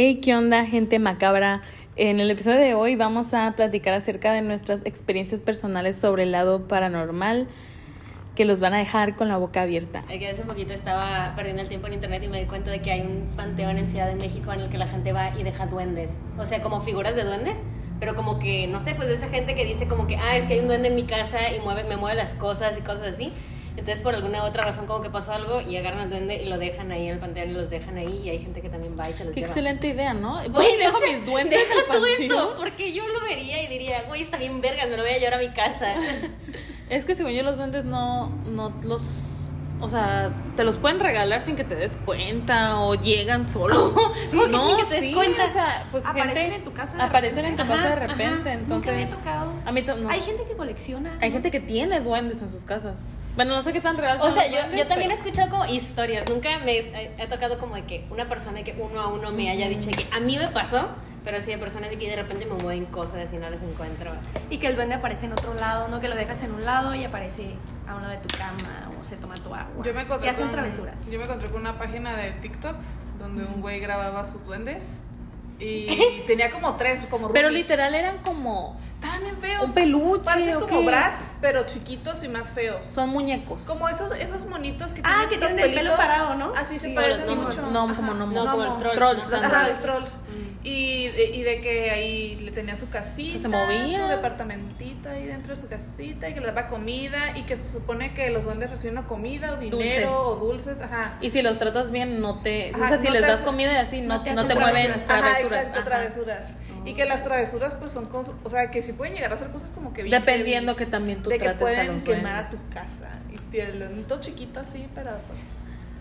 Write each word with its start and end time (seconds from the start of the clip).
Hey, 0.00 0.20
¿qué 0.22 0.32
onda, 0.36 0.64
gente 0.64 1.00
macabra? 1.00 1.60
En 1.96 2.20
el 2.20 2.30
episodio 2.30 2.60
de 2.60 2.72
hoy 2.72 2.94
vamos 2.94 3.34
a 3.34 3.56
platicar 3.56 3.94
acerca 3.94 4.32
de 4.32 4.42
nuestras 4.42 4.80
experiencias 4.84 5.40
personales 5.40 5.96
sobre 5.96 6.22
el 6.22 6.30
lado 6.30 6.68
paranormal 6.68 7.48
que 8.36 8.44
los 8.44 8.60
van 8.60 8.74
a 8.74 8.78
dejar 8.78 9.16
con 9.16 9.26
la 9.26 9.38
boca 9.38 9.62
abierta. 9.62 10.04
Que 10.06 10.28
hace 10.28 10.42
un 10.42 10.46
poquito 10.46 10.72
estaba 10.72 11.32
perdiendo 11.34 11.62
el 11.62 11.68
tiempo 11.68 11.88
en 11.88 11.94
internet 11.94 12.22
y 12.22 12.28
me 12.28 12.38
di 12.38 12.46
cuenta 12.46 12.70
de 12.70 12.80
que 12.80 12.92
hay 12.92 13.00
un 13.00 13.28
panteón 13.36 13.76
en 13.76 13.88
Ciudad 13.88 14.06
de 14.06 14.14
México 14.14 14.52
en 14.52 14.60
el 14.60 14.68
que 14.68 14.78
la 14.78 14.86
gente 14.86 15.12
va 15.12 15.36
y 15.36 15.42
deja 15.42 15.66
duendes. 15.66 16.16
O 16.38 16.46
sea, 16.46 16.62
como 16.62 16.80
figuras 16.80 17.16
de 17.16 17.24
duendes, 17.24 17.58
pero 17.98 18.14
como 18.14 18.38
que, 18.38 18.68
no 18.68 18.80
sé, 18.80 18.94
pues 18.94 19.08
de 19.08 19.14
esa 19.14 19.28
gente 19.30 19.56
que 19.56 19.64
dice 19.64 19.88
como 19.88 20.06
que, 20.06 20.16
ah, 20.16 20.36
es 20.36 20.44
que 20.44 20.54
hay 20.54 20.60
un 20.60 20.68
duende 20.68 20.90
en 20.90 20.94
mi 20.94 21.06
casa 21.06 21.52
y 21.52 21.58
mueve, 21.58 21.82
me 21.82 21.96
mueve 21.96 22.16
las 22.16 22.34
cosas 22.34 22.78
y 22.78 22.82
cosas 22.82 23.16
así. 23.16 23.32
Entonces, 23.78 24.02
por 24.02 24.14
alguna 24.14 24.44
otra 24.44 24.64
razón, 24.64 24.86
como 24.86 25.02
que 25.02 25.08
pasó 25.10 25.32
algo 25.32 25.60
y 25.60 25.76
agarran 25.76 26.00
al 26.00 26.10
duende 26.10 26.42
y 26.42 26.48
lo 26.48 26.58
dejan 26.58 26.90
ahí 26.90 27.06
en 27.06 27.14
el 27.14 27.18
panteón 27.20 27.50
y 27.50 27.52
los 27.52 27.70
dejan 27.70 27.96
ahí. 27.96 28.22
Y 28.24 28.28
hay 28.30 28.38
gente 28.40 28.60
que 28.60 28.68
también 28.68 28.98
va 28.98 29.08
y 29.08 29.12
se 29.12 29.24
los 29.24 29.32
Qué 29.32 29.40
lleva. 29.40 29.52
excelente 29.52 29.86
idea, 29.88 30.12
¿no? 30.14 30.40
Voy 30.50 30.66
y 30.66 30.76
dejo 30.76 30.98
mis 31.00 31.24
duendes 31.24 31.60
Deja 31.60 31.80
al 31.92 31.98
tú 31.98 32.04
eso, 32.04 32.54
porque 32.58 32.92
yo 32.92 33.06
lo 33.06 33.20
vería 33.20 33.62
y 33.62 33.66
diría, 33.68 34.02
güey, 34.08 34.22
está 34.22 34.36
bien 34.36 34.60
vergas, 34.60 34.88
me 34.88 34.96
lo 34.96 35.02
voy 35.04 35.12
a 35.12 35.18
llevar 35.18 35.34
a 35.34 35.38
mi 35.38 35.50
casa. 35.50 35.94
Es 36.90 37.04
que 37.04 37.14
según 37.14 37.32
yo 37.32 37.42
los 37.42 37.58
duendes 37.58 37.84
no, 37.84 38.28
no 38.46 38.70
los... 38.82 39.02
O 39.80 39.88
sea, 39.88 40.30
te 40.56 40.64
los 40.64 40.76
pueden 40.78 40.98
regalar 40.98 41.40
sin 41.42 41.54
que 41.54 41.62
te 41.62 41.76
des 41.76 41.96
cuenta 41.98 42.80
o 42.80 42.94
llegan 42.96 43.48
solos. 43.48 43.92
¿Cómo? 43.92 44.50
¿Cómo 44.50 44.76
que 44.76 44.84
sin 44.84 44.84
que 44.84 44.84
te 44.86 44.94
des 44.94 45.04
sí, 45.04 45.12
cuenta? 45.14 45.44
O 45.44 45.52
sea, 45.52 45.86
pues 45.92 46.04
Aparecen 46.06 46.36
gente- 46.36 46.56
en 46.56 46.64
tu 46.64 46.72
casa 46.72 46.96
de 46.96 47.02
Aparecen 47.02 47.44
en 47.44 47.56
tu 47.56 47.62
repente. 47.62 47.82
casa 47.82 47.88
de 47.94 48.06
repente, 48.06 48.50
ajá. 48.50 48.52
entonces... 48.58 48.92
Nunca 48.92 48.92
me 48.92 49.04
ha 49.04 49.16
tocado. 49.18 49.52
A 49.66 49.70
mí 49.72 49.82
to- 49.82 49.96
no. 49.96 50.08
Hay 50.10 50.20
gente 50.22 50.42
que 50.48 50.56
colecciona. 50.56 51.10
Hay 51.20 51.28
¿no? 51.28 51.34
gente 51.34 51.50
que 51.52 51.60
tiene 51.60 52.00
duendes 52.00 52.42
en 52.42 52.50
sus 52.50 52.64
casas. 52.64 53.04
Bueno, 53.38 53.54
no 53.54 53.62
sé 53.62 53.72
qué 53.72 53.80
tan 53.80 53.96
real 53.96 54.18
O 54.20 54.30
sea, 54.32 54.48
yo, 54.48 54.56
yo 54.76 54.84
también 54.88 55.12
he 55.12 55.14
pero- 55.14 55.28
escuchado 55.28 55.48
como 55.48 55.64
historias. 55.66 56.28
Nunca 56.28 56.58
me 56.58 56.76
he, 56.76 57.12
he 57.18 57.26
tocado 57.28 57.56
como 57.60 57.76
de 57.76 57.84
que 57.84 58.04
una 58.10 58.28
persona 58.28 58.64
que 58.64 58.74
uno 58.76 59.00
a 59.00 59.06
uno 59.06 59.30
me 59.30 59.48
haya 59.48 59.68
dicho 59.68 59.90
que 59.90 60.04
a 60.12 60.18
mí 60.18 60.36
me 60.36 60.48
pasó, 60.48 60.88
pero 61.24 61.40
sí 61.40 61.52
de 61.52 61.58
personas 61.58 61.88
de 61.90 61.98
que 61.98 62.10
de 62.10 62.16
repente 62.16 62.46
me 62.46 62.54
mueven 62.54 62.86
cosas 62.86 63.32
y 63.32 63.36
no 63.36 63.48
les 63.48 63.62
encuentro. 63.62 64.10
Y 64.50 64.58
que 64.58 64.66
el 64.66 64.74
duende 64.74 64.96
aparece 64.96 65.26
en 65.26 65.34
otro 65.34 65.54
lado, 65.54 65.86
¿no? 65.86 66.00
Que 66.00 66.08
lo 66.08 66.16
dejas 66.16 66.42
en 66.42 66.52
un 66.52 66.64
lado 66.64 66.96
y 66.96 67.04
aparece 67.04 67.54
a 67.86 67.94
uno 67.94 68.08
de 68.08 68.16
tu 68.16 68.36
cama 68.36 68.90
o 69.00 69.04
se 69.08 69.14
toma 69.14 69.34
tu 69.34 69.54
agua. 69.54 69.84
Yo 69.84 69.94
me 69.94 70.02
encontré 70.02 70.26
Y 70.26 70.30
hacen 70.30 70.46
con, 70.46 70.52
travesuras. 70.54 71.06
Yo 71.08 71.18
me 71.20 71.24
encontré 71.26 71.48
con 71.48 71.60
una 71.60 71.78
página 71.78 72.16
de 72.16 72.32
TikToks 72.32 73.04
donde 73.20 73.44
un 73.44 73.60
güey 73.60 73.78
grababa 73.78 74.24
sus 74.24 74.46
duendes 74.46 74.98
y 75.58 76.22
tenía 76.26 76.50
como 76.50 76.76
tres, 76.76 77.00
como 77.10 77.30
Pero 77.32 77.50
literal 77.50 77.94
eran 77.94 78.18
como... 78.18 78.78
Estaban 78.94 79.20
bien 79.20 79.38
feos. 79.38 79.62
un 79.62 79.74
peluche, 79.74 80.24
Parecen 80.24 80.56
¿o 80.56 80.60
como 80.66 80.82
brats, 80.82 81.36
pero 81.40 81.64
chiquitos 81.66 82.24
y 82.24 82.28
más 82.28 82.50
feos. 82.50 82.84
Son 82.84 83.08
muñecos. 83.10 83.62
como 83.62 83.88
esos, 83.88 84.10
esos 84.18 84.44
monitos 84.46 84.92
que 84.92 85.02
Ah, 85.04 85.26
tienen 85.28 85.28
que 85.28 85.36
los 85.36 85.54
tienen 85.54 85.64
el 85.70 85.74
pelo 85.78 85.96
parado, 85.96 86.34
¿no? 86.34 86.52
Así 86.56 86.80
se 86.80 86.88
parecen 86.90 87.38
mucho. 87.38 87.62
No, 87.70 87.86
como 87.94 88.12
gnomos. 88.14 88.34
No, 88.34 88.50
como 88.50 88.64
los 88.64 88.78
trolls. 88.80 88.96
Trolls, 88.96 89.30
¿no? 89.30 89.36
Ajá, 89.36 89.48
Trolls. 89.48 89.68
los 89.68 89.78
trolls. 89.80 90.20
Y, 90.64 91.06
de, 91.08 91.24
y 91.36 91.42
de 91.44 91.60
que 91.60 91.90
ahí 91.92 92.34
le 92.42 92.50
tenía 92.50 92.74
su 92.74 92.90
casita, 92.90 93.38
Se 93.38 93.48
movía. 93.48 93.96
su 93.96 94.08
departamentito 94.08 95.08
ahí 95.08 95.24
dentro 95.24 95.54
de 95.54 95.60
su 95.60 95.68
casita 95.68 96.28
y 96.28 96.34
que 96.34 96.40
le 96.40 96.46
daba 96.46 96.66
comida 96.66 97.16
y 97.36 97.42
que 97.42 97.56
se 97.56 97.64
supone 97.70 98.12
que 98.12 98.28
los 98.30 98.42
duendes 98.44 98.68
reciben 98.70 99.00
comida 99.04 99.52
o 99.52 99.56
dinero 99.56 99.78
Dulces. 99.78 100.08
o 100.10 100.36
dulces, 100.36 100.80
ajá. 100.82 101.16
Y 101.20 101.30
si 101.30 101.42
los 101.42 101.58
tratas 101.60 101.92
bien, 101.92 102.20
no 102.20 102.42
te... 102.42 102.72
Ajá, 102.74 102.84
o 102.84 102.88
sea, 102.88 102.98
si 102.98 103.06
no 103.06 103.12
les 103.12 103.22
te 103.22 103.28
das 103.28 103.40
comida 103.42 103.72
y 103.72 103.76
así, 103.76 104.00
no, 104.00 104.16
no 104.18 104.22
te 104.24 104.32
no 104.34 104.46
te 104.48 104.54
mueven 104.56 104.90
travesuras. 105.06 105.10
Ajá, 105.10 105.40
exacto, 105.40 105.78
Ajá. 105.78 105.84
travesuras. 105.88 106.56
Y 106.84 106.94
que 106.94 107.04
las 107.04 107.22
travesuras 107.22 107.74
pues 107.74 107.92
son 107.92 108.06
cosas, 108.06 108.34
o 108.42 108.50
sea, 108.50 108.70
que 108.70 108.82
sí 108.82 108.92
pueden 108.92 109.14
llegar 109.14 109.32
a 109.32 109.36
ser 109.36 109.48
cosas 109.50 109.70
como 109.70 109.92
que 109.94 110.02
bien 110.02 110.18
Dependiendo 110.20 110.72
heavies, 110.72 110.86
que 110.86 110.90
también 110.90 111.22
tú 111.22 111.30
de 111.30 111.38
que 111.38 111.44
trates 111.44 111.60
a 111.60 111.64
pueden 111.64 111.94
los 111.94 112.02
quemar 112.02 112.44
a 112.44 112.46
tu 112.48 112.56
casa. 112.74 113.08
Y 113.32 113.38
tiene 113.50 113.86
todo 114.08 114.20
chiquito 114.20 114.58
así, 114.60 114.88
pero 114.94 115.10
pues 115.28 115.38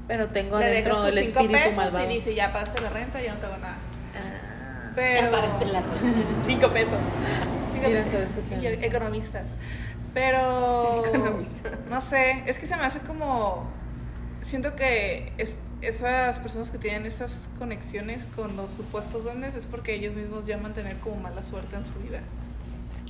Pero 0.07 0.27
tengo 0.29 0.57
le 0.57 0.65
dentro 0.65 0.95
dejas 0.95 1.05
tus 1.09 1.15
el 1.17 1.23
espíritu 1.27 1.53
pesos 1.53 1.75
malvado. 1.75 2.05
y 2.09 2.13
dice, 2.15 2.33
ya 2.33 2.51
pagaste 2.51 2.81
la 2.81 2.89
renta, 2.89 3.21
ya 3.21 3.35
no 3.35 3.39
tengo 3.39 3.57
nada. 3.57 3.77
Ah. 4.15 4.46
Pero 4.97 5.29
la 5.29 5.39
Cinco 6.43 6.69
pesos. 6.69 6.97
Cinco 7.71 7.85
pesos. 7.85 8.61
Y 8.61 8.65
economistas. 8.65 9.51
Pero 10.11 11.43
no 11.91 12.01
sé, 12.01 12.43
es 12.47 12.57
que 12.57 12.65
se 12.65 12.75
me 12.75 12.83
hace 12.83 12.99
como 12.99 13.67
siento 14.41 14.75
que 14.75 15.31
es, 15.37 15.59
esas 15.81 16.39
personas 16.39 16.71
que 16.71 16.79
tienen 16.79 17.05
esas 17.05 17.47
conexiones 17.59 18.25
con 18.35 18.55
los 18.55 18.71
supuestos 18.71 19.23
duendes 19.23 19.53
es 19.53 19.67
porque 19.67 19.93
ellos 19.93 20.15
mismos 20.15 20.47
llaman 20.47 20.73
tener 20.73 20.97
como 20.97 21.17
mala 21.17 21.43
suerte 21.43 21.75
en 21.75 21.85
su 21.85 21.93
vida. 21.99 22.21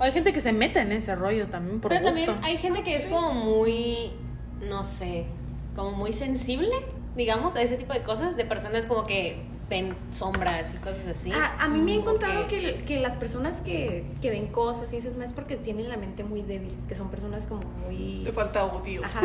Hay 0.01 0.11
gente 0.11 0.33
que 0.33 0.41
se 0.41 0.51
mete 0.51 0.79
en 0.81 0.91
ese 0.91 1.15
rollo 1.15 1.47
también 1.47 1.79
por 1.79 1.89
Pero 1.89 2.01
gusto. 2.01 2.25
también 2.25 2.43
hay 2.43 2.57
gente 2.57 2.83
que 2.83 2.95
es 2.95 3.05
como 3.07 3.33
muy, 3.33 4.11
no 4.59 4.83
sé, 4.83 5.25
como 5.73 5.91
muy 5.91 6.11
sensible, 6.11 6.75
digamos, 7.15 7.55
a 7.55 7.61
ese 7.61 7.77
tipo 7.77 7.93
de 7.93 8.03
cosas, 8.03 8.35
de 8.35 8.43
personas 8.43 8.85
como 8.85 9.05
que 9.05 9.37
ven 9.69 9.95
sombras 10.11 10.73
y 10.73 10.77
cosas 10.77 11.07
así. 11.07 11.31
A, 11.31 11.61
a 11.63 11.67
mí 11.67 11.81
me 11.81 11.93
he 11.93 11.97
Como 11.97 12.11
encontrado 12.11 12.47
que, 12.47 12.83
que 12.85 12.99
las 12.99 13.17
personas 13.17 13.61
que, 13.61 14.05
que 14.21 14.29
ven 14.29 14.47
cosas 14.47 14.91
y 14.93 14.97
dices, 14.97 15.15
no 15.15 15.23
es 15.25 15.33
porque 15.33 15.57
tienen 15.57 15.89
la 15.89 15.97
mente 15.97 16.23
muy 16.23 16.41
débil, 16.41 16.73
que 16.87 16.95
son 16.95 17.09
personas 17.09 17.47
como 17.47 17.63
muy... 17.85 18.21
Te 18.23 18.31
falta 18.31 18.63
odio. 18.65 19.01
Ajá. 19.03 19.21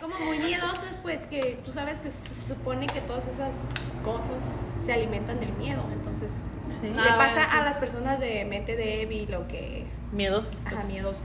como 0.00 0.18
muy 0.18 0.38
miedosas, 0.38 0.98
pues 1.02 1.26
que 1.26 1.58
tú 1.64 1.72
sabes 1.72 2.00
que 2.00 2.10
se 2.10 2.18
supone 2.48 2.86
que 2.86 3.00
todas 3.02 3.26
esas 3.28 3.54
cosas 4.04 4.56
se 4.84 4.92
alimentan 4.92 5.38
del 5.40 5.52
miedo, 5.52 5.82
entonces 5.92 6.30
Sí. 6.80 6.86
le 6.86 7.00
Ah, 7.00 7.16
pasa 7.18 7.32
bueno, 7.34 7.48
sí. 7.50 7.56
a 7.58 7.62
las 7.64 7.78
personas 7.78 8.20
de 8.20 8.44
mente 8.44 8.76
débil 8.76 9.34
o 9.34 9.46
que 9.48 9.84
Miedosos. 10.12 10.60
pues. 10.62 10.74
ajá, 10.74 10.84
miedosos. 10.88 11.20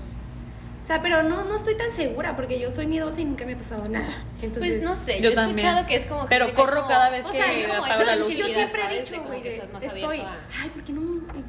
O 0.86 0.88
sea, 0.88 1.02
pero 1.02 1.24
no, 1.24 1.44
no 1.46 1.56
estoy 1.56 1.76
tan 1.76 1.90
segura 1.90 2.36
porque 2.36 2.60
yo 2.60 2.70
soy 2.70 2.86
miedosa 2.86 3.20
y 3.20 3.26
nunca 3.26 3.44
me 3.44 3.54
ha 3.54 3.58
pasado 3.58 3.90
nada. 3.90 4.24
Entonces, 4.44 4.78
Pues 4.78 4.82
no 4.84 4.96
sé, 4.96 5.16
Yo 5.18 5.24
yo, 5.24 5.30
he 5.32 5.34
también. 5.34 5.58
escuchado 5.58 5.88
que 5.88 5.96
es 5.96 6.06
como... 6.06 6.28
Pero 6.28 6.54
corro 6.54 6.76
como- 6.76 6.88
cada 6.88 7.10
vez 7.10 7.26
o 7.26 7.32
que 7.32 7.38
sea, 7.40 7.52
es 7.54 7.66
como 7.68 7.86
esa 7.88 8.04
la 8.04 8.16
luz. 8.18 8.30
yo 8.36 8.46
siempre 8.46 8.82
he 8.92 9.02
dicho, 9.02 9.24
güey, 9.24 9.42
que 9.42 9.50
de- 9.50 9.56
estás 9.56 9.74
más 9.74 9.84
estoy, 9.84 10.20
a- 10.20 10.38
ay, 10.62 10.70
¿por 10.70 10.84
qué 10.84 10.94
no 10.94 11.02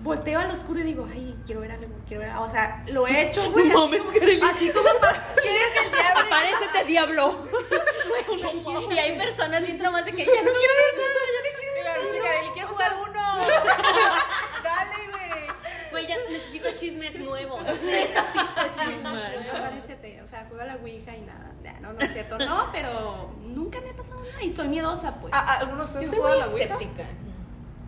volteo 0.03 0.41
al 0.41 0.51
oscuro 0.53 0.81
y 0.81 0.85
digo, 0.85 1.07
ay, 1.13 1.37
quiero 1.45 1.61
ver 1.61 1.73
algo, 1.73 1.87
quiero 2.09 2.23
ver, 2.23 2.31
o 2.35 2.51
sea, 2.51 2.83
lo 2.91 3.07
he 3.07 3.27
hecho, 3.29 3.51
güey, 3.53 3.67
No 3.69 3.85
así 3.85 3.91
mames, 3.91 4.01
como- 4.01 4.19
Kareli. 4.21 4.41
así 4.51 4.71
como 4.71 4.89
para, 5.01 5.27
¿quieres 5.43 5.69
el 5.85 5.93
diablo? 5.93 6.25
Apárese, 6.25 6.85
diablo. 6.87 7.47
Y 8.91 8.99
hay 8.99 9.19
personas 9.19 9.63
bien 9.67 9.77
traumas 9.79 10.07
de 10.07 10.13
que 10.13 10.25
ya 10.25 10.33
no 10.43 10.51
quiero 10.51 10.75
ver 10.81 10.95
nada, 10.97 11.21
ya 11.35 11.41
no 11.45 11.59
quiero 11.59 11.73
Y 11.79 11.85
la 11.85 12.11
chica, 12.11 12.41
Eli, 12.41 12.49
quiero 12.55 12.69
jugar 12.69 12.95
uno. 13.07 13.47
Dale, 14.63 15.06
güey. 16.07 16.19
Ya 16.27 16.33
necesito 16.33 16.69
chismes 16.75 17.19
nuevos. 17.21 17.63
Necesito 17.65 18.63
chismes 18.75 19.03
nuevos. 19.03 19.47
Apárese, 19.55 20.23
o 20.23 20.27
sea, 20.29 20.47
juega 20.49 20.65
la 20.67 20.77
ouija 20.77 21.17
y 21.17 21.21
nada, 21.23 21.53
Ya, 21.63 21.81
no, 21.81 21.93
no 21.93 22.01
es 22.01 22.13
cierto, 22.13 22.39
no, 22.39 22.69
pero 22.73 23.31
nunca 23.43 23.81
me 23.81 23.91
ha 23.91 23.95
pasado 23.97 24.21
nada 24.21 24.43
y 24.43 24.49
estoy 24.49 24.69
miedosa, 24.69 25.15
pues. 25.17 25.33
¿A, 25.35 25.39
a 25.41 25.55
algunos 25.61 25.93
de 25.93 26.01
Yo 26.01 26.05
ustedes 26.07 26.23
soy 26.23 26.31
juegan 26.31 26.51
muy 26.51 26.61
la 26.61 26.67
Ouija? 26.67 26.75
escéptica. 26.75 27.09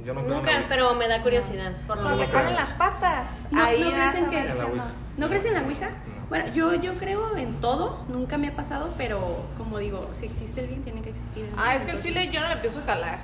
Yo 0.04 0.14
no 0.14 0.22
Nunca, 0.22 0.64
pero 0.68 0.94
me 0.94 1.08
da 1.08 1.22
curiosidad. 1.22 1.72
Por 1.86 1.96
lo 1.96 2.02
Cuando 2.04 2.26
salen 2.26 2.54
las 2.54 2.72
patas. 2.74 3.30
No, 3.50 3.62
ahí 3.64 3.80
no 3.80 3.90
crees 3.90 4.14
en 4.14 4.30
que-. 4.30 4.52
¿No 5.16 5.28
crees 5.28 5.44
en 5.44 5.54
la 5.54 5.62
ouija? 5.62 5.88
No. 5.90 6.26
Bueno, 6.28 6.46
yo, 6.54 6.74
yo 6.74 6.94
creo 6.94 7.36
en 7.36 7.60
todo, 7.60 8.04
nunca 8.08 8.38
me 8.38 8.48
ha 8.48 8.54
pasado, 8.54 8.94
pero 8.98 9.44
como 9.56 9.78
digo, 9.78 10.08
si 10.18 10.26
existe 10.26 10.60
el 10.60 10.68
bien, 10.68 10.84
tiene 10.84 11.00
que 11.02 11.10
existir 11.10 11.46
el 11.46 11.50
mal. 11.52 11.64
Ah, 11.66 11.74
es 11.74 11.84
que 11.86 11.92
el 11.92 11.98
chile 12.00 12.28
yo 12.30 12.40
no 12.40 12.48
le 12.48 12.52
empiezo 12.54 12.80
a 12.80 12.84
calar. 12.84 13.18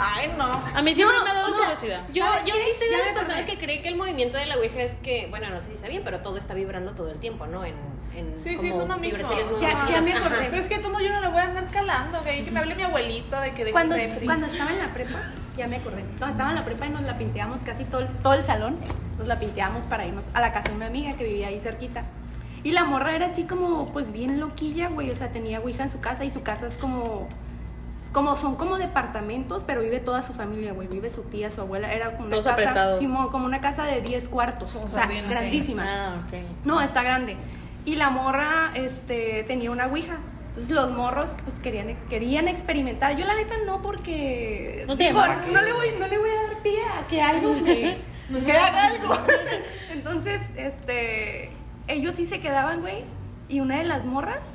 Ay, 0.00 0.32
no. 0.38 0.44
A 0.74 0.80
mí 0.82 0.94
siempre 0.94 1.16
No, 1.18 1.24
me 1.24 1.30
ha 1.30 1.34
dado 1.34 1.48
o 1.48 1.50
sea, 1.52 1.64
curiosidad. 1.74 2.02
Yo, 2.12 2.24
¿Sabes 2.24 2.44
yo 2.46 2.54
qué? 2.54 2.60
sí 2.60 2.70
soy 2.78 2.88
de 2.88 2.98
las 2.98 3.08
personas 3.12 3.44
que 3.46 3.58
cree 3.58 3.82
que 3.82 3.88
el 3.88 3.96
movimiento 3.96 4.38
de 4.38 4.46
la 4.46 4.56
Ouija 4.56 4.80
es 4.82 4.94
que, 4.94 5.26
bueno, 5.30 5.50
no 5.50 5.58
sé 5.60 5.72
si 5.72 5.78
sabían, 5.78 6.02
pero 6.04 6.20
todo 6.20 6.38
está 6.38 6.54
vibrando 6.54 6.92
todo 6.92 7.10
el 7.10 7.18
tiempo, 7.18 7.46
¿no? 7.46 7.64
En, 7.64 7.74
en 8.14 8.38
Sí, 8.38 8.50
sí, 8.58 8.68
como 8.70 8.80
es 8.80 8.84
uno 8.86 8.98
mismo. 8.98 9.28
Ya- 9.60 10.00
me 10.00 10.12
acordé. 10.12 10.46
Pero 10.50 10.56
es 10.62 10.68
que 10.68 10.78
todo 10.78 11.00
yo 11.00 11.12
no 11.12 11.20
le 11.20 11.28
voy 11.28 11.38
a 11.40 11.44
andar 11.44 11.68
calando, 11.70 12.20
güey. 12.22 12.44
Que 12.44 12.50
me 12.50 12.60
hable 12.60 12.74
mi 12.76 12.82
abuelito 12.84 13.40
de 13.40 13.50
que 13.52 13.58
deje 13.64 13.72
Cuando, 13.72 13.96
refri. 13.96 14.24
cuando 14.26 14.46
estaba 14.46 14.70
en 14.70 14.78
la 14.78 14.86
prepa, 14.94 15.18
ya 15.56 15.66
me 15.66 15.76
acordé. 15.76 16.02
Cuando 16.18 16.28
estaba 16.28 16.50
en 16.50 16.56
la 16.56 16.64
prepa 16.64 16.86
y 16.86 16.90
nos 16.90 17.02
la 17.02 17.18
pinteamos 17.18 17.62
casi 17.62 17.84
todo, 17.84 18.02
el- 18.02 18.08
todo 18.22 18.34
el 18.34 18.44
salón, 18.44 18.78
nos 19.18 19.26
la 19.26 19.38
pinteamos 19.40 19.84
para 19.86 20.06
irnos 20.06 20.24
a 20.34 20.40
la 20.40 20.52
casa 20.52 20.68
de 20.68 20.76
una 20.76 20.86
amiga 20.86 21.14
que 21.14 21.24
vivía 21.24 21.48
ahí 21.48 21.60
cerquita. 21.60 22.04
Y 22.64 22.72
la 22.72 22.84
morra 22.84 23.14
era 23.14 23.26
así 23.26 23.44
como, 23.44 23.92
pues 23.92 24.12
bien 24.12 24.38
loquilla, 24.40 24.88
güey. 24.88 25.10
O 25.10 25.16
sea, 25.16 25.28
tenía 25.28 25.60
ouija 25.60 25.82
en 25.84 25.90
su 25.90 26.00
casa 26.00 26.24
y 26.24 26.30
su 26.30 26.42
casa 26.42 26.66
es 26.68 26.74
como. 26.76 27.28
Como 28.12 28.36
son 28.36 28.56
como 28.56 28.78
departamentos, 28.78 29.64
pero 29.66 29.82
vive 29.82 30.00
toda 30.00 30.22
su 30.22 30.32
familia, 30.32 30.72
güey. 30.72 30.88
Vive 30.88 31.10
su 31.10 31.22
tía, 31.22 31.50
su 31.50 31.60
abuela. 31.60 31.92
Era 31.92 32.12
como 32.12 32.26
una 32.26 32.30
Todos 32.30 32.46
casa. 32.46 32.54
apretados. 32.54 32.98
Simón, 32.98 33.28
como 33.30 33.44
una 33.44 33.60
casa 33.60 33.84
de 33.84 34.00
10 34.00 34.28
cuartos. 34.28 34.74
O 34.76 34.88
sea, 34.88 35.06
grandísima. 35.06 35.84
Ah, 35.86 36.24
ok. 36.26 36.38
No, 36.64 36.80
está 36.80 37.02
grande. 37.02 37.36
Y 37.84 37.96
la 37.96 38.10
morra 38.10 38.70
este, 38.74 39.44
tenía 39.46 39.70
una 39.70 39.86
ouija. 39.86 40.16
Entonces 40.48 40.74
los 40.74 40.90
morros 40.90 41.30
pues 41.44 41.60
querían, 41.60 41.94
querían 42.08 42.48
experimentar. 42.48 43.16
Yo 43.16 43.24
la 43.24 43.34
neta 43.36 43.54
no 43.64 43.80
porque 43.80 44.84
No 44.88 44.96
digo, 44.96 45.20
no 45.52 45.60
le 45.62 45.72
voy, 45.72 45.90
no 45.98 46.08
le 46.08 46.18
voy 46.18 46.30
a 46.30 46.48
dar 46.48 46.62
pie 46.62 46.80
a 46.82 47.06
que 47.06 47.22
algo 47.22 47.52
me, 47.54 47.98
que 48.44 48.52
haga 48.52 48.86
algo. 48.86 49.16
Entonces, 49.92 50.40
este 50.56 51.50
ellos 51.86 52.14
sí 52.16 52.26
se 52.26 52.40
quedaban, 52.40 52.80
güey. 52.80 53.04
Y 53.48 53.60
una 53.60 53.78
de 53.78 53.84
las 53.84 54.04
morras 54.04 54.46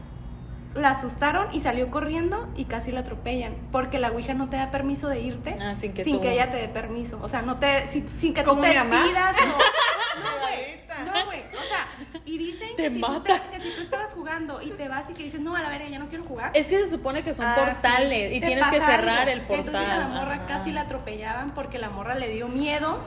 la 0.75 0.89
asustaron 0.91 1.47
y 1.53 1.59
salió 1.61 1.89
corriendo 1.91 2.47
y 2.55 2.65
casi 2.65 2.91
la 2.91 3.01
atropellan. 3.01 3.53
Porque 3.71 3.99
la 3.99 4.11
Ouija 4.11 4.33
no 4.33 4.49
te 4.49 4.57
da 4.57 4.71
permiso 4.71 5.07
de 5.07 5.21
irte 5.21 5.57
Ah, 5.61 5.75
sin 5.79 5.93
que 5.93 6.03
tú- 6.03 6.21
ella 6.23 6.49
te 6.51 6.57
dé 6.57 6.67
permiso. 6.67 7.19
O 7.21 7.29
sea, 7.29 7.41
no 7.41 7.57
te, 7.57 7.87
sin, 7.89 8.07
sin 8.19 8.33
que 8.33 8.41
tú 8.43 8.49
¿Como 8.51 8.61
te 8.63 8.69
mi 8.69 8.75
mamá? 8.75 8.95
despidas. 8.97 9.35
No, 9.37 9.45
no, 10.23 10.39
güey. 10.41 10.83
No, 11.05 11.25
güey. 11.25 11.39
O 11.41 11.67
sea, 11.67 12.19
y 12.25 12.37
dicen 12.37 12.69
Te 12.75 12.83
que, 12.83 12.89
si 12.91 13.01
tú 13.01 13.07
mata. 13.07 13.39
te- 13.39 13.57
que 13.57 13.63
si 13.63 13.75
tú 13.75 13.81
estabas 13.81 14.11
jugando 14.13 14.61
y 14.61 14.69
te 14.71 14.87
vas 14.87 15.09
y 15.09 15.13
que 15.13 15.23
dices, 15.23 15.41
no, 15.41 15.55
a 15.55 15.61
la 15.61 15.69
verga, 15.69 15.87
ya 15.89 15.99
no 15.99 16.07
quiero 16.07 16.23
jugar. 16.23 16.51
Es 16.53 16.67
que 16.67 16.79
se 16.83 16.89
supone 16.89 17.23
que 17.23 17.33
son 17.33 17.45
Ah, 17.45 17.55
portales 17.55 18.29
te 18.31 18.35
y 18.35 18.41
tienes 18.41 18.65
que 18.67 18.79
cerrar 18.79 19.19
algo. 19.27 19.31
el 19.31 19.41
Sí, 19.41 19.47
portal. 19.47 19.65
Entonces 19.67 19.89
a 19.91 19.97
la 19.97 20.07
morra 20.07 20.35
Ajá. 20.35 20.45
casi 20.47 20.71
la 20.71 20.81
atropellaban 20.81 21.51
porque 21.51 21.77
la 21.79 21.89
morra 21.89 22.15
le 22.15 22.29
dio 22.29 22.47
miedo, 22.47 22.99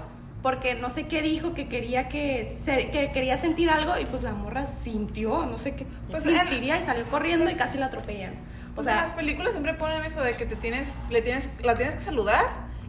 porque 0.47 0.75
no 0.75 0.91
sé 0.91 1.09
qué 1.09 1.23
dijo, 1.23 1.55
que 1.55 1.67
quería 1.69 2.09
que, 2.09 2.45
se- 2.65 2.93
que 2.93 3.11
quería 3.11 3.37
sentir 3.37 3.69
algo 3.69 3.99
y 3.99 4.05
pues 4.07 4.23
la 4.23 4.31
morra 4.31 4.65
sintió, 4.67 5.45
no 5.45 5.59
sé 5.59 5.75
qué, 5.75 5.85
Pues, 6.09 6.23
sentiría 6.23 6.79
y 6.79 6.85
salió 6.85 7.05
corriendo 7.11 7.47
pues, 7.47 7.57
y 7.57 7.59
casi 7.59 7.79
la 7.79 7.87
atropellan. 7.87 8.35
O 8.71 8.75
Pues 8.77 8.87
en 8.87 8.95
las 8.95 9.07
sea, 9.07 9.17
películas 9.17 9.51
siempre 9.51 9.75
ponen 9.75 10.05
eso 10.05 10.23
de 10.23 10.37
que 10.37 10.47
te 10.47 10.55
tienes, 10.55 10.95
le 11.11 11.21
tienes, 11.21 11.51
la 11.65 11.75
tienes 11.75 11.97
que 11.97 12.01
saludar 12.01 12.45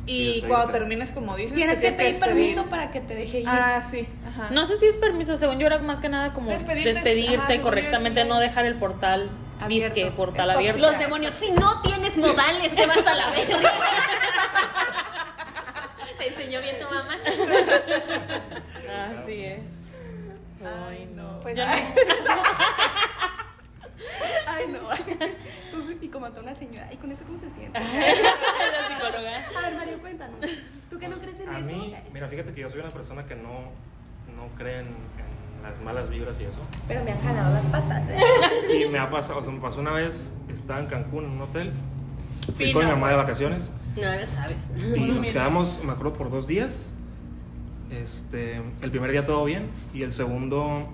Y 0.05 0.43
cuando 0.43 0.71
termines, 0.71 1.11
como 1.11 1.35
dices, 1.35 1.55
tienes 1.55 1.81
te 1.81 1.87
que 1.89 1.93
pedir 1.93 2.19
permiso 2.19 2.65
para 2.67 2.91
que 2.91 3.01
te 3.01 3.15
deje 3.15 3.39
ir. 3.39 3.47
Ah, 3.49 3.81
sí, 3.81 4.07
ajá. 4.27 4.49
No 4.51 4.67
sé 4.67 4.77
si 4.77 4.85
es 4.85 4.95
permiso, 4.97 5.35
según 5.39 5.57
yo 5.57 5.65
era 5.65 5.79
más 5.79 5.99
que 5.99 6.09
nada 6.09 6.35
como 6.35 6.51
Despedirte 6.51 6.93
despedirte, 6.93 7.33
es- 7.33 7.39
ajá, 7.59 7.61
correctamente, 7.63 8.23
no 8.25 8.39
dejar 8.39 8.67
el 8.67 8.75
portal 8.75 9.31
Abierto. 9.59 10.15
portal 10.15 10.51
abierto. 10.51 10.79
Los 10.79 10.99
demonios, 10.99 11.33
si 11.33 11.49
no 11.49 11.81
tienes 11.81 12.19
modales, 12.19 12.75
te 12.75 12.85
vas 12.85 12.97
a 13.03 13.15
la 13.15 13.29
verga. 13.31 13.73
Enseñó 16.37 16.61
bien 16.61 16.75
tu 16.79 16.85
mamá. 16.93 17.15
Así 19.21 19.43
es. 19.43 19.59
Ay, 20.63 21.09
no. 21.15 21.39
Pues, 21.41 21.55
Ya 21.55 21.71
ay, 21.71 21.83
Ay, 24.47 24.65
no. 24.67 24.79
y 26.01 26.07
como 26.09 26.25
a 26.27 26.29
una 26.29 26.55
señora, 26.55 26.91
¿y 26.93 26.97
con 26.97 27.11
eso 27.11 27.23
cómo 27.25 27.37
se 27.37 27.49
siente? 27.49 27.79
La 27.79 28.87
psicóloga. 28.87 29.45
A 29.57 29.61
ver, 29.61 29.75
Mario, 29.77 29.99
cuéntanos. 29.99 30.37
¿Tú 30.89 30.97
que 30.99 31.07
no 31.07 31.17
crees 31.19 31.39
en 31.39 31.49
A 31.49 31.59
eso? 31.59 31.67
mí, 31.67 31.93
mira, 32.13 32.27
fíjate 32.27 32.53
que 32.53 32.61
yo 32.61 32.69
soy 32.69 32.79
una 32.79 32.89
persona 32.89 33.25
que 33.25 33.35
no, 33.35 33.71
no 34.35 34.47
cree 34.57 34.79
en, 34.79 34.87
en 34.87 35.63
las 35.63 35.81
malas 35.81 36.09
vibras 36.09 36.39
y 36.39 36.45
eso. 36.45 36.59
Pero 36.87 37.03
me 37.03 37.11
han 37.11 37.21
jalado 37.21 37.53
las 37.53 37.65
patas, 37.65 38.07
¿eh? 38.09 38.17
Y 38.81 38.87
me 38.87 38.99
ha 38.99 39.09
pasado, 39.09 39.39
o 39.39 39.43
sea, 39.43 39.51
me 39.51 39.59
pasó 39.59 39.79
una 39.79 39.91
vez, 39.91 40.33
estaba 40.49 40.79
en 40.79 40.85
Cancún 40.87 41.25
en 41.25 41.31
un 41.31 41.41
hotel, 41.41 41.73
fui 42.55 42.67
Fino, 42.67 42.79
con 42.79 42.85
mi 42.85 42.91
mamá 42.93 43.09
de 43.09 43.15
pues. 43.15 43.25
vacaciones 43.27 43.71
No, 44.01 44.19
no 44.19 44.25
sabes. 44.27 44.57
y 44.95 44.99
nos 44.99 45.27
quedamos, 45.27 45.81
me 45.83 45.91
acuerdo, 45.91 46.13
por 46.13 46.29
dos 46.29 46.47
días. 46.47 46.93
Este, 47.89 48.61
el 48.81 48.91
primer 48.91 49.11
día 49.11 49.25
todo 49.25 49.45
bien 49.45 49.67
y 49.93 50.03
el 50.03 50.11
segundo, 50.11 50.87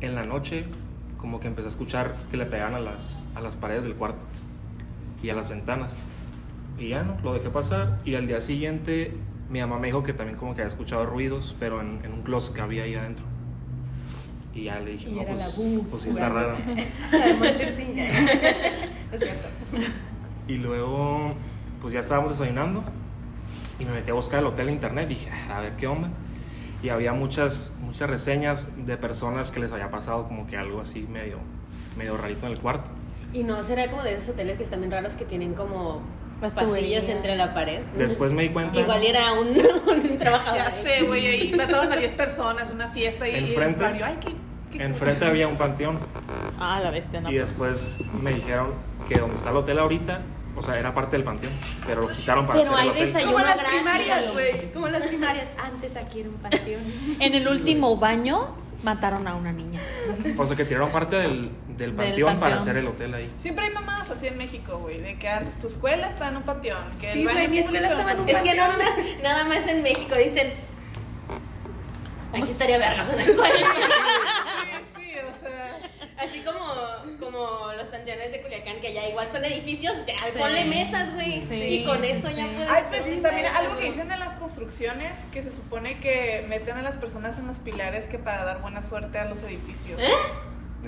en 0.00 0.14
la 0.14 0.22
noche, 0.22 0.64
como 1.18 1.38
que 1.40 1.46
empecé 1.46 1.68
a 1.68 1.70
escuchar 1.70 2.16
que 2.30 2.36
le 2.36 2.46
pegaban 2.46 2.74
a 2.74 2.80
las, 2.80 3.18
a 3.34 3.40
las 3.40 3.56
paredes 3.56 3.84
del 3.84 3.94
cuarto 3.94 4.24
y 5.22 5.30
a 5.30 5.34
las 5.34 5.48
ventanas. 5.48 5.94
Y 6.78 6.88
ya 6.88 7.04
no, 7.04 7.16
lo 7.22 7.32
dejé 7.32 7.48
pasar 7.50 8.00
y 8.04 8.16
al 8.16 8.26
día 8.26 8.40
siguiente 8.40 9.14
mi 9.48 9.60
mamá 9.60 9.78
me 9.78 9.86
dijo 9.88 10.02
que 10.02 10.12
también 10.12 10.36
como 10.36 10.54
que 10.54 10.62
había 10.62 10.68
escuchado 10.68 11.06
ruidos, 11.06 11.54
pero 11.60 11.80
en, 11.80 12.00
en 12.04 12.12
un 12.12 12.22
closet 12.22 12.54
que 12.56 12.60
había 12.60 12.84
ahí 12.84 12.94
adentro. 12.94 13.24
Y 14.54 14.64
ya 14.64 14.80
le 14.80 14.92
dije, 14.92 15.10
Y 15.10 15.14
no, 15.14 15.22
era 15.22 15.34
la 15.34 15.44
pues, 15.44 15.80
pues 15.90 16.02
sí 16.02 16.08
está 16.10 16.28
raro. 16.28 16.56
Es 19.12 19.20
cierto. 19.20 19.48
Y 20.48 20.56
luego, 20.56 21.34
pues 21.82 21.92
ya 21.92 22.00
estábamos 22.00 22.30
desayunando 22.38 22.82
y 23.78 23.84
me 23.84 23.90
metí 23.92 24.10
a 24.10 24.14
buscar 24.14 24.40
el 24.40 24.46
hotel 24.46 24.68
en 24.68 24.74
internet. 24.74 25.08
Dije, 25.08 25.28
"Ah, 25.50 25.58
a 25.58 25.60
ver 25.60 25.72
qué 25.76 25.86
onda. 25.86 26.08
Y 26.82 26.88
había 26.88 27.12
muchas, 27.12 27.72
muchas 27.80 28.08
reseñas 28.08 28.68
de 28.86 28.96
personas 28.96 29.50
que 29.52 29.60
les 29.60 29.70
había 29.72 29.90
pasado 29.90 30.26
como 30.26 30.46
que 30.46 30.56
algo 30.56 30.80
así 30.80 31.06
medio, 31.12 31.38
medio 31.98 32.16
rarito 32.16 32.46
en 32.46 32.52
el 32.52 32.58
cuarto. 32.58 32.88
Y 33.32 33.42
no 33.44 33.62
será 33.62 33.90
como 33.90 34.02
de 34.02 34.14
esos 34.14 34.30
hoteles 34.30 34.56
que 34.56 34.64
están 34.64 34.80
bien 34.80 34.90
raros 34.90 35.12
que 35.14 35.24
tienen 35.24 35.54
como 35.54 36.00
pasillos 36.54 37.08
entre 37.08 37.36
la 37.36 37.54
pared. 37.54 37.82
Después 37.96 38.32
me 38.32 38.42
di 38.42 38.48
cuenta. 38.48 38.78
Igual 38.78 39.04
era 39.04 39.32
un, 39.32 39.48
un 39.86 40.18
trabajador. 40.18 40.56
ya 40.58 40.66
ahí. 40.66 40.82
sé, 40.82 41.02
güey, 41.06 41.26
ahí 41.26 41.52
mataron 41.56 41.92
a 41.92 41.96
10 41.96 42.12
personas, 42.12 42.70
una 42.72 42.88
fiesta 42.88 43.28
y 43.28 43.36
Enfrente. 43.36 43.78
y 43.80 43.82
Mario, 43.82 44.04
ay, 44.06 44.18
qué, 44.20 44.32
qué 44.76 44.84
Enfrente 44.84 45.24
había 45.24 45.46
un 45.46 45.56
panteón. 45.56 45.98
Ah, 46.58 46.80
la 46.82 46.90
bestia, 46.90 47.20
no. 47.20 47.30
Y 47.30 47.34
después 47.36 47.98
me 48.20 48.34
dijeron 48.34 48.70
que 49.08 49.20
donde 49.20 49.36
está 49.36 49.50
el 49.50 49.56
hotel 49.56 49.78
ahorita, 49.78 50.20
o 50.62 50.64
sea, 50.64 50.78
era 50.78 50.94
parte 50.94 51.16
del 51.16 51.24
panteón, 51.24 51.52
pero 51.86 52.02
lo 52.02 52.08
quitaron 52.08 52.46
para 52.46 52.60
Pero 52.60 52.72
hacer 52.74 52.84
el 52.84 52.90
hay 52.90 52.96
hotel. 52.96 53.06
desayuno. 53.06 53.32
Como 53.32 53.44
las 53.44 53.56
gratis. 53.56 53.74
primarias, 53.74 54.32
güey. 54.32 54.72
Como 54.72 54.88
las 54.88 55.02
primarias. 55.02 55.48
Antes 55.62 55.96
aquí 55.96 56.20
era 56.20 56.28
un 56.28 56.36
panteón. 56.36 56.80
En 57.20 57.34
el 57.34 57.48
último 57.48 57.96
baño 57.96 58.56
mataron 58.82 59.26
a 59.28 59.34
una 59.34 59.52
niña. 59.52 59.80
O 60.38 60.46
sea, 60.46 60.56
que 60.56 60.64
tiraron 60.64 60.90
parte 60.90 61.16
del, 61.16 61.50
del 61.76 61.92
panteón 61.92 62.34
para 62.36 62.56
panteón. 62.56 62.58
hacer 62.58 62.76
el 62.76 62.86
hotel 62.88 63.14
ahí. 63.14 63.32
Siempre 63.38 63.64
hay 63.66 63.70
mamadas 63.72 64.10
así 64.10 64.26
en 64.26 64.36
México, 64.38 64.78
güey, 64.78 64.98
de 65.00 65.18
que 65.18 65.28
antes 65.28 65.58
tu 65.58 65.66
escuela 65.66 66.08
estaba 66.08 66.30
en 66.30 66.36
un 66.38 66.42
panteón, 66.44 66.78
que 67.00 67.12
Sí, 67.12 67.20
el 67.20 67.26
baño 67.26 67.38
güey, 67.38 67.48
mi 67.48 67.58
escuela 67.58 67.88
público 67.90 68.00
estaba 68.10 68.12
en 68.12 68.20
un 68.20 68.28
Es 68.28 68.40
que 68.40 68.54
nada 68.56 68.76
más, 68.78 68.94
nada 69.22 69.44
más 69.44 69.66
en 69.66 69.82
México 69.82 70.14
dicen. 70.16 70.52
Aquí 72.32 72.50
estaría 72.50 72.78
vergas 72.78 73.08
una 73.12 73.22
escuela. 73.22 73.66
Sí, 76.26 76.28
sí, 76.28 76.38
Así 76.38 76.40
como, 76.40 77.18
como 77.20 77.72
los 77.72 77.88
panteones 77.88 78.32
de 78.32 78.42
Culiacán, 78.42 78.80
que 78.80 78.92
ya 78.92 79.08
igual 79.08 79.28
son 79.28 79.44
edificios, 79.44 79.94
ya, 80.06 80.14
ponle 80.38 80.64
mesas, 80.64 81.12
güey. 81.14 81.42
Sí, 81.48 81.54
y 81.54 81.84
con 81.84 82.04
eso 82.04 82.28
sí, 82.28 82.34
ya 82.34 82.44
sí. 82.44 82.50
puedes 82.54 82.70
Ay, 82.70 82.82
hacer 82.82 83.02
pues 83.02 83.22
también 83.22 83.46
algo 83.46 83.76
que 83.76 83.84
dicen 83.86 84.08
de 84.08 84.16
las 84.16 84.36
construcciones, 84.36 85.12
que 85.32 85.42
se 85.42 85.50
supone 85.50 85.98
que 86.00 86.44
meten 86.48 86.76
a 86.76 86.82
las 86.82 86.96
personas 86.96 87.38
en 87.38 87.46
los 87.46 87.58
pilares 87.58 88.08
que 88.08 88.18
para 88.18 88.44
dar 88.44 88.60
buena 88.60 88.82
suerte 88.82 89.18
a 89.18 89.24
los 89.24 89.42
edificios. 89.42 90.00
¿Eh? 90.00 90.10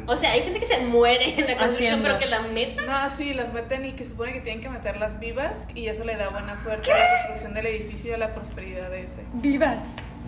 O 0.06 0.16
sea, 0.16 0.32
hay 0.32 0.42
gente 0.42 0.58
que 0.58 0.66
se 0.66 0.80
muere 0.86 1.24
en 1.38 1.46
la 1.46 1.56
construcción, 1.56 1.70
Haciendo. 1.70 2.02
pero 2.02 2.18
que 2.18 2.26
la 2.26 2.40
meta. 2.42 2.82
No, 2.82 3.10
sí, 3.10 3.32
las 3.32 3.52
meten 3.52 3.84
y 3.84 3.92
que 3.92 4.02
se 4.04 4.10
supone 4.10 4.32
que 4.32 4.40
tienen 4.40 4.60
que 4.60 4.68
meterlas 4.68 5.20
vivas 5.20 5.68
y 5.74 5.86
eso 5.86 6.04
le 6.04 6.16
da 6.16 6.30
buena 6.30 6.56
suerte 6.56 6.92
a 6.92 6.98
la 6.98 7.10
construcción 7.10 7.54
del 7.54 7.66
edificio 7.66 8.10
y 8.10 8.14
a 8.14 8.18
la 8.18 8.34
prosperidad 8.34 8.90
de 8.90 9.04
ese. 9.04 9.20
Vivas. 9.34 9.82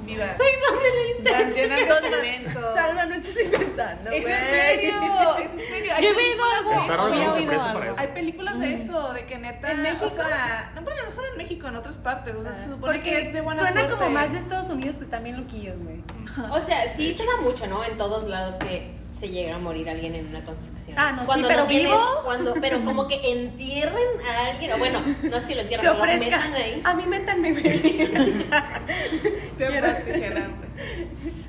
Vivas. 0.06 0.30
Ay, 0.40 0.52
¿dónde 0.70 0.88
leíste? 0.94 1.44
De 1.44 2.00
cemento. 2.00 2.74
Salva, 2.74 3.06
no 3.06 3.14
estés 3.16 3.44
inventando, 3.44 4.10
¿Es 4.10 4.24
en 4.24 4.46
serio? 4.46 5.36
¿Es 5.38 5.50
en 5.50 5.58
serio? 5.68 5.92
Hay 5.96 6.02
Yo 6.04 6.08
he 6.10 6.14
oído 6.14 6.16
películas 6.16 6.90
algo. 6.90 7.02
Había 7.04 7.32
oído 7.32 7.52
algo. 7.52 7.64
para 7.74 7.90
eso. 7.90 8.00
Hay 8.00 8.06
películas 8.08 8.60
de 8.60 8.74
eso, 8.74 9.12
de 9.12 9.26
que 9.26 9.38
neta. 9.38 9.72
¿En 9.72 9.82
México? 9.82 10.06
O 10.06 10.10
sea, 10.10 10.72
no, 10.74 10.82
bueno, 10.82 11.02
no 11.04 11.10
solo 11.10 11.26
en 11.32 11.36
México, 11.38 11.68
en 11.68 11.76
otras 11.76 11.96
partes. 11.96 12.34
O 12.36 12.42
sea, 12.42 12.54
se 12.54 12.64
supone 12.64 12.80
Porque 12.80 13.00
que 13.10 13.20
es 13.20 13.32
de 13.32 13.40
buena 13.40 13.60
suena 13.62 13.80
suerte. 13.80 13.98
como 13.98 14.10
más 14.10 14.32
de 14.32 14.38
Estados 14.38 14.70
Unidos 14.70 14.96
que 14.96 15.04
están 15.04 15.24
bien 15.24 15.36
loquillos, 15.38 15.76
güey. 15.82 16.02
O 16.50 16.60
sea, 16.60 16.88
sí 16.88 17.12
se 17.12 17.24
da 17.24 17.36
mucho, 17.40 17.66
¿no? 17.66 17.82
En 17.84 17.96
todos 17.96 18.24
lados 18.28 18.56
que 18.56 18.94
se 19.18 19.28
llega 19.30 19.56
a 19.56 19.58
morir 19.58 19.88
alguien 19.88 20.14
en 20.14 20.26
una 20.28 20.44
construcción. 20.44 20.96
Ah, 20.98 21.12
no, 21.12 21.20
sí, 21.22 21.26
cuando 21.26 21.48
pero 21.48 21.60
no 21.62 21.66
tienes, 21.66 21.86
vivo. 21.88 22.00
cuando, 22.24 22.54
pero 22.60 22.84
como 22.84 23.08
que 23.08 23.32
entierren 23.32 24.20
a 24.28 24.46
alguien, 24.50 24.72
o 24.72 24.78
bueno, 24.78 25.00
no 25.22 25.40
sé 25.40 25.46
si 25.48 25.54
lo 25.54 25.62
entierran, 25.62 25.86
Se 25.86 25.92
pero 25.92 26.04
lo 26.06 26.12
ofrezca. 26.12 26.36
metan 26.38 26.54
ahí. 26.54 26.80
A 26.84 26.94
mí 26.94 27.02
métanme, 27.06 27.54
Quiero-. 29.56 29.86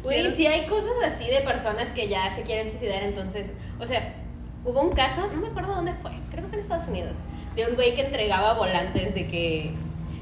Güey, 0.04 0.32
sí 0.32 0.48
hay 0.48 0.68
cosas 0.68 0.92
así 1.06 1.28
de 1.30 1.42
personas 1.42 1.92
que 1.92 2.08
ya 2.08 2.30
se 2.30 2.44
quieren 2.44 2.70
suicidar, 2.70 3.04
entonces, 3.04 3.52
o 3.80 3.86
sea, 3.86 4.14
hubo 4.64 4.82
un 4.82 4.96
caso, 4.96 5.28
no 5.34 5.42
me 5.42 5.48
acuerdo 5.50 5.76
dónde 5.76 5.94
fue, 6.02 6.12
creo 6.32 6.44
que 6.44 6.50
fue 6.50 6.58
en 6.60 6.64
Estados 6.64 6.88
Unidos, 6.88 7.18
de 7.56 7.66
un 7.68 7.76
güey 7.76 7.94
que 7.96 8.06
entregaba 8.06 8.54
volantes 8.54 9.14
de 9.14 9.28
que 9.28 9.72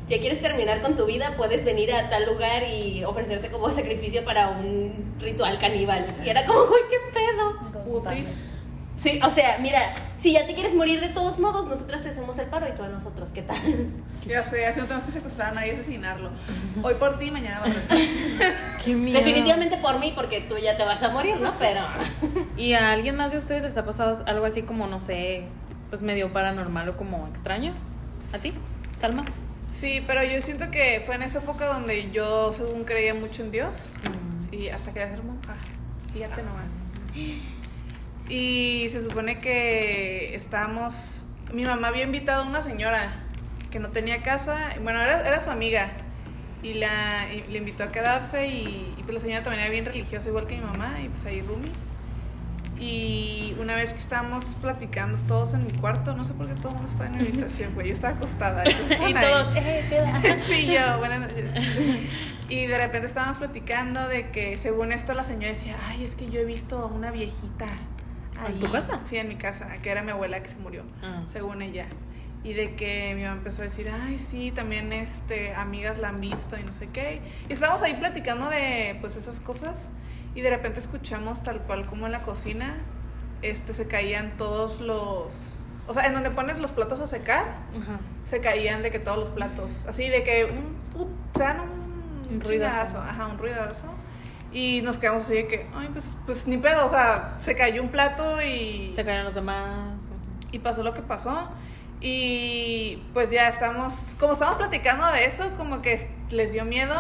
ya 0.08 0.20
quieres 0.20 0.42
terminar 0.42 0.82
con 0.82 0.96
tu 0.96 1.06
vida, 1.06 1.34
puedes 1.36 1.66
venir 1.66 1.94
a 1.94 2.10
tal 2.10 2.26
lugar 2.26 2.64
y 2.64 3.04
ofrecerte 3.04 3.50
como 3.50 3.72
sacrificio 3.72 4.24
para 4.24 4.50
un 4.50 5.16
ritual 5.20 5.58
caníbal. 5.58 6.16
Y 6.24 6.30
era 6.30 6.46
como, 6.46 6.68
güey, 6.68 6.84
qué 6.90 6.98
pedo. 7.12 8.36
Sí, 8.96 9.20
o 9.22 9.30
sea, 9.30 9.58
mira, 9.60 9.94
si 10.16 10.32
ya 10.32 10.46
te 10.48 10.54
quieres 10.54 10.74
morir 10.74 11.02
de 11.02 11.10
todos 11.10 11.38
modos, 11.38 11.68
nosotras 11.68 12.02
te 12.02 12.10
hacemos 12.10 12.38
el 12.38 12.46
paro 12.48 12.66
y 12.68 12.72
tú 12.72 12.84
a 12.84 12.88
nosotros, 12.88 13.32
¿qué 13.32 13.42
tal? 13.42 13.58
Ya 14.26 14.42
sé, 14.42 14.66
así 14.66 14.80
no 14.80 14.86
tenemos 14.86 15.04
que 15.04 15.12
secuestrar 15.12 15.52
a 15.52 15.54
nadie 15.54 15.74
y 15.74 15.76
asesinarlo. 15.76 16.32
Hoy 16.82 16.96
por 16.96 17.20
ti, 17.20 17.30
mañana 17.30 17.62
por 17.62 17.72
Qué 18.84 18.96
miedo. 18.96 19.20
Definitivamente 19.20 19.78
por 19.78 20.00
mí, 20.00 20.14
porque 20.16 20.42
tú 20.42 20.58
ya 20.58 20.76
te 20.78 20.84
vas 20.84 21.04
a 21.04 21.10
morir, 21.10 21.40
¿no? 21.40 21.52
Pero... 21.60 21.82
¿Y 22.58 22.74
a 22.74 22.92
alguien 22.92 23.16
más 23.18 23.32
de 23.32 23.38
ustedes 23.38 23.62
les 23.62 23.78
ha 23.78 23.86
pasado 23.86 24.24
algo 24.26 24.46
así 24.46 24.64
como, 24.64 24.88
no 24.88 24.98
sé, 24.98 25.44
pues 25.90 26.02
medio 26.02 26.34
paranormal 26.34 26.90
o 26.90 26.98
como 26.98 27.28
extraño? 27.28 27.74
¿A 28.34 28.40
ti? 28.40 28.54
Calma. 29.00 29.24
Sí, 29.68 30.04
pero 30.06 30.24
yo 30.24 30.40
siento 30.42 30.72
que 30.72 31.02
fue 31.06 31.16
en 31.16 31.24
esa 31.24 31.40
época 31.40 31.66
donde 31.66 32.10
yo, 32.12 32.54
según 32.54 32.84
creía 32.84 33.14
mucho 33.14 33.44
en 33.44 33.52
Dios, 33.52 33.90
y 34.52 34.70
hasta 34.70 34.94
quería 34.94 35.10
ser 35.10 35.24
monja. 35.24 35.56
Fíjate 36.14 36.44
nomás. 36.44 36.66
Y 38.30 38.88
se 38.90 39.02
supone 39.02 39.40
que 39.40 40.36
estábamos. 40.36 41.28
Mi 41.54 41.66
mamá 41.66 41.90
había 41.90 42.04
invitado 42.04 42.44
a 42.44 42.48
una 42.48 42.64
señora 42.64 43.24
que 43.70 43.80
no 43.80 43.90
tenía 43.90 44.22
casa. 44.24 44.76
Bueno, 44.82 45.02
era, 45.02 45.28
era 45.28 45.40
su 45.40 45.52
amiga. 45.52 45.92
Y 46.64 46.76
la 46.76 47.28
y 47.32 47.52
le 47.52 47.60
invitó 47.60 47.84
a 47.84 47.92
quedarse. 47.92 48.48
Y, 48.48 48.96
y, 48.98 49.04
pues 49.04 49.16
la 49.16 49.20
señora 49.20 49.44
también 49.44 49.62
era 49.62 49.72
bien 49.72 49.86
religiosa, 49.86 50.30
igual 50.30 50.48
que 50.48 50.56
mi 50.56 50.62
mamá. 50.62 51.02
Y 51.04 51.10
pues 51.10 51.26
ahí 51.26 51.42
roomies. 51.42 51.88
Y 52.80 53.56
una 53.60 53.74
vez 53.76 53.94
que 53.94 54.00
estábamos 54.00 54.44
platicando 54.62 55.18
todos 55.24 55.54
en 55.54 55.66
mi 55.66 55.72
cuarto, 55.72 56.16
no 56.16 56.26
sé 56.26 56.34
por 56.34 56.48
qué 56.48 56.54
todo 56.56 56.70
el 56.70 56.74
mundo 56.76 56.90
estaba 56.92 57.10
en 57.10 57.16
mi 57.18 57.22
habitación, 57.24 57.74
güey. 57.74 57.88
Yo 57.88 57.94
estaba 57.94 58.16
acostada. 58.16 58.64
Y 58.70 59.14
todos, 59.14 59.56
eh. 59.56 60.42
Sí, 60.48 60.68
yo, 60.68 60.98
buenas 61.00 61.22
noches. 61.22 61.52
Y 62.50 62.66
de 62.68 62.78
repente 62.78 63.08
estábamos 63.08 63.38
platicando 63.38 64.08
de 64.08 64.30
que 64.30 64.58
según 64.58 64.92
esto 64.92 65.14
la 65.14 65.24
señora 65.24 65.48
decía, 65.48 65.76
ay, 65.88 66.04
es 66.04 66.16
que 66.16 66.30
yo 66.30 66.42
he 66.42 66.46
visto 66.46 66.80
a 66.80 66.86
una 66.88 67.12
viejita. 67.12 67.66
¿En 68.46 68.54
ahí". 68.56 68.60
tu 68.60 68.70
casa? 68.72 69.00
Sí, 69.06 69.18
en 69.18 69.30
mi 69.30 69.36
casa, 69.36 69.68
que 69.82 69.90
era 69.90 70.02
mi 70.02 70.12
abuela 70.12 70.44
que 70.44 70.50
se 70.50 70.58
murió, 70.58 70.84
Ah. 71.02 71.24
según 71.28 71.62
ella. 71.62 71.88
Y 72.44 72.54
de 72.54 72.76
que 72.76 73.14
mi 73.16 73.24
mamá 73.24 73.38
empezó 73.38 73.62
a 73.62 73.66
decir, 73.66 73.90
ay, 73.90 74.20
sí, 74.20 74.52
también 74.52 74.94
este, 74.94 75.56
amigas 75.56 75.98
la 75.98 76.10
han 76.10 76.20
visto 76.22 76.56
y 76.60 76.64
no 76.64 76.74
sé 76.74 76.90
qué. 76.90 77.22
Y 77.50 77.54
estábamos 77.54 77.82
ahí 77.82 77.96
platicando 77.96 78.50
de 78.50 78.98
pues 79.02 79.16
esas 79.16 79.40
cosas. 79.40 79.90
Y 80.36 80.42
de 80.42 80.50
repente 80.52 80.80
escuchamos 80.80 81.42
tal 81.44 81.62
cual 81.62 81.88
como 81.88 82.06
en 82.06 82.12
la 82.12 82.22
cocina, 82.22 82.76
este, 83.42 83.74
se 83.74 83.88
caían 83.88 84.38
todos 84.38 84.80
los... 84.82 85.64
O 85.88 85.94
sea, 85.94 86.06
en 86.08 86.14
donde 86.14 86.32
pones 86.32 86.60
los 86.60 86.72
platos 86.72 87.00
a 87.02 87.08
secar, 87.08 87.46
Ajá. 87.80 88.00
se 88.24 88.40
caían 88.42 88.82
de 88.82 88.92
que 88.92 89.00
todos 89.00 89.18
los 89.18 89.30
platos, 89.30 89.86
así 89.88 90.10
de 90.10 90.24
que 90.24 90.46
un 90.46 90.76
put- 90.94 91.10
se 91.36 91.44
dan 91.44 91.60
un, 91.60 92.34
Un 92.36 92.42
ruidazo. 92.42 92.98
ajá, 93.00 93.28
un 93.28 93.38
ruidazo. 93.38 93.86
Y 94.52 94.82
nos 94.84 94.98
quedamos 94.98 95.24
así 95.24 95.34
de 95.34 95.48
que, 95.48 95.68
ay, 95.76 95.90
pues, 95.94 96.18
pues 96.26 96.48
ni 96.48 96.58
pedo, 96.58 96.86
o 96.86 96.90
sea, 96.90 97.38
se 97.40 97.56
cayó 97.56 97.84
un 97.84 97.90
plato 97.90 98.42
y, 98.42 98.94
Se 98.96 99.04
caen 99.06 99.26
los 99.26 99.36
demás. 99.36 99.98
y 100.52 100.60
pasó 100.60 100.82
lo 100.82 100.92
que 100.94 101.02
pasó. 101.02 101.50
Y 102.02 103.04
pues 103.14 103.30
ya 103.30 103.48
estamos, 103.48 104.16
como 104.20 104.34
estamos 104.34 104.56
platicando 104.56 105.06
de 105.12 105.26
eso, 105.26 105.52
como 105.58 105.82
que 105.82 106.10
les 106.30 106.52
dio 106.52 106.64
miedo. 106.66 106.94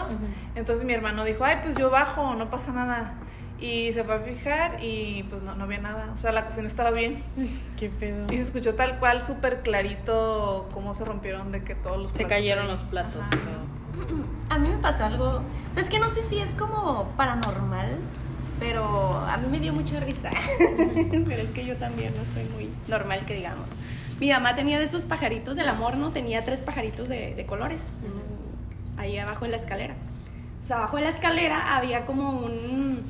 Entonces 0.56 0.86
mi 0.86 0.94
hermano 0.94 1.24
dijo, 1.24 1.44
ay, 1.44 1.58
pues 1.64 1.76
yo 1.78 1.90
bajo, 1.90 2.36
no 2.36 2.50
pasa 2.50 2.72
nada. 2.72 3.14
Y 3.60 3.94
se 3.94 4.04
fue 4.04 4.16
a 4.16 4.20
fijar 4.20 4.78
y 4.84 5.24
pues 5.30 5.42
no, 5.42 5.56
no 5.56 5.64
había 5.64 5.80
nada. 5.80 6.12
O 6.14 6.18
sea, 6.18 6.32
la 6.32 6.46
cocina 6.46 6.68
estaba 6.68 6.92
bien. 6.92 7.18
Qué 7.80 7.90
pedo. 7.90 8.26
Y 8.32 8.38
se 8.38 8.44
escuchó 8.44 8.76
tal 8.76 9.00
cual, 9.00 9.22
súper 9.22 9.62
clarito, 9.62 10.68
cómo 10.74 10.94
se 10.94 11.06
rompieron 11.06 11.52
de 11.52 11.64
que 11.64 11.74
todos 11.76 11.98
los 11.98 12.12
Se 12.12 12.18
platos. 12.18 12.30
cayeron 12.36 12.66
ahí. 12.66 12.72
los 12.72 12.82
platos. 12.82 13.22
Ajá. 13.22 13.38
A 14.50 14.58
mí 14.60 14.70
me 14.70 14.78
pasó 14.78 15.06
algo, 15.06 15.42
es 15.78 15.90
que 15.90 16.00
no 16.00 16.10
sé 16.10 16.22
si 16.22 16.38
es 16.38 16.54
como 16.56 17.06
paranormal, 17.16 17.98
pero 18.60 19.12
a 19.18 19.38
mí 19.38 19.48
me 19.50 19.60
dio 19.60 19.74
mucha 19.74 20.00
risa. 20.02 20.32
pero 21.26 21.42
es 21.42 21.52
que 21.52 21.66
yo 21.66 21.78
también 21.78 22.14
no 22.16 22.24
soy 22.34 22.44
muy 22.56 22.70
normal, 22.88 23.26
que 23.26 23.36
digamos. 23.36 23.66
Mi 24.20 24.30
mamá 24.30 24.54
tenía 24.56 24.80
de 24.80 24.86
esos 24.86 25.06
pajaritos 25.06 25.56
del 25.56 25.70
amor, 25.70 25.96
¿no? 25.98 26.12
Tenía 26.12 26.44
tres 26.44 26.62
pajaritos 26.62 27.08
de, 27.08 27.36
de 27.36 27.46
colores 27.46 27.94
mm, 28.02 29.00
ahí 29.00 29.18
abajo 29.18 29.46
en 29.46 29.52
la 29.52 29.58
escalera. 29.58 29.96
O 30.60 30.62
sea, 30.62 30.78
abajo 30.78 30.98
de 30.98 31.04
la 31.04 31.10
escalera 31.10 31.76
había 31.78 32.06
como 32.06 32.32
un, 32.32 33.02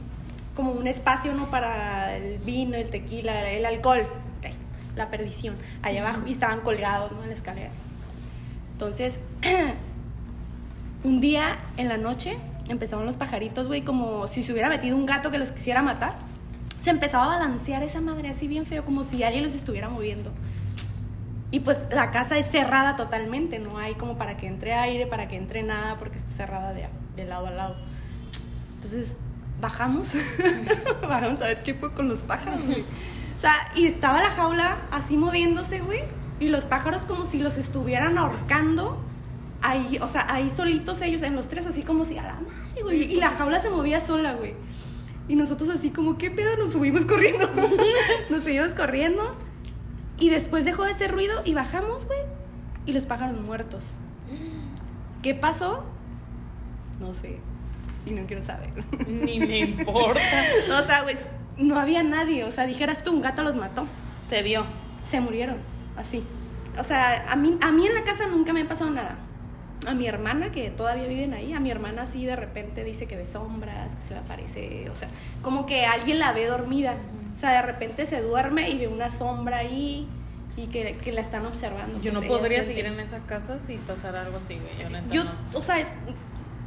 como 0.55 0.71
un 0.71 0.87
espacio, 0.87 1.33
¿no? 1.33 1.45
Para 1.47 2.15
el 2.15 2.39
vino, 2.39 2.75
el 2.75 2.89
tequila, 2.89 3.51
el 3.51 3.65
alcohol, 3.65 4.01
ok, 4.39 4.53
la 4.95 5.09
perdición, 5.09 5.55
ahí 5.83 5.97
abajo, 5.97 6.21
y 6.25 6.31
estaban 6.31 6.61
colgados, 6.61 7.11
¿no? 7.11 7.21
En 7.23 7.29
la 7.29 7.35
escalera. 7.35 7.71
Entonces, 8.71 9.19
un 11.03 11.19
día 11.19 11.59
en 11.77 11.89
la 11.89 11.97
noche 11.97 12.37
empezaron 12.67 13.05
los 13.05 13.17
pajaritos, 13.17 13.67
güey, 13.67 13.83
como 13.83 14.27
si 14.27 14.43
se 14.43 14.53
hubiera 14.53 14.69
metido 14.69 14.97
un 14.97 15.05
gato 15.05 15.29
que 15.29 15.37
los 15.37 15.51
quisiera 15.51 15.81
matar. 15.81 16.15
Se 16.81 16.89
empezaba 16.89 17.25
a 17.25 17.27
balancear 17.39 17.83
esa 17.83 18.01
madre 18.01 18.29
así 18.29 18.47
bien 18.47 18.65
feo, 18.65 18.85
como 18.85 19.03
si 19.03 19.23
alguien 19.23 19.43
los 19.43 19.55
estuviera 19.55 19.89
moviendo. 19.89 20.31
Y 21.51 21.59
pues 21.61 21.85
la 21.91 22.11
casa 22.11 22.37
es 22.37 22.47
cerrada 22.47 22.95
totalmente, 22.95 23.59
no 23.59 23.77
hay 23.77 23.95
como 23.95 24.17
para 24.17 24.35
que 24.37 24.47
entre 24.47 24.73
aire, 24.73 25.07
para 25.07 25.27
que 25.27 25.37
entre 25.37 25.63
nada, 25.63 25.97
porque 25.97 26.17
está 26.17 26.31
cerrada 26.31 26.73
de, 26.73 26.87
de 27.15 27.25
lado 27.25 27.47
a 27.47 27.51
lado. 27.51 27.75
Entonces, 28.75 29.17
bajamos, 29.61 30.13
bajamos 31.01 31.41
a 31.41 31.45
ver 31.45 31.63
qué 31.63 31.73
fue 31.73 31.93
con 31.93 32.07
los 32.07 32.23
pájaros, 32.23 32.65
güey. 32.65 32.81
O 32.81 33.39
sea, 33.39 33.53
y 33.75 33.85
estaba 33.85 34.21
la 34.21 34.31
jaula 34.31 34.77
así 34.91 35.17
moviéndose, 35.17 35.79
güey, 35.79 36.03
y 36.39 36.49
los 36.49 36.65
pájaros 36.65 37.05
como 37.05 37.25
si 37.25 37.39
los 37.39 37.57
estuvieran 37.57 38.17
ahorcando 38.17 39.01
ahí, 39.61 39.97
o 40.01 40.07
sea, 40.07 40.27
ahí 40.33 40.49
solitos 40.49 41.01
ellos, 41.01 41.21
en 41.21 41.35
los 41.35 41.47
tres, 41.47 41.65
así 41.65 41.83
como 41.83 42.05
si 42.05 42.17
a 42.17 42.23
la 42.23 42.33
madre, 42.33 42.83
güey. 42.83 43.13
Y 43.13 43.15
la 43.15 43.31
jaula 43.31 43.59
se 43.59 43.69
movía 43.69 43.99
sola, 43.99 44.33
güey. 44.33 44.53
Y 45.27 45.35
nosotros 45.35 45.69
así 45.69 45.89
como, 45.89 46.17
¿qué 46.17 46.29
pedo? 46.29 46.55
Nos 46.57 46.73
subimos 46.73 47.05
corriendo. 47.05 47.49
nos 48.29 48.43
subimos 48.43 48.75
corriendo. 48.75 49.35
Y 50.19 50.29
después 50.29 50.65
dejó 50.65 50.83
de 50.83 50.91
hacer 50.91 51.11
ruido 51.11 51.41
y 51.45 51.55
bajamos, 51.55 52.05
güey. 52.05 52.19
Y 52.85 52.93
los 52.93 53.05
pájaros 53.05 53.35
muertos. 53.45 53.93
¿Qué 55.23 55.33
pasó? 55.33 55.83
No 56.99 57.13
sé. 57.13 57.39
Y 58.05 58.11
no 58.11 58.25
quiero 58.27 58.41
saber. 58.43 58.69
Ni 59.07 59.39
me 59.39 59.59
importa. 59.59 60.19
o 60.79 60.83
sea, 60.83 61.01
güey, 61.01 61.15
no 61.57 61.79
había 61.79 62.03
nadie. 62.03 62.43
O 62.43 62.51
sea, 62.51 62.65
dijeras 62.65 63.03
tú, 63.03 63.11
un 63.11 63.21
gato 63.21 63.43
los 63.43 63.55
mató. 63.55 63.87
Se 64.29 64.41
vio. 64.41 64.65
Se 65.03 65.19
murieron. 65.19 65.57
Así. 65.97 66.23
O 66.77 66.83
sea, 66.83 67.25
a 67.29 67.35
mí, 67.35 67.57
a 67.61 67.71
mí 67.71 67.87
en 67.87 67.93
la 67.95 68.03
casa 68.03 68.27
nunca 68.27 68.53
me 68.53 68.61
ha 68.61 68.67
pasado 68.67 68.91
nada. 68.91 69.17
A 69.87 69.93
mi 69.93 70.07
hermana, 70.07 70.51
que 70.51 70.69
todavía 70.71 71.07
viven 71.07 71.33
ahí, 71.33 71.53
a 71.53 71.59
mi 71.59 71.69
hermana 71.69 72.03
así 72.03 72.25
de 72.25 72.35
repente 72.35 72.83
dice 72.83 73.05
que 73.07 73.15
ve 73.15 73.25
sombras, 73.25 73.95
que 73.95 74.01
se 74.01 74.13
le 74.13 74.19
aparece, 74.19 74.89
o 74.89 74.95
sea, 74.95 75.09
como 75.43 75.65
que 75.67 75.85
alguien 75.85 76.17
la 76.17 76.31
ve 76.33 76.47
dormida. 76.47 76.95
O 77.35 77.37
sea, 77.37 77.51
de 77.51 77.61
repente 77.61 78.05
se 78.05 78.21
duerme 78.21 78.69
y 78.69 78.77
ve 78.77 78.87
una 78.87 79.09
sombra 79.09 79.57
ahí 79.57 80.07
y 80.57 80.67
que, 80.67 80.93
que 80.93 81.11
la 81.11 81.21
están 81.21 81.45
observando. 81.45 82.01
Yo 82.01 82.11
no 82.13 82.19
Pues 82.21 82.31
podría 82.31 82.63
seguir 82.63 82.85
en 82.87 82.99
esa 82.99 83.19
casa 83.19 83.59
si 83.59 83.75
pasara 83.77 84.21
algo 84.21 84.37
así, 84.37 84.55
güey. 84.55 84.81
Yo, 84.81 84.89
neta, 84.89 85.13
Yo, 85.13 85.23
no. 85.25 85.31
o 85.53 85.61
sea, 85.61 85.85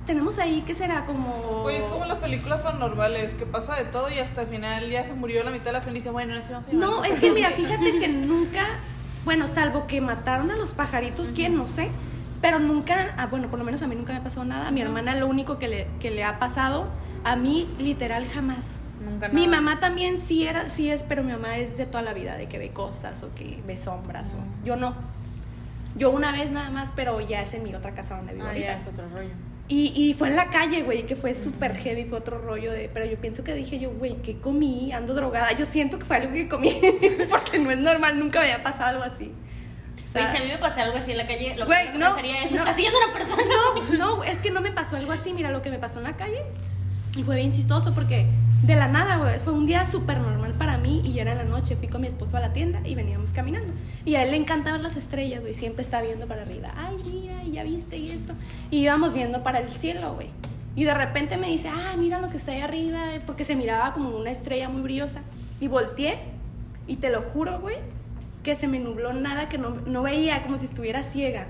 tenemos 0.08 0.38
ahí, 0.38 0.64
¿qué 0.66 0.72
será? 0.72 1.04
Como... 1.04 1.60
Pues 1.62 1.80
es 1.80 1.84
como 1.84 2.06
las 2.06 2.16
películas 2.16 2.60
paranormales, 2.62 3.34
que 3.34 3.44
pasa 3.44 3.76
de 3.76 3.84
todo 3.84 4.08
y 4.10 4.18
hasta 4.18 4.40
el 4.40 4.48
final 4.48 4.88
ya 4.90 5.04
se 5.04 5.12
murió 5.12 5.44
la 5.44 5.50
mitad 5.50 5.66
de 5.66 5.72
la 5.72 5.80
dice, 5.80 6.08
bueno, 6.10 6.32
vamos 6.50 6.66
a 6.66 6.70
llevar 6.70 6.88
No, 6.88 7.04
es 7.04 7.20
que 7.20 7.30
mira, 7.30 7.50
personajes". 7.50 7.78
fíjate 7.80 7.98
que 8.00 8.08
nunca, 8.08 8.64
bueno, 9.26 9.46
salvo 9.46 9.86
que 9.86 10.00
mataron 10.00 10.50
a 10.50 10.56
los 10.56 10.70
pajaritos, 10.72 11.28
¿quién? 11.34 11.54
No 11.54 11.66
sé. 11.66 11.90
Pero 12.40 12.58
nunca, 12.58 13.14
ah, 13.18 13.26
bueno, 13.26 13.48
por 13.48 13.58
lo 13.58 13.66
menos 13.66 13.82
a 13.82 13.86
mí 13.86 13.96
nunca 13.96 14.14
me 14.14 14.22
pasó 14.22 14.44
nada. 14.46 14.68
A 14.68 14.70
mi 14.70 14.80
hermana 14.80 15.14
lo 15.14 15.26
único 15.26 15.58
que 15.58 15.68
le, 15.68 15.86
que 16.00 16.10
le 16.10 16.24
ha 16.24 16.38
pasado, 16.38 16.88
a 17.24 17.36
mí 17.36 17.68
literal 17.78 18.26
jamás. 18.26 18.80
Nunca 19.04 19.28
Mi 19.28 19.46
mamá 19.46 19.78
también 19.78 20.16
sí 20.16 20.46
era, 20.46 20.70
sí 20.70 20.90
es, 20.90 21.02
pero 21.02 21.22
mi 21.22 21.32
mamá 21.32 21.58
es 21.58 21.76
de 21.76 21.84
toda 21.84 22.02
la 22.02 22.14
vida, 22.14 22.36
de 22.36 22.48
que 22.48 22.58
ve 22.58 22.70
cosas 22.70 23.22
o 23.24 23.34
que 23.34 23.60
ve 23.66 23.76
sombras. 23.76 24.32
o- 24.34 24.64
yo 24.64 24.76
no. 24.76 24.94
Yo 25.96 26.10
una 26.10 26.32
vez 26.32 26.50
nada 26.50 26.70
más, 26.70 26.92
pero 26.96 27.20
ya 27.20 27.42
es 27.42 27.52
en 27.52 27.62
mi 27.64 27.74
otra 27.74 27.92
casa 27.92 28.16
donde 28.16 28.32
vivo 28.32 28.46
Ah, 28.46 28.48
ahorita. 28.50 28.66
ya 28.66 28.76
es 28.78 28.86
otro 28.86 29.04
rollo. 29.12 29.34
Y, 29.70 29.92
y 29.94 30.14
fue 30.14 30.28
en 30.28 30.36
la 30.36 30.48
calle, 30.48 30.82
güey, 30.82 31.04
que 31.04 31.14
fue 31.14 31.34
súper 31.34 31.76
heavy, 31.76 32.04
fue 32.06 32.18
otro 32.18 32.40
rollo 32.40 32.72
de... 32.72 32.88
Pero 32.92 33.04
yo 33.04 33.20
pienso 33.20 33.44
que 33.44 33.54
dije 33.54 33.78
yo, 33.78 33.90
güey, 33.90 34.16
¿qué 34.22 34.38
comí? 34.38 34.92
Ando 34.92 35.12
drogada. 35.12 35.52
Yo 35.52 35.66
siento 35.66 35.98
que 35.98 36.06
fue 36.06 36.16
algo 36.16 36.32
que 36.32 36.48
comí, 36.48 36.74
porque 37.30 37.58
no 37.58 37.70
es 37.70 37.78
normal, 37.78 38.18
nunca 38.18 38.40
me 38.40 38.46
había 38.50 38.62
pasado 38.62 38.88
algo 38.90 39.02
así. 39.04 39.30
O 40.02 40.08
sea, 40.10 40.22
Güey, 40.22 40.36
si 40.36 40.42
a 40.42 40.46
mí 40.46 40.52
me 40.52 40.58
pasa 40.58 40.82
algo 40.84 40.96
así 40.96 41.10
en 41.10 41.18
la 41.18 41.26
calle, 41.26 41.54
lo 41.54 41.66
Güey, 41.66 41.92
que 41.92 41.98
no, 41.98 42.06
pensaría 42.14 42.44
es, 42.44 42.50
me 42.50 42.56
no. 42.56 42.62
está 42.62 42.74
siguiendo 42.74 42.98
una 43.04 43.12
persona. 43.12 43.42
no, 43.92 43.98
no, 43.98 44.24
es 44.24 44.38
que 44.38 44.50
no 44.50 44.62
me 44.62 44.72
pasó 44.72 44.96
algo 44.96 45.12
así. 45.12 45.34
Mira 45.34 45.50
lo 45.50 45.60
que 45.60 45.70
me 45.70 45.78
pasó 45.78 45.98
en 45.98 46.04
la 46.04 46.16
calle. 46.16 46.42
Y 47.14 47.22
fue 47.24 47.36
bien 47.36 47.52
chistoso 47.52 47.92
porque 47.94 48.26
de 48.62 48.74
la 48.74 48.88
nada, 48.88 49.18
güey, 49.18 49.38
fue 49.38 49.52
un 49.52 49.66
día 49.66 49.86
súper 49.86 50.18
normal 50.20 50.54
para 50.54 50.78
mí 50.78 51.02
y 51.04 51.12
ya 51.12 51.22
era 51.22 51.34
la 51.34 51.44
noche. 51.44 51.76
Fui 51.76 51.88
con 51.88 52.00
mi 52.00 52.06
esposo 52.06 52.38
a 52.38 52.40
la 52.40 52.54
tienda 52.54 52.80
y 52.86 52.94
veníamos 52.94 53.34
caminando. 53.34 53.74
Y 54.06 54.14
a 54.14 54.22
él 54.22 54.30
le 54.30 54.38
encantaban 54.38 54.82
las 54.82 54.96
estrellas, 54.96 55.42
güey. 55.42 55.52
Siempre 55.52 55.82
está 55.82 56.00
viendo 56.00 56.26
para 56.26 56.42
arriba. 56.42 56.72
Ay, 56.74 56.96
mira, 57.04 57.42
ya 57.58 57.64
viste 57.64 57.96
y 57.96 58.10
esto. 58.10 58.34
Y 58.70 58.78
íbamos 58.78 59.14
viendo 59.14 59.42
para 59.42 59.58
el 59.58 59.68
cielo, 59.70 60.14
güey. 60.14 60.28
Y 60.76 60.84
de 60.84 60.94
repente 60.94 61.36
me 61.36 61.48
dice, 61.48 61.68
ah, 61.68 61.96
mira 61.98 62.20
lo 62.20 62.30
que 62.30 62.36
está 62.36 62.52
ahí 62.52 62.60
arriba, 62.60 63.14
eh", 63.14 63.20
porque 63.26 63.44
se 63.44 63.56
miraba 63.56 63.92
como 63.92 64.16
una 64.16 64.30
estrella 64.30 64.68
muy 64.68 64.82
brillosa. 64.82 65.22
Y 65.60 65.66
volteé 65.66 66.20
y 66.86 66.96
te 66.96 67.10
lo 67.10 67.20
juro, 67.20 67.58
güey, 67.58 67.78
que 68.44 68.54
se 68.54 68.68
me 68.68 68.78
nubló 68.78 69.12
nada, 69.12 69.48
que 69.48 69.58
no, 69.58 69.70
no 69.86 70.02
veía, 70.02 70.44
como 70.44 70.56
si 70.56 70.66
estuviera 70.66 71.02
ciega. 71.02 71.48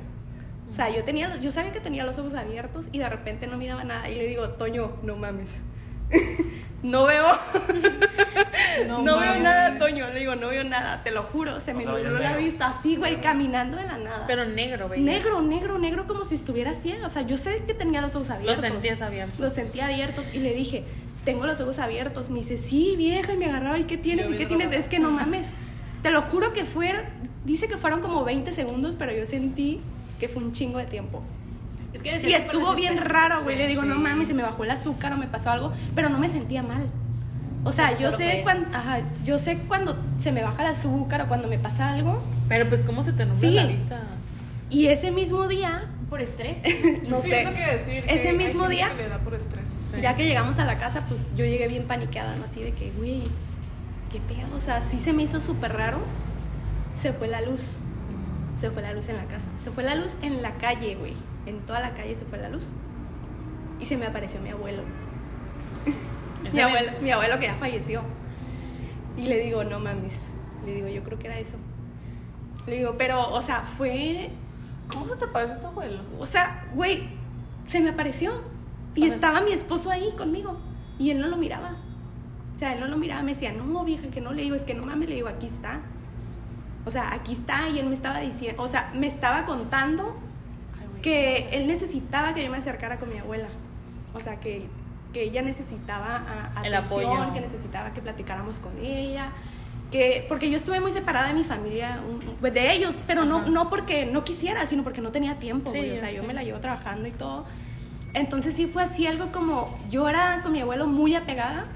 O 0.70 0.72
sea, 0.72 0.88
yo, 0.88 1.04
tenía, 1.04 1.36
yo 1.36 1.52
sabía 1.52 1.72
que 1.72 1.80
tenía 1.80 2.04
los 2.04 2.18
ojos 2.18 2.32
abiertos 2.32 2.88
y 2.90 2.98
de 2.98 3.08
repente 3.08 3.46
no 3.46 3.58
miraba 3.58 3.84
nada. 3.84 4.08
Y 4.08 4.14
le 4.14 4.26
digo, 4.26 4.48
Toño, 4.50 4.92
no 5.02 5.16
mames. 5.16 5.50
no 6.82 7.04
veo. 7.04 7.26
No 8.86 9.02
No, 9.02 9.18
veo 9.18 9.38
nada, 9.40 9.78
Toño. 9.78 10.08
Le 10.10 10.20
digo, 10.20 10.36
no 10.36 10.48
veo 10.48 10.64
nada, 10.64 11.02
te 11.02 11.10
lo 11.10 11.22
juro. 11.24 11.60
Se 11.60 11.74
me 11.74 11.80
O 11.80 11.82
sea, 11.82 11.92
nubló 11.92 12.14
veías 12.14 12.32
la 12.32 12.36
vista. 12.36 12.68
Así, 12.68 12.96
güey, 12.96 13.20
caminando 13.20 13.76
de 13.76 13.84
la 13.84 13.98
nada. 13.98 14.24
Pero 14.26 14.44
negro, 14.44 14.88
güey. 14.88 15.00
negro, 15.00 15.42
negro, 15.42 15.78
negro, 15.78 16.06
como 16.06 16.24
si 16.24 16.34
estuviera 16.34 16.74
ciega. 16.74 17.06
O 17.06 17.10
sea, 17.10 17.22
yo 17.22 17.36
sé 17.36 17.62
que 17.66 17.74
tenía 17.74 18.00
los 18.00 18.14
ojos 18.14 18.30
abiertos. 18.30 18.64
sentías 18.64 19.02
abierto. 19.02 19.34
Los 19.38 19.52
sentía 19.52 19.86
abiertos 19.86 20.32
y 20.32 20.38
le 20.40 20.54
dije, 20.54 20.84
tengo 21.24 21.46
los 21.46 21.60
ojos 21.60 21.78
abiertos. 21.78 22.30
Me 22.30 22.38
dice, 22.38 22.56
sí, 22.56 22.94
vieja, 22.96 23.32
y 23.32 23.36
me 23.36 23.46
agarraba, 23.46 23.78
¿y 23.78 23.84
qué 23.84 23.96
tienes? 23.96 24.28
Yo 24.28 24.34
¿Y 24.34 24.38
qué 24.38 24.46
tienes? 24.46 24.72
Es 24.72 24.88
que 24.88 24.98
no 24.98 25.10
mames. 25.10 25.54
Te 26.02 26.10
lo 26.10 26.22
juro 26.22 26.52
que 26.52 26.64
fueron, 26.64 27.02
dice 27.44 27.68
que 27.68 27.76
fueron 27.76 28.00
como 28.00 28.24
20 28.24 28.52
segundos, 28.52 28.96
pero 28.96 29.12
yo 29.12 29.26
sentí 29.26 29.80
que 30.20 30.28
fue 30.28 30.42
un 30.42 30.52
chingo 30.52 30.78
de 30.78 30.86
tiempo. 30.86 31.22
Es 31.92 32.02
que 32.02 32.28
Y 32.28 32.34
estuvo 32.34 32.74
bien 32.74 32.98
raro, 32.98 33.42
güey. 33.42 33.56
Le 33.56 33.66
digo, 33.66 33.82
no 33.82 33.96
mames, 33.96 34.28
se 34.28 34.34
me 34.34 34.42
bajó 34.42 34.64
el 34.64 34.70
azúcar 34.70 35.12
o 35.12 35.16
me 35.16 35.26
pasó 35.26 35.50
algo, 35.50 35.72
pero 35.94 36.08
no 36.08 36.18
me 36.18 36.28
sentía 36.28 36.62
mal. 36.62 36.86
O 37.68 37.72
sea, 37.72 37.96
yo 37.98 38.10
sé, 38.12 38.40
cuando, 38.42 38.76
ajá, 38.76 39.00
yo 39.24 39.38
sé 39.38 39.58
cuando 39.68 39.96
se 40.18 40.32
me 40.32 40.42
baja 40.42 40.62
el 40.62 40.68
azúcar 40.70 41.20
o 41.22 41.26
cuando 41.28 41.48
me 41.48 41.58
pasa 41.58 41.90
algo. 41.92 42.22
Pero 42.48 42.68
pues, 42.68 42.80
¿cómo 42.80 43.02
se 43.04 43.12
te 43.12 43.24
nubla 43.26 43.38
Sí. 43.38 43.50
la 43.54 43.66
vista? 43.66 44.00
Y 44.70 44.86
ese 44.88 45.10
mismo 45.10 45.46
día, 45.48 45.82
Por 46.10 46.20
estrés. 46.22 46.62
no 47.08 47.20
sí, 47.20 47.28
sé, 47.30 47.42
es 47.42 47.48
lo 47.50 47.54
que 47.54 47.66
decir. 47.66 48.04
que 48.04 48.14
ese 48.14 48.32
mismo 48.32 48.68
día, 48.68 48.88
que 48.96 49.02
le 49.02 49.08
da 49.10 49.18
por 49.18 49.34
estrés. 49.34 49.68
Sí. 49.94 50.00
ya 50.00 50.16
que 50.16 50.24
llegamos 50.24 50.58
a 50.58 50.64
la 50.64 50.78
casa, 50.78 51.02
pues 51.08 51.28
yo 51.36 51.44
llegué 51.44 51.68
bien 51.68 51.84
paniqueada, 51.86 52.34
¿no? 52.36 52.44
Así 52.46 52.62
de 52.62 52.72
que, 52.72 52.90
güey, 52.92 53.24
qué 54.10 54.20
pedo. 54.20 54.56
O 54.56 54.60
sea, 54.60 54.80
sí 54.80 54.98
se 54.98 55.12
me 55.12 55.22
hizo 55.22 55.38
súper 55.40 55.74
raro. 55.74 55.98
Se 56.94 57.12
fue 57.12 57.28
la 57.28 57.40
luz. 57.42 57.62
Se 58.58 58.70
fue 58.70 58.80
la 58.82 58.92
luz 58.92 59.08
en 59.10 59.16
la 59.18 59.24
casa. 59.24 59.50
Se 59.62 59.70
fue 59.70 59.84
la 59.84 59.94
luz 59.94 60.16
en 60.22 60.40
la 60.42 60.52
calle, 60.52 60.94
güey. 60.96 61.12
En 61.46 61.60
toda 61.60 61.80
la 61.80 61.90
calle 61.90 62.14
se 62.14 62.24
fue 62.24 62.38
la 62.38 62.48
luz. 62.48 62.70
Y 63.80 63.84
se 63.86 63.96
me 63.98 64.06
apareció 64.06 64.40
mi 64.40 64.48
abuelo. 64.50 64.82
mi 66.52 66.60
abuelo, 66.60 66.92
mi 67.00 67.10
abuelo 67.10 67.38
que 67.38 67.46
ya 67.46 67.54
falleció. 67.54 68.02
Y 69.16 69.26
le 69.26 69.40
digo, 69.40 69.64
no 69.64 69.80
mames. 69.80 70.34
Le 70.64 70.74
digo, 70.74 70.88
yo 70.88 71.02
creo 71.02 71.18
que 71.18 71.26
era 71.26 71.38
eso. 71.38 71.58
Le 72.66 72.76
digo, 72.76 72.94
pero, 72.98 73.30
o 73.30 73.40
sea, 73.40 73.62
fue. 73.62 74.30
¿Cómo 74.92 75.06
se 75.06 75.16
te 75.16 75.26
parece 75.26 75.56
tu 75.56 75.66
abuelo? 75.66 76.00
O 76.18 76.26
sea, 76.26 76.66
güey, 76.74 77.08
se 77.66 77.80
me 77.80 77.90
apareció. 77.90 78.40
Y 78.94 79.06
estaba 79.06 79.40
mi 79.40 79.52
esposo 79.52 79.90
ahí 79.90 80.12
conmigo. 80.16 80.58
Y 80.98 81.10
él 81.10 81.20
no 81.20 81.28
lo 81.28 81.36
miraba. 81.36 81.76
O 82.56 82.58
sea, 82.58 82.72
él 82.72 82.80
no 82.80 82.88
lo 82.88 82.96
miraba, 82.96 83.22
me 83.22 83.34
decía, 83.34 83.52
no, 83.52 83.84
vieja, 83.84 84.08
que 84.08 84.20
no 84.20 84.32
le 84.32 84.42
digo, 84.42 84.56
es 84.56 84.62
que 84.62 84.74
no 84.74 84.84
mames, 84.84 85.08
le 85.08 85.14
digo, 85.14 85.28
aquí 85.28 85.46
está. 85.46 85.80
O 86.84 86.90
sea, 86.90 87.14
aquí 87.14 87.32
está, 87.32 87.68
y 87.68 87.78
él 87.78 87.86
me 87.86 87.94
estaba 87.94 88.18
diciendo, 88.18 88.60
o 88.60 88.66
sea, 88.66 88.90
me 88.96 89.06
estaba 89.06 89.44
contando 89.44 90.16
que 91.00 91.50
él 91.52 91.68
necesitaba 91.68 92.34
que 92.34 92.42
yo 92.42 92.50
me 92.50 92.56
acercara 92.56 92.98
con 92.98 93.10
mi 93.10 93.18
abuela. 93.18 93.46
O 94.12 94.18
sea, 94.18 94.40
que, 94.40 94.66
que 95.12 95.22
ella 95.24 95.42
necesitaba 95.42 96.22
a- 96.56 96.66
El 96.66 96.74
atención, 96.74 97.12
apoyo. 97.12 97.32
que 97.32 97.40
necesitaba 97.40 97.92
que 97.92 98.00
platicáramos 98.02 98.60
con 98.60 98.72
ella. 98.78 99.28
Que, 99.90 100.26
porque 100.28 100.50
yo 100.50 100.56
estuve 100.56 100.80
muy 100.80 100.92
separada 100.92 101.28
de 101.28 101.34
mi 101.34 101.44
familia, 101.44 102.00
un- 102.06 102.52
de 102.52 102.72
ellos, 102.72 102.98
pero 103.06 103.24
no, 103.24 103.38
Ajá. 103.38 103.50
no 103.50 103.70
porque 103.70 104.04
no 104.04 104.22
quisiera, 104.22 104.66
sino 104.66 104.82
porque 104.82 105.00
no 105.00 105.10
tenía 105.12 105.38
tiempo, 105.38 105.70
Sí. 105.72 105.90
O 105.90 105.96
sea, 105.96 106.10
yo 106.12 106.22
me 106.24 106.34
la 106.34 106.42
llevo 106.42 106.60
trabajando 106.60 107.08
y 107.08 107.12
todo. 107.12 107.46
Entonces 108.12 108.52
sí 108.54 108.66
fue 108.66 108.82
así 108.82 109.06
algo 109.06 109.32
como, 109.32 109.78
yo 109.90 110.06
era 110.08 110.42
con 110.42 110.52
mi 110.52 110.60
abuelo 110.60 110.86
muy 110.86 111.14
apegada 111.14 111.66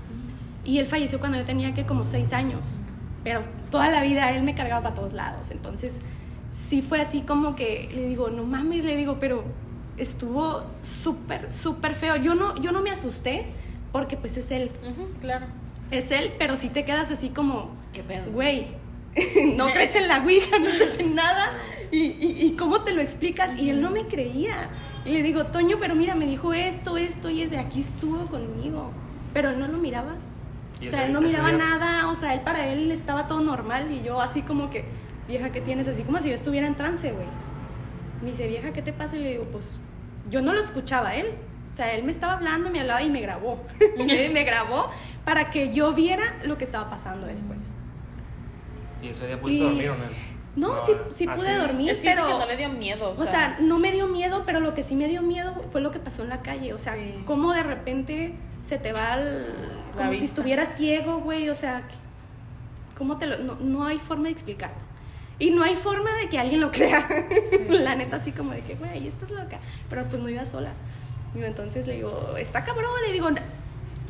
y 0.64 0.78
él 0.78 0.86
falleció 0.86 1.20
cuando 1.20 1.38
yo 1.38 1.44
tenía 1.44 1.72
que 1.74 1.84
como 1.86 2.04
seis 2.04 2.32
años, 2.34 2.76
pero 3.24 3.40
toda 3.70 3.88
la 3.88 4.02
vida 4.02 4.30
él 4.32 4.42
me 4.42 4.54
cargaba 4.54 4.82
para 4.82 4.94
todos 4.94 5.12
lados, 5.14 5.50
entonces 5.50 5.98
sí 6.50 6.82
fue 6.82 7.00
así 7.00 7.22
como 7.22 7.54
que 7.56 7.90
le 7.94 8.04
digo, 8.06 8.28
no 8.30 8.44
mames, 8.44 8.84
le 8.84 8.96
digo, 8.96 9.18
pero 9.20 9.44
estuvo 9.96 10.64
súper, 10.82 11.54
súper 11.54 11.94
feo. 11.94 12.16
Yo 12.16 12.34
no, 12.34 12.56
yo 12.56 12.72
no 12.72 12.80
me 12.82 12.90
asusté 12.90 13.46
porque 13.92 14.16
pues 14.16 14.36
es 14.36 14.50
él, 14.50 14.70
claro. 15.20 15.46
es 15.90 16.10
él, 16.10 16.32
pero 16.38 16.56
sí 16.56 16.68
te 16.68 16.84
quedas 16.84 17.10
así 17.10 17.28
como, 17.30 17.70
¿Qué 17.92 18.02
pedo? 18.02 18.30
güey, 18.32 18.68
no 19.56 19.66
crees 19.66 19.94
en 19.94 20.08
la 20.08 20.18
Ouija, 20.22 20.58
no 20.58 20.70
crees 20.70 20.98
en 20.98 21.14
nada. 21.14 21.52
Y, 21.90 22.04
y, 22.06 22.46
y 22.46 22.56
cómo 22.56 22.80
te 22.82 22.92
lo 22.94 23.02
explicas? 23.02 23.58
Y 23.58 23.68
él 23.70 23.82
no 23.82 23.90
me 23.90 24.06
creía. 24.06 24.70
Y 25.04 25.10
le 25.10 25.22
digo, 25.22 25.46
Toño, 25.46 25.76
pero 25.80 25.94
mira, 25.94 26.14
me 26.14 26.26
dijo 26.26 26.54
esto, 26.54 26.96
esto 26.96 27.28
y 27.28 27.42
ese, 27.42 27.58
aquí 27.58 27.80
estuvo 27.80 28.26
conmigo. 28.26 28.90
Pero 29.34 29.50
él 29.50 29.58
no 29.58 29.68
lo 29.68 29.76
miraba. 29.78 30.14
O 30.84 30.88
sea, 30.88 31.04
él 31.06 31.12
no 31.12 31.20
miraba 31.20 31.50
día- 31.50 31.58
nada, 31.58 32.08
o 32.08 32.14
sea, 32.16 32.34
él 32.34 32.40
para 32.40 32.66
él 32.72 32.90
estaba 32.90 33.28
todo 33.28 33.40
normal 33.40 33.90
y 33.92 34.02
yo 34.02 34.20
así 34.20 34.42
como 34.42 34.68
que, 34.70 34.84
vieja, 35.28 35.52
¿qué 35.52 35.60
tienes? 35.60 35.86
Así 35.86 36.02
como 36.02 36.18
si 36.18 36.28
yo 36.30 36.34
estuviera 36.34 36.66
en 36.66 36.74
trance, 36.74 37.12
güey. 37.12 37.26
Me 38.22 38.30
dice, 38.30 38.46
vieja, 38.46 38.72
¿qué 38.72 38.82
te 38.82 38.92
pasa? 38.92 39.16
Y 39.16 39.22
le 39.22 39.30
digo, 39.32 39.44
pues, 39.52 39.76
yo 40.30 40.42
no 40.42 40.52
lo 40.52 40.60
escuchaba 40.60 41.10
a 41.10 41.16
él. 41.16 41.26
O 41.72 41.74
sea, 41.76 41.92
él 41.94 42.04
me 42.04 42.10
estaba 42.12 42.34
hablando, 42.34 42.70
me 42.70 42.80
hablaba 42.80 43.02
y 43.02 43.10
me 43.10 43.20
grabó. 43.20 43.64
me 43.98 44.44
grabó 44.44 44.90
para 45.24 45.50
que 45.50 45.72
yo 45.72 45.92
viera 45.94 46.36
lo 46.44 46.58
que 46.58 46.64
estaba 46.64 46.88
pasando 46.90 47.26
después. 47.26 47.60
¿Y 49.02 49.08
ese 49.08 49.26
día 49.26 49.40
pudiste 49.40 49.64
Y- 49.64 49.66
dormir 49.68 49.90
o 49.90 49.94
no? 49.96 50.32
No, 50.54 50.78
sí, 50.84 50.92
sí 51.12 51.26
Ah, 51.26 51.34
pude 51.34 51.56
dormir, 51.56 51.88
Es 51.90 51.96
que 51.96 52.02
dice 52.10 52.14
pero... 52.14 52.26
que 52.26 52.38
no 52.40 52.46
le 52.46 52.56
dio 52.58 52.68
miedo. 52.68 53.14
O 53.16 53.24
sea, 53.24 53.56
no 53.60 53.78
me 53.78 53.90
dio 53.90 54.06
miedo, 54.06 54.42
pero 54.44 54.60
lo 54.60 54.74
que 54.74 54.82
sí 54.82 54.94
me 54.94 55.08
dio 55.08 55.22
miedo 55.22 55.54
fue 55.72 55.80
lo 55.80 55.90
que 55.90 55.98
pasó 55.98 56.22
en 56.24 56.28
la 56.28 56.42
calle. 56.42 56.74
O 56.74 56.78
sea, 56.78 56.94
Sí. 56.94 57.22
cómo 57.26 57.54
de 57.54 57.62
repente 57.62 58.34
se 58.62 58.76
te 58.76 58.92
va 58.92 59.14
al... 59.14 59.46
Como 59.96 60.12
si 60.12 60.26
estuvieras 60.26 60.76
ciego, 60.76 61.20
güey. 61.20 61.48
O 61.48 61.54
sea, 61.54 61.80
¿cómo 62.98 63.16
te 63.16 63.26
lo...? 63.26 63.38
No, 63.38 63.54
no 63.60 63.86
hay 63.86 63.98
forma 63.98 64.24
de 64.24 64.32
explicarlo. 64.32 64.76
Y 65.38 65.50
no 65.50 65.62
hay 65.62 65.74
forma 65.74 66.14
de 66.16 66.28
que 66.28 66.38
alguien 66.38 66.60
lo 66.60 66.70
crea. 66.70 67.06
la 67.68 67.94
neta, 67.94 68.16
así 68.16 68.32
como 68.32 68.52
de 68.52 68.60
que, 68.60 68.74
güey, 68.74 69.06
estás 69.08 69.30
loca. 69.30 69.58
Pero 69.90 70.04
pues 70.04 70.22
no 70.22 70.28
iba 70.28 70.44
sola. 70.44 70.72
Y 71.34 71.42
entonces 71.42 71.86
le 71.86 71.94
digo, 71.94 72.36
está 72.38 72.64
cabrón. 72.64 72.90
Le 73.06 73.12
digo, 73.12 73.28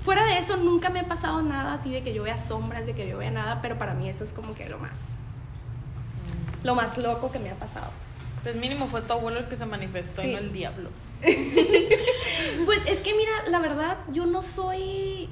fuera 0.02 0.25
de 0.25 0.38
eso, 0.38 0.57
nunca 0.57 0.91
me 0.91 1.00
ha 1.00 1.09
pasado 1.09 1.43
nada 1.43 1.75
así 1.75 1.91
de 1.91 2.02
que 2.02 2.12
yo 2.12 2.23
vea 2.25 2.37
sombras, 2.37 2.85
de 2.87 2.95
que 2.95 3.09
yo 3.09 3.19
vea 3.19 3.31
nada. 3.31 3.62
Pero 3.62 3.79
para 3.79 3.95
mí 3.95 4.09
eso 4.09 4.25
es 4.25 4.33
como 4.33 4.55
que 4.55 4.69
lo 4.69 4.79
más... 4.79 5.00
Lo 6.64 6.75
más 6.75 6.99
loco 6.99 7.33
que 7.33 7.38
me 7.38 7.50
ha 7.50 7.55
pasado. 7.55 7.91
Pues 8.43 8.57
mínimo 8.57 8.87
fue 8.87 9.00
tu 9.02 9.12
abuelo 9.12 9.38
el 9.41 9.47
que 9.47 9.57
se 9.57 9.67
manifestó, 9.67 10.23
Sí. 10.23 10.33
no 10.33 10.38
el 10.38 10.52
diablo. 10.52 10.91
Pues 12.67 12.81
es 12.87 13.00
que 13.00 13.14
mira, 13.14 13.33
la 13.49 13.59
verdad, 13.59 13.99
yo 14.11 14.26
no 14.26 14.43
soy. 14.43 15.29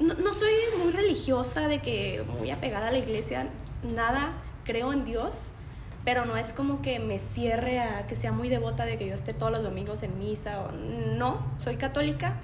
No, 0.00 0.14
no 0.14 0.32
soy 0.32 0.52
muy 0.82 0.92
religiosa, 0.92 1.68
de 1.68 1.80
que 1.80 2.24
muy 2.38 2.50
apegada 2.50 2.88
a 2.88 2.90
la 2.90 2.98
iglesia, 2.98 3.46
nada, 3.94 4.32
creo 4.66 4.92
en 4.92 5.04
Dios, 5.04 5.46
pero 6.04 6.24
no 6.24 6.36
es 6.36 6.52
como 6.52 6.82
que 6.82 6.98
me 6.98 7.18
cierre 7.18 7.80
a 7.80 8.06
que 8.06 8.16
sea 8.16 8.32
muy 8.32 8.48
devota 8.48 8.84
de 8.84 8.98
que 8.98 9.06
yo 9.06 9.14
esté 9.14 9.32
todos 9.32 9.52
los 9.52 9.62
domingos 9.62 10.02
en 10.02 10.18
misa 10.18 10.60
o 10.60 10.72
no, 10.72 11.38
soy 11.58 11.76
católica, 11.76 12.34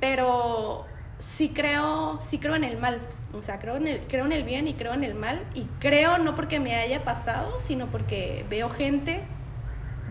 pero 0.00 0.84
sí 1.18 1.50
creo, 1.50 2.18
sí 2.20 2.38
creo 2.38 2.56
en 2.56 2.64
el 2.64 2.78
mal, 2.78 3.00
o 3.32 3.42
sea, 3.42 3.58
creo 3.58 3.76
en 3.76 3.86
el, 3.86 4.00
creo 4.00 4.24
en 4.26 4.32
el 4.32 4.44
bien 4.44 4.66
y 4.68 4.74
creo 4.74 4.94
en 4.94 5.04
el 5.04 5.14
mal, 5.14 5.44
y 5.54 5.66
creo 5.78 6.18
no 6.18 6.34
porque 6.34 6.60
me 6.60 6.74
haya 6.74 7.04
pasado, 7.04 7.60
sino 7.60 7.86
porque 7.86 8.44
veo 8.50 8.68
gente 8.68 9.22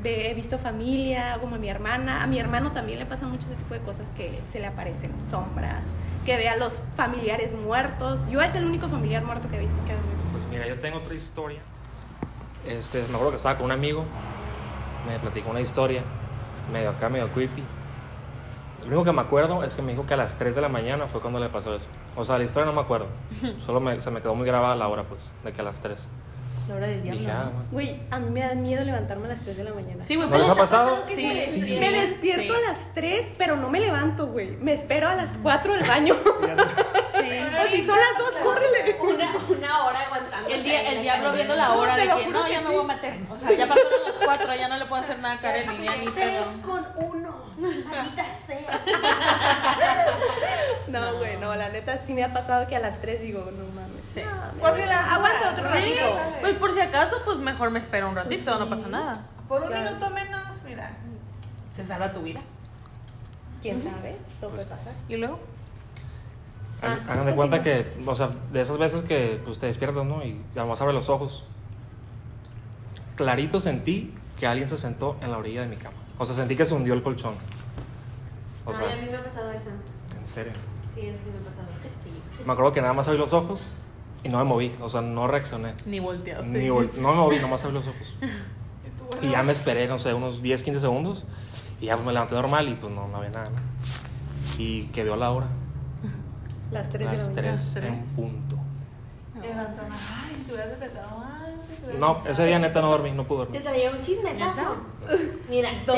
he 0.05 0.33
visto 0.33 0.57
familia, 0.57 1.37
como 1.39 1.57
mi 1.57 1.69
hermana, 1.69 2.23
a 2.23 2.27
mi 2.27 2.39
hermano 2.39 2.71
también 2.71 2.99
le 2.99 3.05
pasan 3.05 3.31
mucho 3.31 3.47
ese 3.47 3.55
tipo 3.55 3.73
de 3.73 3.79
cosas 3.81 4.11
que 4.11 4.39
se 4.43 4.59
le 4.59 4.67
aparecen 4.67 5.11
sombras, 5.29 5.93
que 6.25 6.35
ve 6.35 6.49
a 6.49 6.57
los 6.57 6.83
familiares 6.95 7.53
muertos. 7.53 8.27
Yo 8.29 8.41
es 8.41 8.55
el 8.55 8.65
único 8.65 8.89
familiar 8.89 9.23
muerto 9.23 9.49
que 9.49 9.57
he 9.57 9.59
visto. 9.59 9.79
Pues 10.31 10.32
mira, 10.53 10.67
yo 10.67 10.79
tengo 10.79 10.97
otra 10.99 11.13
historia. 11.13 11.59
Este, 12.67 12.99
me 12.99 13.15
acuerdo 13.15 13.31
que 13.31 13.35
estaba 13.37 13.55
con 13.57 13.65
un 13.65 13.71
amigo, 13.71 14.05
me 15.07 15.19
platicó 15.19 15.49
una 15.49 15.59
historia, 15.61 16.01
medio 16.71 16.91
acá, 16.91 17.09
medio 17.09 17.29
creepy. 17.33 17.63
Lo 18.81 18.87
único 18.87 19.03
que 19.05 19.11
me 19.13 19.21
acuerdo 19.21 19.63
es 19.63 19.75
que 19.75 19.81
me 19.81 19.91
dijo 19.93 20.05
que 20.05 20.13
a 20.13 20.17
las 20.17 20.37
3 20.37 20.55
de 20.55 20.61
la 20.61 20.69
mañana 20.69 21.07
fue 21.07 21.21
cuando 21.21 21.39
le 21.39 21.49
pasó 21.49 21.73
eso. 21.75 21.87
O 22.15 22.23
sea, 22.25 22.37
la 22.37 22.43
historia 22.43 22.65
no 22.65 22.73
me 22.73 22.81
acuerdo. 22.81 23.07
Solo 23.65 23.79
me- 23.79 23.99
se 24.01 24.11
me 24.11 24.21
quedó 24.21 24.35
muy 24.35 24.45
grabada 24.45 24.75
la 24.75 24.87
hora, 24.87 25.03
pues, 25.03 25.31
de 25.43 25.51
que 25.53 25.61
a 25.61 25.63
las 25.63 25.81
3. 25.81 26.07
La 26.69 26.75
hora 26.75 26.87
del 26.87 27.01
diablo. 27.01 27.21
Ah. 27.29 27.49
Güey, 27.71 28.01
a 28.11 28.19
mí 28.19 28.29
me 28.29 28.39
da 28.41 28.55
miedo 28.55 28.83
levantarme 28.85 29.25
a 29.25 29.29
las 29.29 29.41
3 29.41 29.57
de 29.57 29.63
la 29.65 29.73
mañana. 29.73 30.05
Sí, 30.05 30.15
güey, 30.15 30.29
¿No 30.29 30.37
les 30.37 30.47
ha 30.47 30.55
pasado? 30.55 31.05
que 31.05 31.15
Sí, 31.15 31.21
sí. 31.37 31.59
despierta? 31.61 31.79
Me 31.81 31.91
despierto 32.07 32.53
Sí. 32.53 32.59
a 32.65 32.69
las 32.71 32.93
3, 32.93 33.25
pero 33.37 33.55
no 33.57 33.69
me 33.69 33.79
levanto, 33.81 34.27
güey. 34.27 34.55
Me 34.57 34.71
espero 34.73 35.09
a 35.09 35.15
las 35.15 35.31
4 35.41 35.73
al 35.73 35.85
baño. 35.85 36.15
Sí. 37.29 37.55
Así 37.57 37.85
son 37.85 37.97
las 37.97 38.17
2, 38.17 38.29
córrele. 38.43 38.97
Una, 39.01 39.31
una 39.49 39.83
hora 39.85 39.99
aguantando. 40.01 40.49
El, 40.49 40.63
día, 40.63 40.89
el 40.91 41.01
diablo 41.01 41.31
viendo 41.33 41.55
la 41.55 41.73
hora 41.73 41.95
de 41.95 42.03
que 42.07 42.27
no, 42.27 42.43
que 42.45 42.51
ya 42.51 42.61
me 42.61 42.69
voy 42.69 42.83
a 42.83 42.87
meter. 42.95 43.17
O 43.29 43.37
sea, 43.37 43.51
ya 43.51 43.67
pasaron 43.67 43.91
las 44.05 44.13
cuatro, 44.23 44.53
ya 44.55 44.67
no 44.67 44.77
le 44.77 44.85
puedo 44.85 45.01
hacer 45.03 45.19
nada 45.19 45.35
a 45.35 45.39
Karen 45.39 45.67
ni 46.01 46.09
pedo. 46.09 46.43
Tres 46.43 46.57
con 46.65 46.85
uno. 46.97 47.43
Maldita 47.57 48.25
sea. 48.45 48.81
No, 50.87 51.17
güey, 51.17 51.37
no, 51.37 51.55
la 51.55 51.69
neta 51.69 51.97
sí 51.97 52.13
me 52.13 52.23
ha 52.23 52.33
pasado 52.33 52.67
que 52.67 52.75
a 52.75 52.79
las 52.79 52.99
3 52.99 53.21
digo, 53.21 53.49
no 53.51 53.65
mames. 53.73 54.03
Sí. 54.13 54.21
la- 54.21 55.13
Aguanta 55.13 55.51
otro 55.51 55.67
Sí, 55.71 55.79
ratito. 55.79 56.19
Pues 56.41 56.55
por 56.55 56.73
si 56.73 56.79
acaso, 56.81 57.21
pues 57.25 57.37
mejor 57.37 57.71
me 57.71 57.79
espero 57.79 58.09
un 58.09 58.15
ratito, 58.15 58.43
Pues 58.45 58.59
no 58.59 58.69
pasa 58.69 58.87
nada. 58.89 59.21
Por 59.47 59.61
un 59.61 59.67
Claro. 59.69 59.83
minuto 59.85 60.09
menos, 60.11 60.41
mira. 60.65 60.91
Se 61.75 61.83
salva 61.83 62.11
tu 62.11 62.21
vida. 62.21 62.41
¿Quién 63.61 63.81
sabe? 63.81 64.17
Todo 64.39 64.51
puede 64.51 64.65
pasar. 64.65 64.93
Y 65.07 65.15
luego, 65.15 65.39
Ah, 66.83 66.97
Hagan 67.13 67.25
de 67.25 67.35
cuenta 67.35 67.61
que, 67.63 67.93
o 68.05 68.15
sea, 68.15 68.29
de 68.51 68.61
esas 68.61 68.77
veces 68.77 69.01
que 69.03 69.39
pues, 69.45 69.57
te 69.59 69.67
despiertas, 69.67 70.05
¿no? 70.05 70.23
Y 70.23 70.41
ya 70.55 70.65
más 70.65 70.81
abre 70.81 70.93
los 70.93 71.09
ojos. 71.09 71.45
Clarito 73.15 73.59
sentí 73.59 74.13
que 74.39 74.47
alguien 74.47 74.67
se 74.67 74.77
sentó 74.77 75.17
en 75.21 75.31
la 75.31 75.37
orilla 75.37 75.61
de 75.61 75.67
mi 75.67 75.75
cama. 75.75 75.95
O 76.17 76.25
sea, 76.25 76.35
sentí 76.35 76.55
que 76.55 76.65
se 76.65 76.73
hundió 76.73 76.93
el 76.93 77.03
colchón. 77.03 77.35
O 78.65 78.73
sea, 78.73 78.87
Ay, 78.87 78.99
a 78.99 79.01
mí 79.01 79.09
me 79.11 79.17
ha 79.17 79.23
pasado 79.23 79.51
eso. 79.51 79.69
en 80.19 80.27
serio. 80.27 80.51
Sí, 80.95 81.01
eso 81.01 81.17
sí 81.23 81.29
me 81.31 81.37
ha 81.37 81.49
pasado. 81.49 81.67
Sí. 82.03 82.09
Me 82.45 82.53
acuerdo 82.53 82.71
que 82.71 82.81
nada 82.81 82.93
más 82.93 83.07
abrí 83.07 83.19
los 83.19 83.33
ojos 83.33 83.63
y 84.23 84.29
no 84.29 84.37
me 84.39 84.43
moví. 84.45 84.71
O 84.81 84.89
sea, 84.89 85.01
no 85.01 85.27
reaccioné. 85.27 85.73
ni 85.85 85.99
volteaste. 85.99 86.45
Ni 86.47 86.67
vol- 86.69 86.91
no 86.95 87.09
me 87.11 87.15
moví, 87.17 87.39
nomás 87.39 87.63
abrí 87.63 87.75
los 87.75 87.87
ojos. 87.87 88.15
Y 89.21 89.29
ya 89.29 89.43
me 89.43 89.51
esperé, 89.51 89.87
no 89.87 89.99
sé, 89.99 90.13
unos 90.13 90.41
10, 90.41 90.63
15 90.63 90.79
segundos. 90.81 91.23
Y 91.79 91.85
ya 91.85 91.95
pues, 91.95 92.05
me 92.07 92.13
levanté 92.13 92.33
normal 92.35 92.67
y 92.67 92.73
pues 92.73 92.91
no, 92.91 93.07
no 93.07 93.17
había 93.17 93.29
nada. 93.29 93.49
¿no? 93.51 93.57
Y 94.57 94.87
que 94.87 95.03
vio 95.03 95.15
la 95.15 95.29
hora. 95.31 95.45
Las 96.73 96.89
3 96.89 96.99
de 96.99 97.05
la 97.05 97.13
Las 97.13 97.29
mañana. 97.29 97.41
3 97.51 97.71
tres. 97.73 97.85
en 97.85 97.99
punto. 98.15 98.55
Levantó, 99.41 99.81
ay, 99.91 100.43
te 100.45 100.53
hubieras 100.53 100.69
despertado 100.69 101.19
antes. 101.21 101.99
No, 101.99 102.23
ese 102.25 102.45
día 102.45 102.59
neta 102.59 102.81
no 102.81 102.89
dormí, 102.91 103.11
no 103.11 103.25
pude 103.27 103.39
Te 103.39 103.43
dormir. 103.45 103.63
traía 103.63 103.91
un 103.91 104.01
chismesazo. 104.01 104.75
Mira, 105.49 105.69
te 105.85 105.91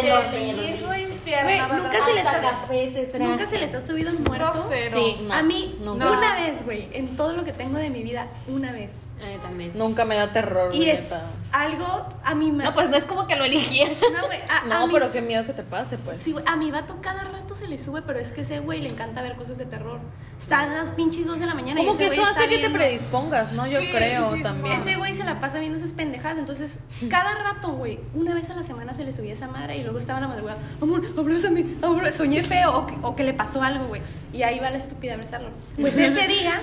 nunca 1.78 2.06
se 2.06 2.14
les 2.16 2.26
ha- 2.26 2.42
café 2.42 3.08
te. 3.12 3.20
¿Nunca 3.20 3.48
se 3.50 3.58
les 3.60 3.74
ha 3.76 3.86
subido 3.86 4.12
un 4.12 4.24
muerto? 4.24 4.46
No, 4.54 4.64
cero. 4.68 4.92
Sí, 4.94 5.18
no, 5.28 5.34
a 5.34 5.44
mí, 5.44 5.78
una 5.84 6.36
vez, 6.36 6.66
güey, 6.66 6.90
en 6.94 7.16
todo 7.16 7.34
lo 7.34 7.44
que 7.44 7.54
tengo 7.54 7.78
de 7.78 7.90
mi 7.92 8.02
vida, 8.02 8.28
una 8.48 8.72
vez. 8.72 8.94
Mí 9.18 9.38
también. 9.42 9.72
Nunca 9.76 10.04
me 10.06 10.16
da 10.16 10.32
terror. 10.34 10.76
Y 10.76 10.90
es 10.90 11.04
neta. 11.04 11.32
algo, 11.54 12.06
a 12.24 12.36
mí 12.36 12.52
me... 12.52 12.64
No, 12.66 12.74
pues 12.74 12.90
no 12.90 12.98
es 12.98 13.06
como 13.06 13.28
que 13.28 13.36
lo 13.38 13.46
eligiera. 13.46 13.92
No, 14.14 14.26
güey, 14.28 14.40
No, 14.70 14.88
mí- 14.88 14.94
pero 14.94 15.12
qué 15.12 15.22
miedo 15.22 15.46
que 15.46 15.54
te 15.54 15.64
pase, 15.64 15.98
pues. 15.98 16.22
Sí, 16.22 16.34
güey, 16.34 16.44
a 16.48 16.56
mi 16.58 16.70
vato 16.70 16.98
cada 17.02 17.24
rato 17.24 17.56
se 17.56 17.68
le 17.68 17.78
sube, 17.78 18.02
pero 18.02 18.20
es 18.20 18.34
que 18.34 18.42
ese 18.42 18.60
güey 18.60 18.82
le 18.82 18.90
encanta 18.90 19.22
ver 19.22 19.36
cosas 19.36 19.58
de 19.58 19.66
terror. 19.66 20.00
Están 20.38 20.70
a 20.70 20.76
las 20.84 20.92
pinches 20.92 21.26
2 21.26 21.40
de 21.40 21.46
la 21.46 21.54
mañana 21.56 21.82
y 21.82 21.86
Como 21.86 21.92
ese 21.98 22.04
que 22.04 22.08
güey 22.08 22.20
eso 22.20 22.28
está 22.30 22.40
hace 22.42 22.50
que 22.50 22.56
te 22.56 22.62
viendo- 22.62 22.78
predispongas, 22.78 23.52
¿no? 23.54 23.66
Yo 23.68 23.80
Sí, 23.80 23.88
creo 23.92 24.30
sí, 24.32 24.38
sí, 24.38 24.44
también. 24.44 24.80
Ese 24.82 24.96
güey 24.98 25.14
se 25.14 25.24
la 25.24 25.40
pasa 25.40 25.60
viendo 25.60 25.78
esas 25.78 25.94
pendejadas, 25.94 26.38
entonces 26.38 26.80
cada 27.10 27.34
rato, 27.36 27.70
güey, 27.72 28.00
una 28.14 28.34
vez 28.34 28.50
a 28.50 28.56
la 28.56 28.64
semana 28.64 28.94
se 28.94 29.06
le 29.06 29.14
subía 29.14 29.34
esa 29.34 29.48
madre 29.48 29.78
y 29.78 29.84
luego 29.84 29.98
estaba 29.98 30.20
en 30.20 30.24
la 30.24 30.30
madrugada, 30.30 30.60
amor, 30.82 31.02
abrázame, 31.18 31.66
amor, 31.82 32.12
soñé 32.12 32.44
feo 32.44 32.80
o 32.80 32.86
que, 32.88 32.96
o 33.02 33.16
que 33.16 33.24
le 33.24 33.34
pasó 33.34 33.62
algo, 33.64 33.88
güey. 33.88 34.02
Y 34.34 34.44
ahí 34.44 34.60
va 34.60 34.70
la 34.70 34.78
estúpida 34.78 35.14
a 35.14 35.16
abrazarlo. 35.16 35.50
Pues 35.80 35.98
ese 35.98 36.28
día, 36.28 36.62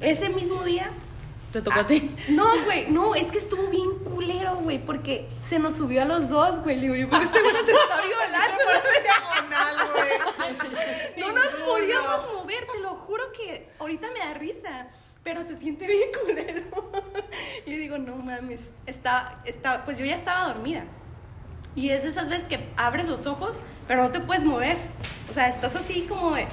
ese 0.00 0.28
mismo 0.30 0.64
día, 0.64 0.90
Te 1.52 1.60
tocó 1.60 1.80
a 1.80 1.86
ti. 1.86 2.14
no, 2.30 2.64
güey, 2.64 2.90
no, 2.90 3.14
es 3.14 3.30
que 3.30 3.38
estuvo 3.38 3.68
bien 3.68 3.98
culero, 3.98 4.56
güey, 4.56 4.78
porque 4.82 5.28
se 5.48 5.58
nos 5.58 5.76
subió 5.76 6.02
a 6.02 6.04
los 6.06 6.30
dos, 6.30 6.60
güey. 6.62 6.76
Le 6.76 6.82
digo, 6.82 6.94
yo 6.94 7.08
creo 7.08 7.20
que 7.20 7.26
este 7.26 7.42
güey 7.42 7.54
se 7.54 7.72
está 7.72 8.00
violando. 8.00 8.64
No 11.16 11.32
nos 11.32 11.46
podíamos 11.48 12.26
mover, 12.34 12.66
te 12.72 12.80
lo 12.80 12.94
juro 12.96 13.32
que 13.32 13.70
ahorita 13.78 14.08
me 14.10 14.18
da 14.18 14.90
pero 15.22 15.44
se 15.44 15.56
siente 15.56 15.86
bien 15.86 16.08
culero. 16.24 16.62
y 17.66 17.76
digo, 17.76 17.98
no 17.98 18.16
mames, 18.16 18.70
está, 18.86 19.40
está, 19.44 19.84
pues 19.84 19.98
yo 19.98 20.04
ya 20.04 20.16
estaba 20.16 20.52
dormida. 20.52 20.84
Y 21.74 21.90
es 21.90 22.02
de 22.02 22.08
esas 22.10 22.28
veces 22.28 22.48
que 22.48 22.68
abres 22.76 23.08
los 23.08 23.26
ojos, 23.26 23.60
pero 23.86 24.02
no 24.02 24.10
te 24.10 24.20
puedes 24.20 24.44
mover. 24.44 24.76
O 25.30 25.32
sea, 25.32 25.48
estás 25.48 25.76
así 25.76 26.06
como 26.08 26.34
de, 26.34 26.46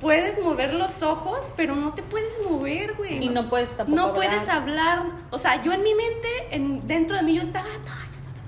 puedes 0.00 0.42
mover 0.42 0.74
los 0.74 1.02
ojos, 1.02 1.52
pero 1.56 1.74
no 1.76 1.92
te 1.94 2.02
puedes 2.02 2.40
mover, 2.48 2.94
güey. 2.96 3.24
Y 3.24 3.28
no 3.28 3.48
puedes 3.48 3.70
tampoco 3.76 3.94
No 3.96 4.02
hablar. 4.08 4.14
puedes 4.14 4.48
hablar. 4.48 5.02
O 5.30 5.38
sea, 5.38 5.62
yo 5.62 5.72
en 5.72 5.82
mi 5.82 5.94
mente, 5.94 6.28
en, 6.50 6.86
dentro 6.86 7.16
de 7.16 7.22
mí, 7.22 7.34
yo 7.36 7.42
estaba, 7.42 7.66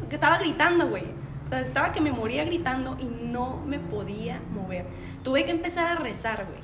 que 0.08 0.14
estaba 0.16 0.38
gritando, 0.38 0.88
güey. 0.88 1.04
O 1.44 1.46
sea, 1.46 1.60
estaba 1.60 1.92
que 1.92 2.00
me 2.00 2.12
moría 2.12 2.44
gritando 2.44 2.96
y 2.98 3.04
no 3.04 3.58
me 3.66 3.78
podía 3.78 4.40
mover. 4.50 4.86
Tuve 5.22 5.44
que 5.44 5.50
empezar 5.50 5.86
a 5.86 5.94
rezar, 5.96 6.46
güey. 6.46 6.60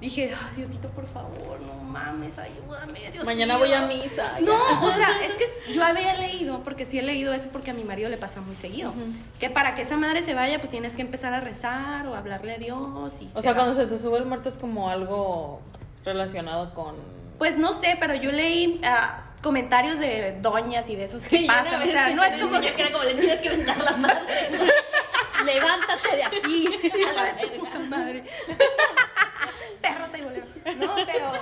Dije, 0.00 0.32
"Ay, 0.34 0.56
Diosito, 0.56 0.88
por 0.88 1.06
favor, 1.06 1.60
no 1.60 1.79
mames, 1.90 2.38
ayúdame, 2.38 3.10
Dios 3.12 3.24
Mañana 3.24 3.54
mío". 3.54 3.64
voy 3.66 3.72
a 3.74 3.80
misa. 3.82 4.36
No, 4.40 4.54
o 4.86 4.92
sea, 4.92 5.20
es 5.22 5.32
que 5.34 5.72
yo 5.74 5.84
había 5.84 6.14
leído, 6.14 6.62
porque 6.62 6.86
sí 6.86 6.98
he 6.98 7.02
leído 7.02 7.32
eso 7.34 7.48
porque 7.52 7.70
a 7.70 7.74
mi 7.74 7.84
marido 7.84 8.08
le 8.08 8.16
pasa 8.16 8.40
muy 8.40 8.56
seguido, 8.56 8.92
que 9.38 9.50
para 9.50 9.74
que 9.74 9.82
esa 9.82 9.96
madre 9.96 10.22
se 10.22 10.34
vaya, 10.34 10.58
pues 10.58 10.70
tienes 10.70 10.96
que 10.96 11.02
empezar 11.02 11.32
a 11.34 11.40
rezar 11.40 12.06
o 12.06 12.14
hablarle 12.14 12.54
a 12.54 12.58
Dios. 12.58 13.20
Y 13.20 13.26
O 13.26 13.36
se 13.36 13.42
sea, 13.42 13.52
va. 13.52 13.56
cuando 13.58 13.74
se 13.74 13.86
te 13.86 13.98
sube 13.98 14.18
el 14.18 14.24
muerto 14.26 14.48
es 14.48 14.54
como 14.56 14.88
algo 14.88 15.60
relacionado 16.04 16.72
con... 16.74 16.94
Pues 17.38 17.56
no 17.58 17.72
sé, 17.72 17.96
pero 17.98 18.14
yo 18.14 18.32
leí 18.32 18.80
ah, 18.84 19.22
comentarios 19.42 19.98
de 19.98 20.38
doñas 20.40 20.88
y 20.90 20.96
de 20.96 21.04
esos 21.04 21.24
que 21.24 21.44
pasan. 21.48 21.82
O 21.82 21.86
sea, 21.90 22.10
no 22.10 22.22
es 22.24 22.36
como 22.36 22.60
que 22.60 22.68
era 22.78 22.90
como 22.92 23.04
le 23.04 23.14
tienes 23.14 23.40
que 23.40 23.48
vendar 23.50 23.78
la 23.82 23.92
madre. 23.96 24.20
Levántate 25.44 26.16
de 26.16 26.24
aquí. 26.24 26.66
A 27.08 27.12
la 27.12 27.30
Hijo 27.30 27.34
de 27.40 27.46
tu 27.46 27.48
verga. 27.50 27.58
puta 27.58 27.78
madre. 27.78 28.24
Perro 29.80 30.06
te 30.10 30.22
bolero. 30.22 30.46
No, 30.76 30.94
pero 31.06 31.32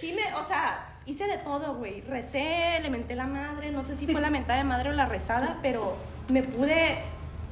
sí 0.00 0.12
me, 0.12 0.34
o 0.34 0.44
sea, 0.44 0.86
hice 1.06 1.26
de 1.26 1.38
todo, 1.38 1.74
güey. 1.74 2.00
Recé, 2.02 2.78
le 2.82 2.90
menté 2.90 3.14
la 3.14 3.26
madre, 3.26 3.70
no 3.70 3.84
sé 3.84 3.96
si 3.96 4.06
fue 4.06 4.20
la 4.20 4.30
mentada 4.30 4.58
de 4.58 4.64
madre 4.64 4.90
o 4.90 4.92
la 4.92 5.06
rezada, 5.06 5.58
pero 5.62 5.96
me 6.28 6.42
pude, 6.42 6.98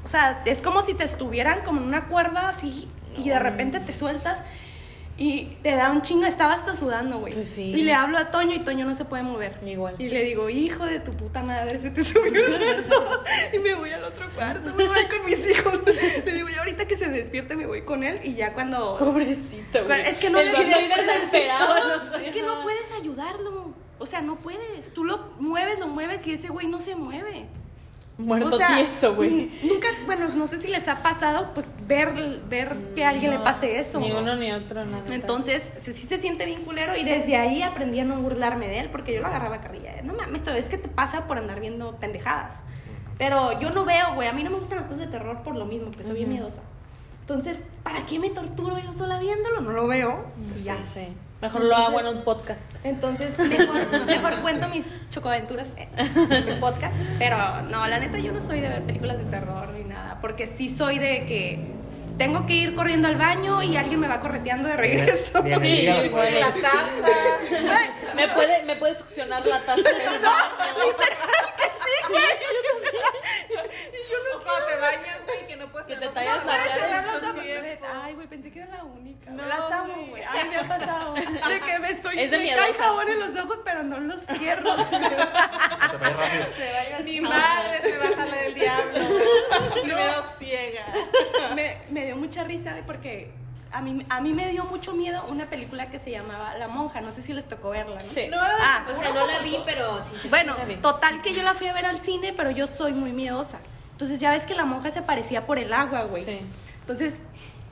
o 0.05 0.09
sea, 0.09 0.43
es 0.45 0.63
como 0.63 0.83
si 0.83 0.95
te 0.95 1.05
estuvieran 1.05 1.63
como 1.65 1.81
en 1.81 1.87
una 1.87 2.07
cuerda 2.07 2.49
así 2.49 2.89
y 3.17 3.29
de 3.29 3.39
repente 3.39 3.81
te 3.81 3.93
sueltas 3.93 4.43
y 5.21 5.57
te 5.65 5.75
da 5.75 5.91
un 5.91 6.01
chingo, 6.03 6.27
estaba 6.27 6.53
hasta 6.55 6.77
sudando, 6.77 7.19
güey. 7.19 7.35
Pues 7.35 7.49
sí. 7.49 7.73
Y 7.75 7.83
le 7.83 7.93
hablo 7.93 8.19
a 8.19 8.31
Toño 8.31 8.55
y 8.55 8.61
Toño 8.61 8.87
no 8.87 8.95
se 8.95 9.05
puede 9.05 9.25
mover. 9.25 9.57
Igual. 9.67 9.97
Y 9.99 10.09
le 10.09 10.23
digo, 10.23 10.49
hijo 10.49 10.87
de 10.87 11.01
tu 11.01 11.11
puta 11.11 11.43
madre, 11.43 11.81
se 11.81 11.91
te 11.91 12.05
subió 12.05 12.47
el 12.47 12.57
muerto. 12.57 13.25
Y 13.53 13.59
me 13.59 13.75
voy 13.75 13.91
al 13.91 14.05
otro 14.05 14.29
cuarto, 14.31 14.73
me 14.75 14.87
voy 14.87 15.09
con 15.09 15.27
mis 15.27 15.51
hijos. 15.51 15.81
Le 16.25 16.33
digo, 16.33 16.49
yo 16.49 16.61
ahorita 16.61 16.87
que 16.87 16.95
se 16.95 17.09
despierte 17.09 17.57
me 17.57 17.67
voy 17.67 17.83
con 17.83 18.05
él 18.05 18.21
y 18.23 18.35
ya 18.35 18.53
cuando... 18.53 18.97
Pobrecito, 18.99 19.85
güey. 19.85 20.03
Es 20.03 20.19
que 20.19 20.31
no 20.31 20.39
el 20.39 20.53
le 20.53 20.89
desesperado. 20.89 22.17
Es 22.19 22.33
que 22.33 22.43
no 22.43 22.63
puedes 22.63 22.93
ayudarlo. 22.93 23.75
O 23.99 24.07
sea, 24.07 24.21
no 24.21 24.37
puedes. 24.37 24.93
Tú 24.95 25.05
lo 25.05 25.33
mueves, 25.41 25.81
lo 25.81 25.89
mueves 25.89 26.25
y 26.29 26.33
ese 26.33 26.49
güey 26.49 26.69
no 26.69 26.79
se 26.79 26.95
mueve. 26.95 27.49
Muerto 28.19 28.57
o 28.57 28.59
sea, 28.59 28.75
tieso, 28.75 29.15
güey. 29.15 29.53
Nunca, 29.63 29.87
bueno, 30.05 30.29
no 30.35 30.49
sé 30.49 30.61
si 30.61 30.67
les 30.67 30.89
ha 30.89 31.03
pasado, 31.05 31.53
pues 31.55 31.71
ver, 31.87 32.13
ver 32.49 32.77
que 32.97 33.05
a 33.05 33.11
alguien 33.11 33.31
le 33.31 33.39
pase 33.39 33.79
eso. 33.79 34.01
Ni 34.01 34.11
¿no? 34.11 34.19
uno 34.19 34.35
ni 34.35 34.51
otro, 34.51 34.85
neta. 34.85 35.15
Entonces, 35.15 35.73
sí, 35.79 35.93
sí 35.93 36.07
se 36.09 36.19
siente 36.19 36.45
bien 36.45 36.65
culero 36.65 36.97
y 36.97 37.05
desde 37.05 37.37
ahí 37.37 37.63
aprendí 37.63 38.01
a 38.01 38.05
no 38.05 38.17
burlarme 38.17 38.67
de 38.67 38.81
él 38.81 38.89
porque 38.91 39.15
yo 39.15 39.21
lo 39.21 39.29
agarraba 39.29 39.57
a 39.57 39.61
carrilla. 39.61 40.03
No 40.03 40.15
mames, 40.15 40.35
esto 40.35 40.51
es 40.51 40.69
que 40.69 40.79
te 40.79 40.89
pasa 40.89 41.29
por 41.29 41.39
andar 41.39 41.61
viendo 41.61 41.97
pendejadas. 41.97 42.61
Pero 43.19 43.59
yo 43.61 43.71
no 43.71 43.85
veo, 43.85 44.15
güey, 44.17 44.27
a 44.27 44.33
mí 44.33 44.43
no 44.43 44.51
me 44.51 44.59
gustan 44.59 44.79
las 44.79 44.87
cosas 44.87 45.01
de 45.01 45.07
terror 45.07 45.43
por 45.45 45.55
lo 45.55 45.65
mismo, 45.65 45.93
que 45.93 46.03
soy 46.03 46.15
bien 46.15 46.29
miedosa. 46.29 46.63
Entonces, 47.21 47.63
¿para 47.85 48.05
qué 48.05 48.19
me 48.19 48.31
torturo 48.31 48.79
yo 48.79 48.93
sola 48.95 49.21
viéndolo? 49.21 49.61
No 49.61 49.71
lo 49.71 49.87
veo. 49.87 50.25
Sí, 50.57 50.65
ya. 50.65 50.77
sí. 50.77 51.09
Mejor 51.41 51.65
lo 51.65 51.77
hago 51.77 52.01
en 52.01 52.07
un 52.09 52.25
podcast. 52.25 52.69
Entonces, 52.83 53.39
mejor, 53.39 54.07
mejor 54.07 54.41
cuento 54.41 54.69
mis 54.69 55.09
chocoaventuras 55.09 55.69
en 55.77 56.33
el 56.33 56.59
podcast. 56.59 57.01
Pero 57.19 57.37
no, 57.71 57.87
la 57.87 58.01
neta, 58.01 58.19
yo 58.19 58.33
no 58.33 58.41
soy 58.41 58.61
de 58.61 58.69
ver 58.69 58.83
películas 58.83 59.19
de 59.19 59.25
terror 59.25 59.69
ni 59.71 59.85
nada. 59.85 60.19
Porque 60.21 60.49
sí 60.49 60.69
soy 60.69 60.99
de 60.99 61.27
que 61.27 61.79
tengo 62.19 62.45
que 62.45 62.55
ir 62.55 62.75
corriendo 62.75 63.07
al 63.07 63.17
baño 63.17 63.63
y 63.63 63.77
alguien 63.77 64.01
me 64.01 64.09
va 64.09 64.19
correteando 64.19 64.69
de 64.69 64.77
regreso. 64.77 65.41
Sí, 65.43 65.89
güey. 66.11 66.41
La 66.41 66.53
taza. 66.53 67.07
¿Me 68.17 68.27
puede, 68.29 68.65
¿Me 68.65 68.75
puede 68.75 68.97
succionar 68.97 69.47
la 69.47 69.61
taza? 69.61 69.81
O 74.35 74.43
cuando 74.43 74.67
te 74.67 74.77
bañas, 74.77 75.19
güey, 75.27 75.47
que 75.47 75.57
no 75.57 75.69
puedes 75.71 75.89
Que 75.89 75.97
te 75.97 76.09
tallas 76.09 76.45
la 76.45 76.57
cara. 76.57 77.05
Ay, 78.05 78.15
güey, 78.15 78.27
pensé 78.27 78.51
que 78.51 78.61
era 78.61 78.77
la 78.77 78.85
única. 78.85 79.31
No, 79.31 79.45
las 79.47 79.71
amo, 79.73 79.95
güey. 79.95 80.09
güey. 80.09 80.23
Ay, 80.29 80.49
me 80.49 80.57
ha 80.57 80.69
pasado. 80.69 81.15
De 81.49 81.61
que 81.61 81.79
me 81.79 81.91
estoy. 81.91 82.19
Es 82.19 82.31
de 82.31 82.39
me 82.39 82.55
cae 82.55 82.75
jabón 82.75 83.09
en 83.09 83.19
los 83.21 83.45
ojos, 83.45 83.59
pero 83.65 83.83
no 83.83 84.01
los 84.01 84.21
cierro. 84.37 84.77
Te 84.77 84.99
vayas 84.99 86.91
rápido. 86.91 87.05
Mi 87.05 87.21
madre 87.21 87.83
se 87.83 87.99
va 87.99 88.05
a 88.05 88.13
salir 88.13 88.35
del 88.35 88.55
diablo. 88.55 89.09
Primero 89.73 90.25
ciega. 90.39 90.85
me, 91.55 91.79
me 91.91 92.07
dio 92.07 92.17
mucha 92.17 92.45
risa 92.45 92.77
porque 92.87 93.31
a 93.73 93.83
mí, 93.83 94.05
a 94.09 94.21
mí 94.21 94.33
me 94.33 94.49
dio 94.51 94.65
mucho 94.65 94.93
miedo 94.95 95.23
una 95.29 95.47
película 95.51 95.91
que 95.91 95.99
se 95.99 96.11
llamaba 96.11 96.57
La 96.59 96.69
Monja. 96.69 97.01
No 97.01 97.13
sé 97.13 97.23
si 97.23 97.33
les 97.33 97.47
tocó 97.49 97.71
verla. 97.71 98.03
¿no? 98.03 98.13
Sí. 98.13 98.29
No, 98.31 98.39
Ah, 98.41 98.87
O 98.91 98.99
sea, 98.99 99.13
no 99.13 99.27
la 99.27 99.41
vi, 99.41 99.59
pero 99.65 99.99
sí. 100.01 100.17
sí. 100.23 100.29
Bueno, 100.29 100.55
la 100.59 100.65
vi. 100.65 100.77
total 100.77 101.21
que 101.23 101.35
yo 101.35 101.43
la 101.43 101.55
fui 101.55 101.67
a 101.67 101.73
ver 101.73 101.87
al 101.87 102.01
cine, 102.01 102.33
pero 102.37 102.51
yo 102.51 102.67
soy 102.67 102.93
muy 102.93 103.13
miedosa. 103.13 103.59
Entonces 103.93 104.21
ya 104.21 104.31
ves 104.31 104.47
que 104.47 104.55
la 104.55 104.65
monja 104.65 104.91
se 104.91 105.01
aparecía 105.01 105.45
por 105.47 105.59
el 105.59 105.73
agua, 105.73 106.03
güey. 106.05 106.25
Sí. 106.25 106.41
Entonces 106.81 107.21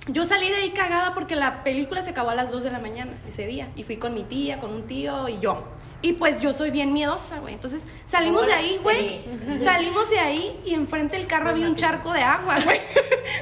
yo 0.09 0.25
salí 0.25 0.49
de 0.51 0.57
ahí 0.57 0.71
cagada 0.71 1.15
porque 1.15 1.35
la 1.37 1.65
película 1.65 2.03
se 2.03 2.11
acabó 2.11 2.31
a 2.31 2.35
las 2.35 2.51
2 2.51 2.63
de 2.65 2.71
la 2.71 2.79
mañana 2.79 3.13
ese 3.27 3.47
día. 3.47 3.69
Y 3.77 3.85
fui 3.85 3.97
con 3.97 4.13
mi 4.15 4.23
tía, 4.25 4.59
con 4.59 4.73
un 4.73 4.87
tío 4.87 5.29
y 5.29 5.39
yo. 5.41 5.65
Y 6.03 6.13
pues 6.13 6.41
yo 6.43 6.53
soy 6.53 6.71
bien 6.71 6.93
miedosa, 6.93 7.39
güey. 7.39 7.55
Entonces 7.55 7.85
salimos 8.05 8.47
de 8.47 8.53
ahí, 8.53 8.79
güey. 8.83 9.25
Salimos 9.65 10.11
de 10.11 10.19
ahí 10.21 10.61
y 10.67 10.75
enfrente 10.75 11.17
del 11.17 11.27
carro 11.27 11.51
había 11.51 11.67
un 11.67 11.75
charco 11.75 12.13
de 12.13 12.23
agua, 12.23 12.59
güey. 12.61 12.81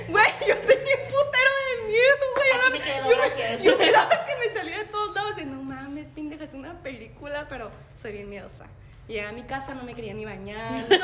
Güey, 0.08 0.26
yo 0.48 0.56
tenía 0.58 0.94
un 0.96 1.08
putero 1.08 1.50
de 1.66 1.88
miedo, 1.88 2.24
güey. 2.34 2.50
Aquí 2.52 2.72
me 2.72 2.78
quedé 2.78 2.96
Yo- 2.98 3.04
dos 3.04 3.14
horas 3.14 3.60
y- 3.60 3.64
Yo 3.64 3.78
miraba 3.78 4.10
que 4.26 4.36
me 4.48 4.54
salía 4.54 4.78
de 4.78 4.84
todos 4.84 5.14
lados 5.14 5.34
y 5.40 5.44
no 5.44 5.62
mames, 5.62 6.08
pendeja, 6.08 6.44
es 6.44 6.54
una 6.54 6.74
película, 6.82 7.43
pero 7.54 7.70
soy 7.94 8.10
bien 8.10 8.28
miedosa. 8.28 8.66
Llegué 9.06 9.24
a 9.26 9.30
mi 9.30 9.44
casa, 9.44 9.74
no 9.74 9.84
me 9.84 9.94
quería 9.94 10.12
ni 10.12 10.24
bañar. 10.24 10.84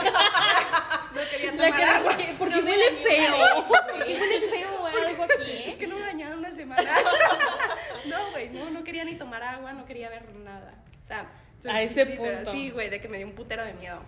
No 1.14 1.20
quería 1.28 1.50
tomar 1.50 1.76
que- 1.76 1.82
agua. 1.84 2.10
porque, 2.12 2.34
porque 2.38 2.54
huele 2.56 2.90
feo. 3.02 3.64
Porque 3.68 4.14
huele 4.14 4.40
feo 4.48 4.78
güey, 4.80 4.94
algo 5.06 5.24
aquí. 5.24 5.62
Es 5.66 5.76
que 5.76 5.86
no 5.88 5.96
me 5.96 6.02
bañaba 6.02 6.34
una 6.36 6.50
semana. 6.52 6.90
No, 8.06 8.30
güey, 8.30 8.48
no, 8.48 8.70
no 8.70 8.82
quería 8.82 9.04
ni 9.04 9.14
tomar 9.16 9.42
agua, 9.42 9.72
no 9.74 9.84
quería 9.86 10.08
ver 10.08 10.28
nada. 10.36 10.74
O 11.02 11.06
sea, 11.06 11.26
A 11.70 11.82
ese 11.82 12.04
literal, 12.04 12.36
punto. 12.38 12.52
Sí, 12.52 12.70
güey, 12.70 12.88
de 12.90 13.00
que 13.00 13.08
me 13.08 13.18
dio 13.18 13.26
un 13.26 13.34
putero 13.34 13.64
de 13.64 13.74
miedo. 13.74 14.00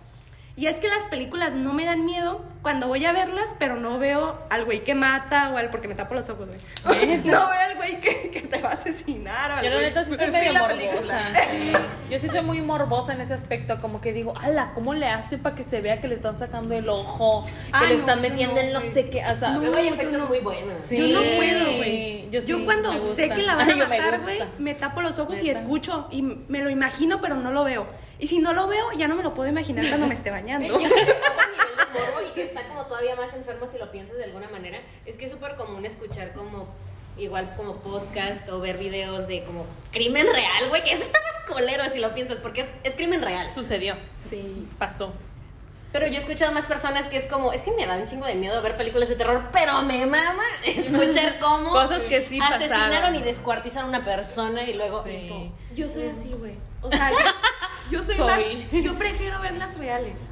Y 0.55 0.67
es 0.67 0.79
que 0.79 0.87
las 0.87 1.07
películas 1.07 1.55
no 1.55 1.73
me 1.73 1.83
dan 1.83 2.05
miedo 2.05 2.43
cuando 2.61 2.87
voy 2.87 3.03
a 3.05 3.11
verlas, 3.11 3.55
pero 3.57 3.75
no 3.75 3.97
veo 3.97 4.39
al 4.51 4.65
güey 4.65 4.83
que 4.83 4.93
mata 4.93 5.49
o 5.49 5.57
al 5.57 5.71
porque 5.71 5.87
me 5.87 5.95
tapo 5.95 6.13
los 6.13 6.29
ojos, 6.29 6.47
güey. 6.47 7.17
No 7.25 7.49
veo 7.49 7.59
al 7.59 7.75
güey 7.75 7.99
que, 7.99 8.29
que 8.29 8.41
te 8.41 8.61
va 8.61 8.69
a 8.69 8.73
asesinar 8.73 9.49
o 9.49 9.53
al 9.55 9.63
Yo 9.65 9.71
la 9.71 9.79
neta 9.81 10.03
sí 10.05 10.15
soy 10.15 10.25
Sí, 10.27 10.31
medio 10.31 10.53
la 10.53 10.59
morbosa. 10.59 10.79
película. 10.79 11.21
sí. 11.49 11.71
Yo 12.11 12.19
sí 12.19 12.29
soy 12.29 12.41
muy 12.43 12.61
morbosa 12.61 13.13
en 13.13 13.21
ese 13.21 13.33
aspecto, 13.33 13.81
como 13.81 13.99
que 13.99 14.13
digo, 14.13 14.35
ala, 14.39 14.73
¿cómo 14.75 14.93
le 14.93 15.07
hace 15.07 15.39
para 15.39 15.55
que 15.55 15.63
se 15.63 15.81
vea 15.81 15.99
que 16.01 16.07
le 16.07 16.15
están 16.15 16.37
sacando 16.37 16.75
el 16.75 16.87
ojo? 16.87 17.45
Que 17.47 17.51
Ah, 17.71 17.83
le 17.87 17.93
no, 17.95 17.99
están 18.01 18.17
yo 18.17 18.29
metiendo 18.29 18.55
no, 18.55 18.61
en 18.61 18.73
no 18.73 18.79
güey. 18.79 18.91
sé 18.93 19.09
qué, 19.09 19.25
o 19.25 19.35
sea, 19.35 19.49
No, 19.49 19.61
hay 19.75 19.87
yo 19.89 19.95
efectos 19.95 20.19
no. 20.19 20.27
muy 20.27 20.39
buenos. 20.41 20.79
Sí. 20.87 20.97
Yo 20.97 21.19
no 21.19 21.35
puedo, 21.35 21.77
güey. 21.77 22.29
Yo 22.29 22.41
Yo, 22.41 22.57
sí, 22.59 22.63
cuando 22.63 22.93
me 22.93 22.99
sé 22.99 23.05
gusta. 23.05 23.35
que 23.35 23.41
la 23.41 23.55
van 23.55 23.67
a 23.71 23.73
Yo 23.75 23.87
me 23.89 23.97
matar, 23.97 24.21
güey, 24.21 24.39
me 24.59 24.75
tapo 24.75 25.01
los 25.01 25.17
ojos 25.17 25.37
y 25.41 25.47
Neta. 25.47 25.59
escucho 25.61 26.07
y 26.11 26.21
me 26.21 26.61
lo 26.61 26.69
imagino, 26.69 27.21
pero 27.21 27.35
no 27.37 27.49
lo 27.51 27.63
veo. 27.63 27.87
Y 28.23 28.27
si 28.27 28.39
no 28.39 28.53
lo 28.53 28.67
veo, 28.67 28.93
ya 28.93 29.09
no 29.09 29.15
me 29.17 29.21
lo 29.23 29.33
puedo 29.33 29.49
imaginar 29.49 29.85
cuando 29.89 30.07
me 30.07 30.13
esté 30.13 30.31
bañando. 30.31 30.79
Yo 30.79 30.89
creo 30.89 31.05
que 31.05 31.11
otro 31.11 31.51
nivel 31.51 31.75
de 31.77 31.99
morbo 31.99 32.29
y 32.29 32.33
que 32.33 32.43
está 32.43 32.65
como 32.69 32.85
todavía 32.85 33.17
más 33.17 33.33
enfermo 33.33 33.67
si 33.69 33.77
lo 33.77 33.91
piensas 33.91 34.15
de 34.15 34.23
alguna 34.23 34.47
manera, 34.47 34.79
es 35.05 35.17
que 35.17 35.25
es 35.25 35.31
súper 35.33 35.55
común 35.55 35.85
escuchar 35.85 36.31
como 36.31 36.69
igual 37.17 37.53
como 37.57 37.73
podcast 37.75 38.47
o 38.47 38.61
ver 38.61 38.77
videos 38.77 39.27
de 39.27 39.43
como 39.43 39.65
crimen 39.91 40.25
real, 40.31 40.69
güey, 40.69 40.81
que 40.85 40.93
eso 40.93 41.03
está 41.03 41.19
más 41.19 41.53
colero 41.53 41.83
si 41.89 41.99
lo 41.99 42.13
piensas, 42.13 42.37
porque 42.39 42.61
es, 42.61 42.67
es 42.85 42.95
crimen 42.95 43.21
real. 43.21 43.53
Sucedió, 43.53 43.97
Sí. 44.29 44.69
pasó. 44.79 45.11
Pero 45.91 46.07
yo 46.07 46.13
he 46.13 46.17
escuchado 46.19 46.53
más 46.53 46.65
personas 46.65 47.09
que 47.09 47.17
es 47.17 47.27
como, 47.27 47.51
es 47.51 47.61
que 47.61 47.71
me 47.73 47.85
da 47.85 47.97
un 47.97 48.07
chingo 48.07 48.25
de 48.25 48.35
miedo 48.35 48.59
ver 48.61 48.77
películas 48.77 49.09
de 49.09 49.15
terror, 49.17 49.43
pero 49.51 49.81
me 49.81 50.05
mama 50.05 50.43
escuchar 50.65 51.35
cómo 51.41 51.71
Cosas 51.71 52.03
que 52.03 52.21
sí 52.21 52.39
asesinaron 52.41 52.89
pasaron. 52.89 53.15
y 53.15 53.21
descuartizaron 53.21 53.93
a 53.93 53.97
una 53.97 54.05
persona 54.05 54.63
y 54.63 54.75
luego 54.75 55.03
Sí. 55.03 55.09
es 55.13 55.25
como, 55.25 55.53
Yo 55.75 55.89
soy 55.89 56.07
así, 56.07 56.29
güey. 56.39 56.55
O 56.81 56.89
sea, 56.89 57.11
yo, 57.93 58.03
soy, 58.03 58.15
Soy. 58.15 58.65
más. 58.71 58.83
Yo 58.83 58.93
prefiero 58.95 59.39
verlas 59.41 59.77
reales. 59.77 60.29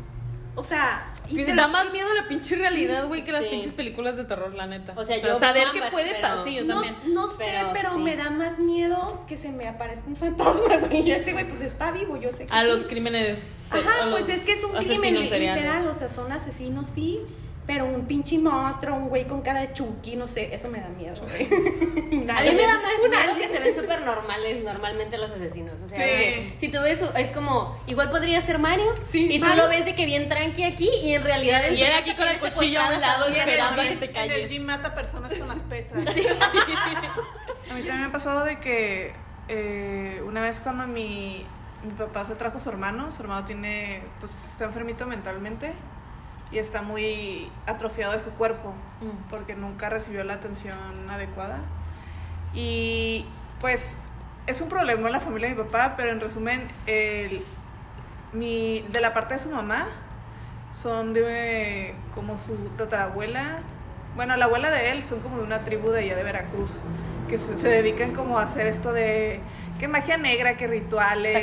O 0.56 0.64
sea, 0.66 1.08
y 1.30 1.38
te 1.46 1.56
da 1.56 1.68
lo- 1.68 1.70
más 1.74 1.92
miedo 1.94 2.14
la 2.14 2.28
pinche 2.28 2.58
realidad, 2.58 3.08
güey, 3.08 3.24
que 3.24 3.32
las 3.32 3.44
Sí. 3.44 3.50
pinches 3.52 3.72
películas 3.72 4.18
de 4.18 4.26
terror, 4.26 4.54
la 4.54 4.68
neta. 4.68 4.94
O 4.98 5.04
sea, 5.06 5.16
yo 5.18 5.38
saber 5.38 5.64
veo 5.64 5.72
que 5.72 5.78
ambas, 5.80 5.92
puede 5.94 6.16
pasar, 6.16 6.44
sí, 6.44 6.56
yo 6.56 6.66
no, 6.66 6.82
también. 6.82 7.14
no 7.14 7.28
sé, 7.30 7.36
Pero 7.40 7.70
pero, 7.72 7.94
sí. 7.94 8.00
me 8.00 8.18
da 8.18 8.30
más 8.32 8.60
miedo 8.60 9.24
que 9.30 9.38
se 9.38 9.50
me 9.50 9.66
aparezca 9.70 10.10
un 10.10 10.18
fantasma, 10.18 10.76
güey. 10.90 11.02
Y 11.08 11.12
ese 11.14 11.32
güey, 11.32 11.48
pues 11.48 11.62
está 11.62 11.92
vivo, 11.92 12.18
yo 12.18 12.32
sé 12.32 12.46
que 12.48 12.54
A 12.54 12.64
sí. 12.64 12.68
los 12.68 12.82
crímenes. 12.82 13.40
Ajá, 13.70 14.10
pues 14.12 14.28
es 14.28 14.44
que 14.44 14.52
es 14.52 14.64
un 14.66 14.74
crimen 14.74 15.18
literal, 15.22 15.88
o 15.88 15.94
sea, 15.94 16.10
son 16.10 16.30
asesinos, 16.34 16.90
sí. 16.94 17.22
Pero 17.68 17.86
un 17.86 18.06
pinche 18.08 18.38
monstruo, 18.40 18.96
un 18.96 19.08
güey 19.10 19.26
con 19.28 19.42
cara 19.44 19.62
de 19.62 19.72
Chucky, 19.74 20.16
no 20.16 20.28
sé, 20.28 20.54
eso 20.54 20.68
me 20.68 20.82
da 20.82 20.90
miedo, 20.90 21.16
güey. 21.22 21.44
A 22.30 22.42
mí 22.42 22.50
me 22.52 22.64
da 22.64 22.76
más 22.76 23.10
miedo 23.10 23.38
que 23.40 23.48
se 23.48 23.60
ven 23.60 23.74
súper 23.74 24.02
normales 24.02 24.64
normalmente 24.64 25.18
los 25.20 25.30
asesinos. 25.32 25.80
O 25.82 25.88
sea, 25.88 25.98
Sí. 26.06 26.56
si 26.58 26.70
tú 26.70 26.80
ves, 26.82 27.02
es 27.16 27.32
como, 27.32 27.80
igual 27.86 28.10
podría 28.10 28.42
ser 28.42 28.58
Mario. 28.58 28.92
Sí, 29.12 29.28
y 29.32 29.40
tú 29.40 29.46
Mario. 29.46 29.64
lo 29.64 29.70
ves 29.70 29.86
de 29.86 29.94
que 29.96 30.06
bien 30.08 30.28
tranqui 30.28 30.64
aquí 30.64 30.90
y 31.04 31.14
en 31.14 31.24
realidad 31.24 31.64
en 31.68 31.76
Y 31.76 31.78
su 31.78 31.84
era 31.84 32.00
aquí 32.00 32.16
con 32.16 32.28
el 32.28 32.40
cuchillo 32.40 32.82
a 32.82 32.90
un 32.96 33.00
lado 33.00 33.28
esperando 33.28 33.82
a 33.82 33.86
que 33.86 33.96
te 34.08 34.20
en 34.20 34.32
el 34.32 34.50
gym 34.50 34.64
mata 34.66 34.96
personas 34.96 35.34
con 35.36 35.48
las 35.48 35.60
pesas. 35.60 36.00
Sí. 36.14 36.24
A 36.28 37.74
mí 37.76 37.82
también 37.84 38.00
me 38.02 38.06
ha 38.08 38.12
pasado 38.12 38.44
de 38.44 38.60
que 38.60 39.14
eh, 39.48 40.22
una 40.26 40.42
vez 40.42 40.60
cuando 40.60 40.88
mi, 40.88 41.46
mi 41.84 41.92
papá 41.94 42.26
se 42.26 42.36
trajo 42.36 42.58
a 42.58 42.60
su 42.60 42.70
hermano, 42.70 43.12
su 43.12 43.22
hermano 43.22 43.46
tiene, 43.46 44.02
pues 44.20 44.34
está 44.46 44.66
enfermito 44.66 45.06
mentalmente 45.06 45.72
y 46.52 46.58
está 46.58 46.82
muy 46.82 47.50
atrofiado 47.66 48.14
de 48.14 48.20
su 48.20 48.30
cuerpo 48.32 48.74
Mm. 49.02 49.30
porque 49.30 49.56
nunca 49.56 49.90
recibió 49.90 50.24
la 50.24 50.34
atención 50.36 50.78
adecuada. 51.10 51.60
Y 52.54 53.26
pues 53.60 53.96
es 54.48 54.60
un 54.62 54.70
problema 54.70 55.08
en 55.08 55.14
la 55.14 55.20
familia 55.20 55.48
de 55.50 55.56
mi 55.56 55.64
papá, 55.64 55.94
pero 55.98 56.10
en 56.12 56.20
resumen, 56.20 56.68
el, 56.88 57.44
mi, 58.34 58.86
de 58.92 59.02
la 59.02 59.14
parte 59.14 59.36
de 59.36 59.40
su 59.40 59.50
mamá 59.50 59.88
son 60.72 61.14
de 61.14 61.96
como 62.14 62.38
su 62.38 62.56
tatarabuela. 62.78 63.60
Bueno, 64.16 64.36
la 64.38 64.46
abuela 64.46 64.70
de 64.70 64.92
él 64.92 65.04
son 65.04 65.20
como 65.22 65.38
de 65.38 65.44
una 65.44 65.64
tribu 65.64 65.90
de 65.90 66.00
allá 66.02 66.16
de 66.16 66.24
Veracruz, 66.24 66.82
que 67.30 67.38
se, 67.38 67.58
se 67.58 67.70
dedican 67.70 68.14
como 68.14 68.38
a 68.38 68.44
hacer 68.44 68.68
esto 68.68 68.92
de 68.92 69.40
que 69.80 69.88
magia 69.88 70.18
negra, 70.18 70.58
que 70.58 70.68
rituales, 70.68 71.34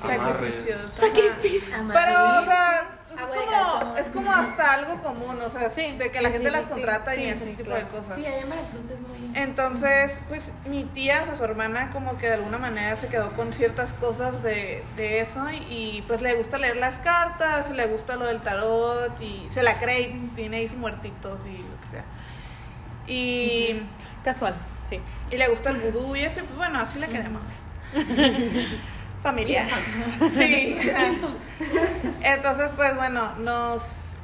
Sacrificios. 0.00 0.80
sacrificios. 0.80 1.72
Amarres. 1.74 2.04
ajá. 2.06 2.06
Pero, 2.06 2.40
o 2.40 2.44
sea, 2.44 2.98
pues, 3.08 3.20
es, 3.20 3.30
Agua 3.30 3.36
de 3.36 3.46
como, 3.84 3.96
es 3.96 4.10
como 4.10 4.32
hasta 4.32 4.72
algo 4.74 5.02
común, 5.02 5.40
o 5.40 5.48
sea, 5.48 5.68
Sí, 5.68 5.96
de 5.98 6.10
que 6.10 6.20
la 6.20 6.28
sí, 6.28 6.34
gente 6.34 6.48
sí, 6.48 6.52
las 6.52 6.64
sí, 6.64 6.70
contrata 6.70 7.14
y 7.14 7.18
sí, 7.18 7.28
ese 7.28 7.46
sí, 7.46 7.52
tipo 7.52 7.70
claro. 7.70 7.80
de 7.80 7.88
cosas. 7.88 8.16
Sí, 8.16 8.26
allá 8.26 8.40
en 8.40 8.50
Veracruz 8.50 8.90
es 8.90 9.00
muy... 9.00 9.30
Entonces, 9.34 10.20
pues 10.28 10.52
mi 10.66 10.84
tía, 10.84 11.22
o 11.22 11.26
sea, 11.26 11.34
su 11.34 11.44
hermana, 11.44 11.90
como 11.90 12.18
que 12.18 12.26
de 12.26 12.34
alguna 12.34 12.58
manera 12.58 12.96
se 12.96 13.08
quedó 13.08 13.32
con 13.32 13.52
ciertas 13.52 13.92
cosas 13.92 14.42
de, 14.42 14.84
de 14.96 15.20
eso 15.20 15.50
y, 15.50 15.56
y, 15.68 16.04
pues 16.06 16.22
le 16.22 16.34
gusta 16.34 16.58
leer 16.58 16.76
las 16.76 16.98
cartas, 16.98 17.70
le 17.70 17.86
gusta 17.86 18.16
lo 18.16 18.26
del 18.26 18.40
tarot 18.40 19.20
y 19.20 19.46
se 19.50 19.62
la 19.62 19.78
cree 19.78 20.02
y 20.02 20.30
tiene 20.34 20.58
ahí 20.58 20.68
sus 20.68 20.78
muertitos 20.78 21.40
y 21.46 21.58
lo 21.58 21.80
que 21.80 21.88
sea. 21.88 22.04
Y, 23.06 23.82
Casual, 24.24 24.54
sí. 24.88 25.00
y 25.30 25.36
le 25.36 25.48
gusta 25.48 25.70
el 25.70 25.76
vudú 25.76 26.16
y 26.16 26.22
eso, 26.22 26.40
pues 26.44 26.56
bueno, 26.56 26.78
así 26.80 26.98
la 26.98 27.06
queremos. 27.06 27.42
Familia. 29.24 29.66
Sí. 30.30 30.76
Entonces, 32.22 32.70
pues 32.76 32.94
bueno, 32.94 33.32
nos. 33.38 34.16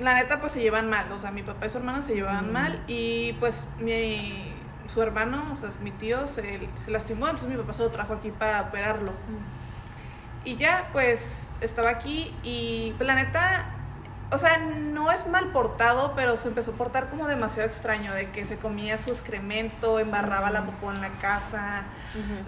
La 0.00 0.14
neta, 0.14 0.40
pues 0.40 0.52
se 0.52 0.60
llevan 0.60 0.90
mal. 0.90 1.10
O 1.12 1.18
sea, 1.18 1.30
mi 1.30 1.44
papá 1.44 1.66
y 1.66 1.70
su 1.70 1.78
hermana 1.78 2.02
se 2.02 2.16
llevaban 2.16 2.52
mal. 2.52 2.82
Y 2.88 3.34
pues 3.34 3.68
mi. 3.78 4.52
Su 4.92 5.00
hermano, 5.02 5.50
o 5.52 5.56
sea, 5.56 5.70
mi 5.80 5.92
tío 5.92 6.26
se, 6.26 6.68
se 6.74 6.90
lastimó. 6.90 7.26
Entonces 7.26 7.50
mi 7.50 7.56
papá 7.56 7.72
se 7.72 7.82
lo 7.82 7.90
trajo 7.90 8.14
aquí 8.14 8.32
para 8.32 8.62
operarlo. 8.62 9.12
Y 10.44 10.56
ya, 10.56 10.88
pues 10.92 11.52
estaba 11.60 11.90
aquí. 11.90 12.34
Y 12.42 12.94
pues, 12.96 13.06
la 13.06 13.14
neta. 13.14 13.77
O 14.30 14.36
sea, 14.36 14.58
no 14.58 15.10
es 15.10 15.26
mal 15.26 15.52
portado, 15.52 16.12
pero 16.14 16.36
se 16.36 16.48
empezó 16.48 16.72
a 16.72 16.74
portar 16.74 17.08
como 17.08 17.26
demasiado 17.26 17.66
extraño, 17.66 18.12
de 18.12 18.28
que 18.30 18.44
se 18.44 18.58
comía 18.58 18.98
su 18.98 19.08
excremento, 19.10 19.98
embarraba 19.98 20.50
la 20.50 20.64
popó 20.64 20.90
en 20.92 21.00
la 21.00 21.08
casa, 21.18 21.84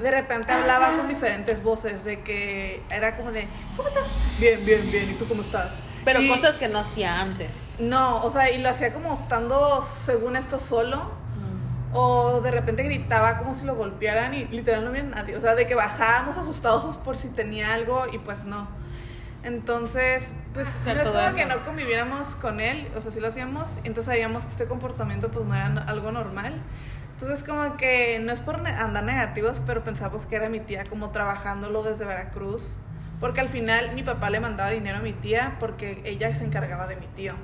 de 0.01 0.11
repente 0.11 0.53
hablaba 0.53 0.93
con 0.97 1.09
diferentes 1.09 1.63
voces, 1.63 2.05
de 2.05 2.21
que 2.21 2.83
era 2.91 3.17
como 3.17 3.33
de, 3.33 3.49
¿cómo 3.77 3.89
estás? 3.89 4.11
Bien, 4.39 4.63
bien, 4.65 4.91
bien, 4.91 5.11
¿y 5.11 5.15
tú 5.15 5.27
cómo 5.27 5.41
estás? 5.41 5.71
Pero 6.05 6.21
Y- 6.21 6.29
cosas 6.29 6.57
que 6.57 6.69
no 6.69 6.81
hacía 6.81 7.19
antes. 7.19 7.51
No, 7.79 8.23
o 8.25 8.31
sea, 8.31 8.51
y 8.51 8.59
lo 8.59 8.69
hacía 8.69 8.93
como 8.93 9.15
estando, 9.15 9.81
según 9.83 10.37
esto, 10.37 10.59
solo, 10.59 11.11
o 11.93 12.41
de 12.43 12.51
repente 12.51 12.83
gritaba 12.83 13.39
como 13.39 13.55
si 13.55 13.65
lo 13.65 13.75
golpearan 13.75 14.35
y 14.35 14.45
literal 14.45 14.85
no 14.85 14.91
había 14.91 15.03
nadie, 15.03 15.35
o 15.37 15.41
sea, 15.41 15.55
de 15.55 15.67
que 15.67 15.75
bajábamos 15.75 16.37
asustados 16.37 16.97
por 17.05 17.17
si 17.17 17.29
tenía 17.29 17.73
algo 17.73 18.05
y 18.13 18.19
pues 18.19 18.45
no. 18.45 18.69
Entonces, 19.43 20.35
pues 20.53 20.69
Hacer 20.69 20.97
no 20.97 21.03
es 21.03 21.09
como 21.09 21.21
eso. 21.21 21.37
que 21.37 21.47
no 21.47 21.65
conviviéramos 21.65 22.37
con 22.37 22.61
él, 22.61 22.91
o 22.97 23.01
sea, 23.01 23.11
sí 23.11 23.21
lo 23.21 23.29
hacíamos, 23.29 23.79
entonces 23.79 24.05
sabíamos 24.05 24.45
que 24.45 24.51
este 24.51 24.67
comportamiento 24.67 25.31
pues 25.31 25.47
no 25.47 25.55
era 25.55 25.67
algo 25.85 26.13
normal. 26.13 26.61
Entonces 27.13 27.43
como 27.43 27.77
que 27.77 28.19
no 28.19 28.33
es 28.33 28.41
por 28.41 28.67
andar 28.67 29.05
negativos, 29.05 29.61
pero 29.65 29.85
pensamos 29.85 30.27
que 30.27 30.37
era 30.37 30.49
mi 30.49 30.61
tía 30.61 30.85
como 30.85 31.11
trabajándolo 31.11 31.83
desde 31.83 32.05
Veracruz, 32.05 32.77
porque 33.19 33.41
al 33.41 33.49
final 33.49 33.93
mi 33.95 34.03
papá 34.03 34.31
le 34.31 34.41
mandaba 34.41 34.71
dinero 34.71 34.99
a 34.99 35.01
mi 35.01 35.13
tía 35.13 35.57
porque 35.61 36.01
ella 36.05 36.35
se 36.35 36.45
encargaba 36.45 36.87
de 36.87 36.97
mi 36.97 37.07
tío. 37.07 37.35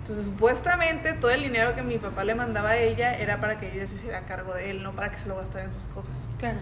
Entonces 0.00 0.26
supuestamente 0.26 1.14
todo 1.14 1.30
el 1.30 1.42
dinero 1.42 1.74
que 1.74 1.82
mi 1.82 1.98
papá 1.98 2.24
le 2.24 2.34
mandaba 2.34 2.70
a 2.70 2.76
ella 2.76 3.14
era 3.14 3.40
para 3.40 3.58
que 3.58 3.74
ella 3.74 3.86
se 3.86 3.96
hiciera 3.96 4.20
cargo 4.26 4.54
de 4.54 4.70
él, 4.70 4.82
no 4.82 4.92
para 4.92 5.10
que 5.10 5.18
se 5.18 5.28
lo 5.28 5.36
gastara 5.36 5.64
en 5.64 5.72
sus 5.72 5.86
cosas. 5.86 6.26
Claro. 6.38 6.58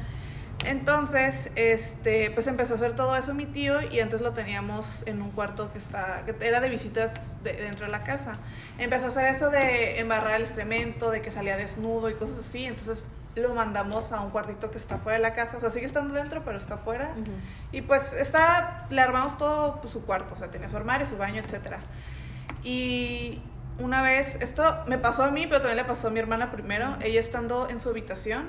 Entonces, 0.65 1.51
este, 1.57 2.31
pues 2.31 2.47
empezó 2.47 2.75
a 2.75 2.77
hacer 2.77 2.97
todo 2.97 3.17
eso 3.17 3.35
mi 3.35 3.47
tío 3.47 3.81
y 3.91 4.01
antes 4.01 4.21
lo 4.21 4.33
teníamos 4.33 5.03
en 5.07 5.21
un 5.23 5.31
cuarto 5.31 5.71
que 5.73 5.79
está, 5.79 6.23
que 6.25 6.35
era 6.47 6.61
de 6.61 6.69
visitas 6.69 7.43
de- 7.45 7.53
dentro 7.55 7.87
de 7.87 7.93
la 7.93 8.03
casa. 8.05 8.35
Empezó 8.79 9.07
a 9.07 9.09
hacer 9.09 9.27
eso 9.27 9.51
de 9.51 9.99
embarrar 10.01 10.35
el 10.37 10.43
excremento, 10.43 11.11
de 11.11 11.21
que 11.23 11.31
salía 11.31 11.57
desnudo 11.57 12.09
y 12.11 12.15
cosas 12.15 12.39
así. 12.39 12.65
Entonces 12.65 13.07
lo 13.37 13.53
mandamos 13.53 14.13
a 14.13 14.21
un 14.21 14.31
cuartito 14.31 14.71
que 14.71 14.79
está 14.79 14.97
fuera 14.99 15.17
de 15.19 15.23
la 15.23 15.35
casa, 15.35 15.57
o 15.57 15.61
sea, 15.61 15.69
sigue 15.69 15.87
estando 15.87 16.15
dentro, 16.15 16.45
pero 16.45 16.57
está 16.57 16.77
fuera. 16.79 17.11
Y 17.73 17.83
pues 17.83 18.13
está, 18.13 18.87
le 18.91 19.01
armamos 19.01 19.37
todo 19.37 19.81
pues, 19.81 19.93
su 19.93 20.05
cuarto, 20.05 20.35
o 20.35 20.37
sea, 20.37 20.51
tenía 20.51 20.69
su 20.69 20.77
armario, 20.77 21.07
su 21.07 21.17
baño, 21.17 21.43
etcétera. 21.45 21.81
Y 22.63 23.43
una 23.79 24.03
vez, 24.03 24.37
esto 24.41 24.85
me 24.87 24.99
pasó 24.99 25.25
a 25.25 25.31
mí, 25.31 25.47
pero 25.47 25.61
también 25.61 25.79
le 25.79 25.85
pasó 25.85 26.09
a 26.09 26.11
mi 26.11 26.21
hermana 26.21 26.51
primero, 26.51 26.97
ella 27.03 27.19
estando 27.21 27.69
en 27.69 27.81
su 27.81 27.89
habitación, 27.89 28.49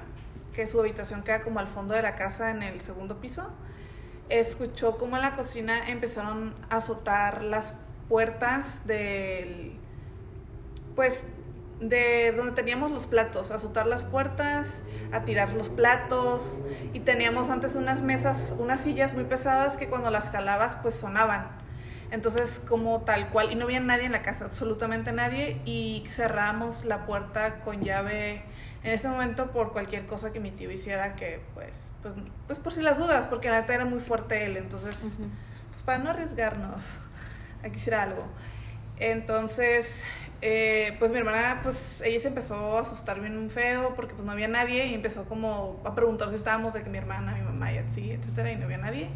que 0.55 0.65
su 0.65 0.79
habitación 0.79 1.23
queda 1.23 1.41
como 1.41 1.59
al 1.59 1.67
fondo 1.67 1.93
de 1.93 2.01
la 2.01 2.15
casa 2.15 2.49
en 2.49 2.63
el 2.63 2.79
segundo 2.79 3.19
piso, 3.19 3.51
escuchó 4.29 4.97
como 4.97 5.17
en 5.17 5.21
la 5.21 5.35
cocina 5.35 5.89
empezaron 5.89 6.55
a 6.69 6.77
azotar 6.77 7.43
las 7.43 7.73
puertas 8.07 8.85
del, 8.85 9.77
pues, 10.95 11.27
de 11.81 12.31
donde 12.31 12.53
teníamos 12.53 12.91
los 12.91 13.05
platos, 13.05 13.51
a 13.51 13.55
azotar 13.55 13.85
las 13.85 14.03
puertas, 14.03 14.85
a 15.11 15.25
tirar 15.25 15.49
los 15.49 15.67
platos, 15.67 16.61
y 16.93 17.01
teníamos 17.01 17.49
antes 17.49 17.75
unas 17.75 18.01
mesas, 18.01 18.55
unas 18.57 18.79
sillas 18.79 19.13
muy 19.13 19.25
pesadas 19.25 19.75
que 19.75 19.89
cuando 19.89 20.09
las 20.09 20.29
jalabas 20.29 20.77
pues 20.77 20.95
sonaban. 20.95 21.49
Entonces, 22.11 22.61
como 22.65 23.01
tal 23.01 23.29
cual, 23.29 23.51
y 23.51 23.55
no 23.55 23.65
había 23.65 23.81
nadie 23.81 24.05
en 24.05 24.13
la 24.13 24.21
casa, 24.21 24.45
absolutamente 24.45 25.11
nadie, 25.11 25.59
y 25.65 26.05
cerramos 26.07 26.85
la 26.85 27.05
puerta 27.05 27.59
con 27.59 27.81
llave 27.81 28.45
en 28.85 28.91
ese 28.91 29.09
momento 29.09 29.49
por 29.51 29.73
cualquier 29.73 30.05
cosa 30.05 30.31
que 30.31 30.39
mi 30.39 30.51
tío 30.51 30.69
hiciera, 30.69 31.15
que 31.15 31.41
pues, 31.55 31.91
pues, 32.03 32.13
pues 32.45 32.59
por 32.59 32.71
si 32.71 32.83
las 32.83 32.99
dudas, 32.99 33.25
porque 33.25 33.49
la 33.49 33.61
neta 33.61 33.73
era 33.73 33.83
muy 33.83 33.99
fuerte 33.99 34.45
él, 34.45 34.57
entonces, 34.57 35.17
pues 35.71 35.83
para 35.83 35.97
no 35.97 36.11
arriesgarnos 36.11 36.99
a 37.63 37.69
que 37.69 37.77
hiciera 37.77 38.03
algo. 38.03 38.23
Entonces, 38.97 40.05
eh, 40.43 40.95
pues 40.99 41.11
mi 41.11 41.17
hermana, 41.17 41.61
pues 41.63 42.01
ella 42.01 42.19
se 42.19 42.27
empezó 42.27 42.77
a 42.77 42.81
asustar 42.81 43.19
bien 43.19 43.49
feo 43.49 43.95
porque 43.95 44.13
pues 44.13 44.23
no 44.23 44.31
había 44.31 44.47
nadie 44.47 44.85
y 44.85 44.93
empezó 44.93 45.25
como 45.25 45.81
a 45.83 45.95
preguntar 45.95 46.29
si 46.29 46.35
estábamos 46.35 46.73
de 46.73 46.83
que 46.83 46.89
mi 46.91 46.99
hermana, 46.99 47.33
mi 47.33 47.41
mamá 47.41 47.73
y 47.73 47.79
así, 47.79 48.11
etcétera, 48.11 48.51
y 48.51 48.55
no 48.55 48.65
había 48.65 48.77
nadie. 48.77 49.09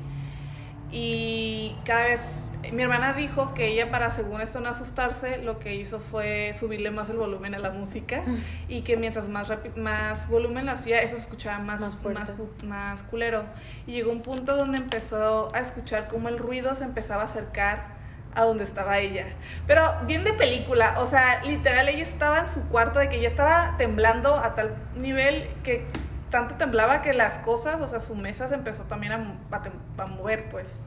Y 0.91 1.75
cada 1.85 2.05
vez, 2.05 2.51
mi 2.73 2.81
hermana 2.81 3.13
dijo 3.13 3.53
que 3.53 3.67
ella 3.67 3.91
para 3.91 4.09
según 4.09 4.41
esto 4.41 4.59
no 4.59 4.69
asustarse, 4.69 5.37
lo 5.37 5.59
que 5.59 5.75
hizo 5.75 5.99
fue 5.99 6.51
subirle 6.53 6.89
más 6.89 7.09
el 7.09 7.17
volumen 7.17 7.53
a 7.53 7.59
la 7.59 7.69
música 7.69 8.23
y 8.67 8.81
que 8.81 8.97
mientras 8.97 9.27
más, 9.27 9.51
más 9.75 10.27
volumen 10.29 10.65
lo 10.65 10.71
hacía, 10.71 11.01
eso 11.01 11.15
se 11.15 11.21
escuchaba 11.21 11.59
más, 11.59 11.81
Más 11.81 11.97
más, 12.03 12.33
más 12.65 13.03
culero. 13.03 13.43
Y 13.85 13.93
llegó 13.93 14.11
un 14.11 14.21
punto 14.21 14.55
donde 14.55 14.79
empezó 14.79 15.53
a 15.53 15.59
escuchar 15.59 16.07
como 16.07 16.29
el 16.29 16.39
ruido 16.39 16.73
se 16.73 16.85
empezaba 16.85 17.23
a 17.23 17.25
acercar 17.25 17.99
a 18.35 18.43
donde 18.43 18.63
estaba 18.63 18.99
ella. 18.99 19.27
Pero 19.67 19.83
bien 20.05 20.23
de 20.23 20.33
película, 20.33 20.95
o 20.99 21.05
sea, 21.05 21.43
literal 21.43 21.89
ella 21.89 22.03
estaba 22.03 22.39
en 22.39 22.49
su 22.49 22.61
cuarto 22.69 22.99
de 22.99 23.09
que 23.09 23.19
ya 23.19 23.27
estaba 23.27 23.75
temblando 23.77 24.35
a 24.35 24.55
tal 24.55 24.75
nivel 24.95 25.49
que 25.63 25.85
tanto 26.29 26.55
temblaba 26.55 27.01
que 27.01 27.13
las 27.13 27.37
cosas, 27.39 27.81
o 27.81 27.87
sea, 27.87 27.99
su 27.99 28.15
mesa 28.15 28.47
se 28.47 28.55
empezó 28.55 28.83
también 28.83 29.13
a, 29.13 30.05
mover, 30.07 30.49
pues. 30.49 30.79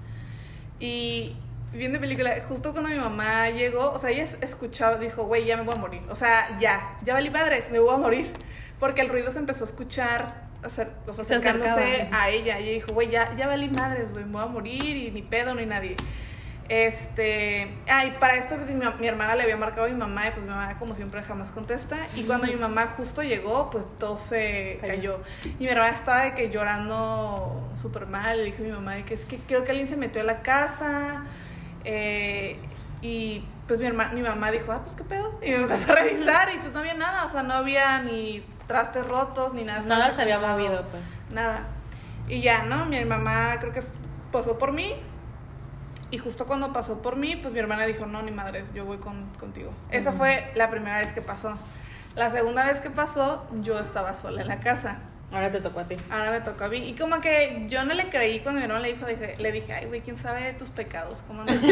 Y 0.79 1.37
bien 1.73 1.93
de 1.93 1.99
película, 1.99 2.35
justo 2.49 2.73
cuando 2.73 2.91
mi 2.91 2.97
mamá 2.97 3.51
llegó, 3.51 3.91
o 3.93 3.99
sea, 3.99 4.11
ella 4.11 4.23
es- 4.23 4.39
escuchaba, 4.41 4.97
dijo, 4.97 5.25
güey, 5.25 5.45
ya 5.45 5.57
me 5.57 5.63
voy 5.63 5.75
a 5.75 5.79
morir. 5.79 6.03
O 6.11 6.15
sea, 6.15 6.57
ya, 6.59 6.99
ya 7.03 7.15
valí 7.15 7.31
padres, 7.31 7.71
me 7.71 7.79
voy 7.79 7.95
a 7.95 7.99
morir. 7.99 8.27
Porque 8.79 9.01
el 9.01 9.09
ruido 9.09 9.31
se 9.31 9.39
empezó 9.39 9.65
a 9.65 9.69
escuchar, 9.69 10.43
acer- 10.63 10.91
o 11.07 11.13
sea, 11.13 11.25
Se 11.25 11.37
acercándose 11.37 12.09
a 12.13 12.31
ella. 12.31 12.59
Y 12.59 12.65
ella 12.65 12.73
dijo, 12.75 12.93
güey, 12.93 13.09
ya, 13.11 13.35
ya 13.37 13.47
valí 13.47 13.69
madres, 13.69 14.11
güey, 14.13 14.25
me 14.25 14.33
voy 14.33 14.43
a 14.43 14.47
morir 14.47 14.97
y 14.97 15.11
ni 15.13 15.23
pedo 15.23 15.55
ni 15.55 15.67
nadie. 15.67 15.97
Este, 16.69 17.69
ay, 17.89 18.17
para 18.19 18.35
esto 18.37 18.57
pues, 18.57 18.71
mi, 18.71 18.83
mi 18.99 19.07
hermana 19.07 19.35
le 19.35 19.43
había 19.43 19.57
marcado 19.57 19.87
a 19.87 19.89
mi 19.91 19.95
mamá 19.97 20.29
y 20.29 20.31
pues 20.31 20.43
mi 20.43 20.49
mamá 20.51 20.79
como 20.79 20.95
siempre 20.95 21.23
jamás 21.23 21.53
contesta 21.53 21.97
y 22.15 22.23
cuando 22.23 22.47
mi 22.47 22.55
mamá 22.57 22.95
justo 22.97 23.23
llegó 23.23 23.69
pues 23.69 23.87
todo 23.99 24.17
se 24.17 24.79
Cayó. 24.81 24.93
cayó, 24.95 25.21
y 25.59 25.65
mi 25.65 25.69
hermana 25.69 25.91
estaba 25.95 26.23
de 26.23 26.35
que 26.35 26.51
llorando 26.51 27.69
súper 27.75 28.07
mal 28.07 28.39
le 28.39 28.45
dije 28.45 28.63
a 28.63 28.67
mi 28.67 28.73
mamá 28.73 28.95
de 28.95 29.05
que 29.05 29.15
es 29.15 29.25
que 29.27 29.37
creo 29.39 29.65
que 29.65 29.73
alguien 29.73 29.89
se 29.89 29.97
metió 29.97 30.23
a 30.23 30.25
la 30.25 30.41
casa 30.43 31.25
eh, 31.85 32.57
y 33.03 33.45
pues 33.67 33.81
mi, 33.81 33.87
herma- 33.87 34.13
mi 34.13 34.23
mamá 34.23 34.51
dijo, 34.51 34.71
ah, 34.73 34.81
pues 34.83 34.95
qué 34.95 35.03
pedo. 35.05 35.39
Y 35.43 35.51
me 35.51 35.57
empezó 35.57 35.93
a 35.93 35.97
revisar 35.97 36.49
y 36.55 36.59
pues 36.59 36.73
no 36.73 36.79
había 36.81 36.95
nada, 36.95 37.25
o 37.25 37.31
sea, 37.31 37.43
no 37.43 37.55
había 37.55 38.01
ni 38.01 38.45
trastes 38.67 39.07
rotos 39.09 39.55
ni 39.55 39.65
nada. 39.65 39.81
Nada 39.83 40.11
se 40.11 40.23
había 40.23 40.39
movido, 40.39 40.85
pues. 40.91 41.03
Nada. 41.31 41.67
Y 42.29 42.41
ya, 42.41 42.63
¿no? 42.65 42.87
Mi 42.87 43.05
mamá 43.05 43.57
creo 43.61 43.73
que 43.73 43.83
pasó 44.31 44.59
por 44.59 44.73
mí. 44.73 44.95
Y 46.13 46.19
justo 46.19 46.47
cuando 46.47 46.75
pasó 46.75 47.01
por 47.01 47.17
mí, 47.17 47.37
pues 47.37 47.55
mi 47.55 47.59
hermana 47.59 47.87
dijo, 47.87 48.05
no, 48.05 48.21
ni 48.21 48.31
madres, 48.31 48.73
yo 48.75 48.85
voy 48.85 48.99
con, 48.99 49.25
contigo. 49.41 49.73
Esa 49.91 50.13
fue 50.13 50.53
la 50.55 50.71
primera 50.71 50.99
vez 50.99 51.15
que 51.15 51.23
pasó. 51.23 51.57
La 52.17 52.31
segunda 52.31 52.67
vez 52.67 52.83
que 52.83 52.91
pasó, 52.91 53.47
yo 53.63 53.81
estaba 53.81 54.13
sola 54.13 54.43
en 54.43 54.49
la 54.49 54.61
casa. 54.61 54.99
Ahora 55.33 55.51
te 55.51 55.61
tocó 55.61 55.81
a 55.81 55.85
ti. 55.89 55.97
Ahora 56.11 56.31
me 56.31 56.41
tocó 56.41 56.65
a 56.65 56.69
mí. 56.69 56.87
Y 56.89 56.95
como 56.95 57.21
que 57.21 57.65
yo 57.69 57.85
no 57.85 57.95
le 57.95 58.09
creí 58.11 58.41
cuando 58.41 58.59
mi 58.59 58.65
hermano 58.65 58.83
le 58.83 58.93
dijo, 58.93 59.07
dije- 59.07 59.37
le 59.39 59.53
dije, 59.53 59.73
ay, 59.73 59.87
güey, 59.87 60.01
¿quién 60.03 60.17
sabe 60.19 60.43
de 60.45 60.53
tus 60.53 60.69
pecados? 60.71 61.25
¿Cómo 61.27 61.41
andas?" 61.43 61.57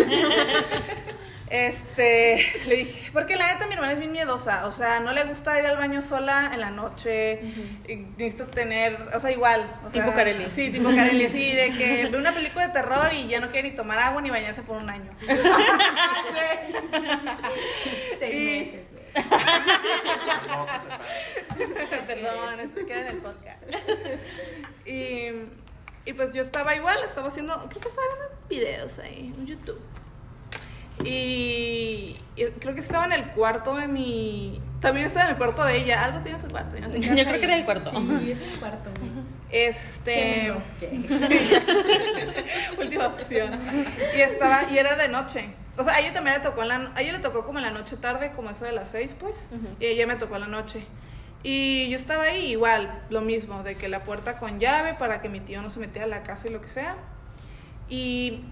Este, 1.50 2.46
le 2.68 2.76
dije, 2.76 3.10
porque 3.12 3.34
la 3.34 3.52
neta 3.52 3.66
mi 3.66 3.74
hermana 3.74 3.92
es 3.94 3.98
bien 3.98 4.12
miedosa, 4.12 4.68
o 4.68 4.70
sea, 4.70 5.00
no 5.00 5.12
le 5.12 5.24
gusta 5.24 5.58
ir 5.58 5.66
al 5.66 5.76
baño 5.76 6.00
sola 6.00 6.48
en 6.54 6.60
la 6.60 6.70
noche, 6.70 7.40
y 7.88 7.96
necesito 7.96 8.46
tener, 8.46 8.96
o 9.12 9.18
sea, 9.18 9.32
igual. 9.32 9.66
O 9.84 9.88
Tipo 9.88 10.04
sea, 10.06 10.14
Carelli. 10.14 10.48
Sí, 10.48 10.70
tipo 10.70 10.90
Carelli, 10.94 11.24
así, 11.26 11.52
de 11.52 11.72
que 11.76 12.06
ve 12.08 12.16
una 12.16 12.32
película 12.32 12.68
de 12.68 12.72
terror 12.72 13.12
y 13.12 13.26
ya 13.26 13.40
no 13.40 13.50
quiere 13.50 13.70
ni 13.70 13.74
tomar 13.74 13.98
agua 13.98 14.22
ni 14.22 14.30
bañarse 14.30 14.62
por 14.62 14.76
un 14.80 14.88
año. 14.90 15.10
Seis 18.20 18.34
Y- 18.34 18.46
meses, 18.46 18.80
güey. 21.90 22.00
No, 22.00 22.06
que. 22.06 22.66
Perdón, 22.66 22.86
queda 22.86 23.00
en 23.00 23.06
el 23.08 23.18
podcast. 23.18 23.62
Y, 24.86 25.30
y 26.04 26.12
pues 26.14 26.34
yo 26.34 26.42
estaba 26.42 26.74
igual, 26.74 26.98
estaba 27.04 27.28
haciendo, 27.28 27.54
creo 27.68 27.80
que 27.80 27.88
estaba 27.88 28.06
viendo 28.08 28.36
videos 28.48 28.98
ahí 28.98 29.32
en 29.36 29.46
YouTube. 29.46 29.80
Y, 31.04 32.16
y 32.36 32.44
creo 32.58 32.74
que 32.74 32.80
estaba 32.80 33.04
en 33.06 33.12
el 33.12 33.26
cuarto 33.28 33.76
de 33.76 33.86
mi... 33.88 34.60
También 34.80 35.06
estaba 35.06 35.26
en 35.26 35.32
el 35.32 35.38
cuarto 35.38 35.64
de 35.64 35.76
ella. 35.78 36.04
Algo 36.04 36.20
tiene 36.20 36.38
su 36.40 36.48
cuarto. 36.48 36.76
yo 36.76 36.82
no 36.82 36.90
sé 36.90 37.00
qué 37.00 37.06
Yo 37.06 37.14
creo 37.14 37.24
que 37.26 37.32
ahí. 37.32 37.42
era 37.44 37.56
el 37.56 37.64
cuarto. 37.64 37.90
Sí, 37.90 38.32
es 38.32 38.40
el 38.42 38.58
cuarto. 38.58 38.90
Este... 39.50 40.54
¿Qué? 40.78 41.00
Última 42.78 43.06
opción. 43.06 43.50
Y 44.16 44.20
estaba, 44.20 44.70
y 44.70 44.78
era 44.78 44.96
de 44.96 45.08
noche. 45.08 45.54
O 45.76 45.84
sea, 45.84 45.94
a 45.94 46.00
ella 46.00 46.12
también 46.12 46.36
le 46.36 46.42
tocó 46.42 46.62
en 46.62 46.68
la, 46.68 46.92
a 46.94 47.00
ella 47.00 47.12
le 47.12 47.18
tocó 47.20 47.46
como 47.46 47.58
en 47.58 47.64
la 47.64 47.70
noche 47.70 47.96
tarde, 47.96 48.32
como 48.32 48.50
eso 48.50 48.64
de 48.64 48.72
las 48.72 48.88
seis, 48.90 49.14
pues. 49.18 49.50
Y 49.78 49.86
a 49.86 49.88
ella 49.88 50.06
me 50.06 50.16
tocó 50.16 50.34
en 50.34 50.42
la 50.42 50.48
noche. 50.48 50.84
Y 51.42 51.88
yo 51.88 51.96
estaba 51.96 52.24
ahí 52.24 52.50
igual, 52.52 53.02
lo 53.08 53.22
mismo, 53.22 53.62
de 53.62 53.74
que 53.76 53.88
la 53.88 54.00
puerta 54.04 54.38
con 54.38 54.58
llave 54.58 54.94
para 54.94 55.22
que 55.22 55.28
mi 55.28 55.40
tío 55.40 55.62
no 55.62 55.70
se 55.70 55.80
metiera 55.80 56.04
a 56.04 56.08
la 56.08 56.22
casa 56.22 56.48
y 56.48 56.50
lo 56.50 56.60
que 56.60 56.68
sea. 56.68 56.96
Y, 57.88 58.44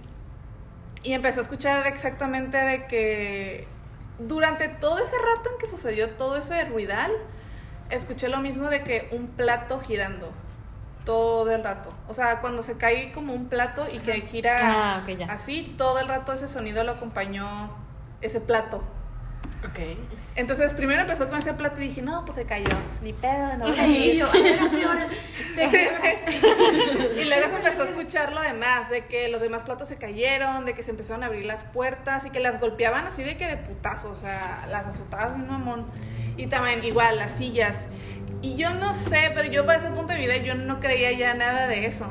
y 1.02 1.12
empecé 1.12 1.40
a 1.40 1.42
escuchar 1.42 1.86
exactamente 1.86 2.56
de 2.56 2.86
que 2.86 3.68
durante 4.18 4.68
todo 4.68 4.98
ese 4.98 5.16
rato 5.16 5.50
en 5.50 5.58
que 5.58 5.66
sucedió 5.66 6.10
todo 6.10 6.36
ese 6.36 6.64
ruidal, 6.64 7.12
escuché 7.90 8.28
lo 8.28 8.38
mismo 8.38 8.68
de 8.70 8.82
que 8.82 9.08
un 9.12 9.28
plato 9.28 9.80
girando 9.80 10.32
todo 11.04 11.50
el 11.52 11.64
rato. 11.64 11.90
O 12.08 12.14
sea, 12.14 12.40
cuando 12.40 12.62
se 12.62 12.76
cae 12.76 13.12
como 13.12 13.32
un 13.34 13.48
plato 13.48 13.86
y 13.90 13.98
que 13.98 14.20
gira 14.22 14.96
Ah, 14.98 15.06
así, 15.28 15.74
todo 15.78 15.98
el 16.00 16.08
rato 16.08 16.32
ese 16.32 16.46
sonido 16.46 16.84
lo 16.84 16.92
acompañó 16.92 17.70
ese 18.20 18.40
plato. 18.40 18.82
Ok. 19.64 19.80
Entonces, 20.36 20.72
primero 20.72 21.00
empezó 21.00 21.28
con 21.28 21.38
ese 21.38 21.52
plato 21.52 21.80
y 21.82 21.88
dije, 21.88 22.02
no, 22.02 22.24
pues 22.24 22.38
se 22.38 22.44
cayó. 22.44 22.68
Ni 23.02 23.12
pedo, 23.12 23.56
no 23.58 23.66
voy 23.68 23.78
a 23.78 23.86
ir. 23.88 24.16
yo, 24.16 24.28
a 24.28 24.32
ver, 24.32 24.60
¿a 24.60 24.70
qué 24.70 24.86
horas? 24.86 25.10
y 27.20 27.24
luego 27.24 27.48
se 27.48 27.56
empezó 27.56 27.82
a 27.82 27.84
escuchar 27.86 28.32
lo 28.32 28.40
demás, 28.40 28.88
de 28.88 29.06
que 29.06 29.28
los 29.28 29.40
demás 29.40 29.64
platos 29.64 29.88
se 29.88 29.96
cayeron, 29.96 30.64
de 30.64 30.74
que 30.74 30.84
se 30.84 30.92
empezaron 30.92 31.24
a 31.24 31.26
abrir 31.26 31.44
las 31.44 31.64
puertas 31.64 32.24
y 32.24 32.30
que 32.30 32.38
las 32.38 32.60
golpeaban 32.60 33.06
así 33.06 33.24
de 33.24 33.36
que 33.36 33.46
de 33.46 33.56
putazo, 33.56 34.10
o 34.10 34.14
sea, 34.14 34.64
las 34.70 34.86
azotadas 34.86 35.32
un 35.34 35.48
mamón. 35.48 35.86
Y 36.36 36.46
también 36.46 36.84
igual 36.84 37.18
las 37.18 37.32
sillas. 37.32 37.88
Y 38.42 38.54
yo 38.54 38.72
no 38.74 38.94
sé, 38.94 39.32
pero 39.34 39.50
yo 39.50 39.66
para 39.66 39.78
ese 39.78 39.88
punto 39.88 40.12
de 40.12 40.20
vida 40.20 40.36
yo 40.36 40.54
no 40.54 40.78
creía 40.78 41.10
ya 41.12 41.34
nada 41.34 41.66
de 41.66 41.84
eso. 41.86 42.06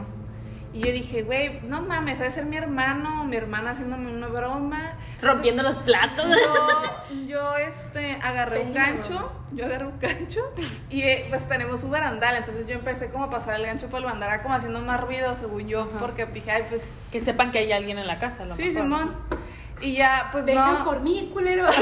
Y 0.74 0.82
yo 0.82 0.92
dije, 0.92 1.24
güey, 1.24 1.60
no 1.64 1.82
mames, 1.82 2.20
ha 2.20 2.24
de 2.26 2.32
ser 2.32 2.46
mi 2.46 2.56
hermano 2.58 3.22
o 3.22 3.24
mi 3.24 3.36
hermana 3.36 3.72
haciéndome 3.72 4.12
una 4.12 4.28
broma. 4.28 4.94
Rompiendo 5.22 5.64
los 5.64 5.76
platos. 5.80 6.28
Yo, 6.30 7.26
yo 7.26 7.56
este, 7.56 8.20
agarré 8.22 8.60
un 8.62 8.74
gancho, 8.74 9.32
yo 9.54 9.66
agarré 9.66 9.86
un 9.88 9.98
gancho 10.00 10.42
y 10.90 11.02
eh, 11.02 11.26
pues 11.30 11.48
tenemos 11.48 11.84
un 11.84 11.92
barandal, 11.92 12.36
entonces 12.36 12.68
yo 12.68 12.76
empecé 12.76 13.10
como 13.10 13.24
a 13.26 13.30
pasar 13.30 13.56
el 13.56 13.66
gancho 13.66 13.88
por 13.88 14.00
el 14.00 14.06
barandal, 14.06 14.42
como 14.44 14.54
haciendo 14.54 14.80
más 14.82 15.02
ruido 15.02 15.36
según 15.36 15.68
yo, 15.68 15.90
porque 16.00 16.26
dije, 16.28 16.52
ay, 16.52 16.66
pues 16.70 17.00
Que 17.12 17.22
sepan 17.22 17.52
que 17.52 17.60
hay 17.60 17.72
alguien 17.72 17.98
en 17.98 18.06
la 18.06 18.20
casa. 18.20 18.44
a 18.44 18.46
lo 18.46 18.56
sí, 18.56 18.64
mejor. 18.66 18.84
Simón. 18.84 19.16
Y 19.82 19.94
ya, 19.96 20.30
pues 20.32 20.46
Vengan 20.46 20.74
no. 20.80 20.84
por 20.86 21.00
mí, 21.02 21.30
culero. 21.34 21.66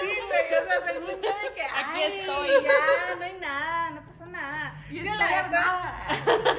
Sí, 0.00 0.06
güey, 0.28 0.62
o 0.62 0.66
sea, 0.68 0.86
según 0.92 1.08
yo 1.10 1.14
de 1.16 1.54
que, 1.54 1.62
Aquí 1.62 2.02
estoy. 2.02 2.48
ya, 2.64 3.16
no 3.18 3.24
hay 3.24 3.36
nada, 3.40 3.90
no. 3.90 4.00
Y 4.90 5.00
Sí, 5.00 5.04
la 5.04 5.42
neta, 5.42 5.94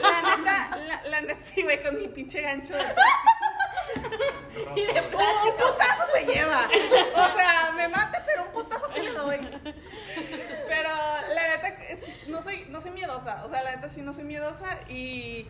la 0.01 0.37
neta, 0.37 0.77
la, 0.77 1.01
la 1.09 1.21
neta, 1.21 1.41
sí, 1.43 1.61
güey, 1.63 1.81
con 1.81 1.95
mi 1.97 2.07
pinche 2.09 2.41
gancho 2.41 2.73
de 2.73 2.83
Y 4.75 4.85
de 4.85 4.99
Un, 4.99 5.15
un 5.15 5.55
putazo 5.57 6.03
se 6.13 6.25
lleva. 6.25 6.67
O 7.15 7.37
sea, 7.37 7.71
me 7.75 7.87
mata, 7.87 8.23
pero 8.25 8.43
un 8.43 8.51
putazo 8.51 8.85
sí 8.93 9.01
le 9.01 9.11
doy. 9.13 9.37
Pero 10.67 10.89
la 11.33 11.47
neta, 11.47 11.67
es 11.69 12.03
que 12.03 12.31
no 12.31 12.41
soy, 12.41 12.65
no 12.69 12.81
soy 12.81 12.91
miedosa. 12.91 13.45
O 13.45 13.49
sea, 13.49 13.63
la 13.63 13.75
neta 13.75 13.87
sí 13.87 14.01
no 14.01 14.11
soy 14.11 14.25
miedosa. 14.25 14.77
Y, 14.89 15.47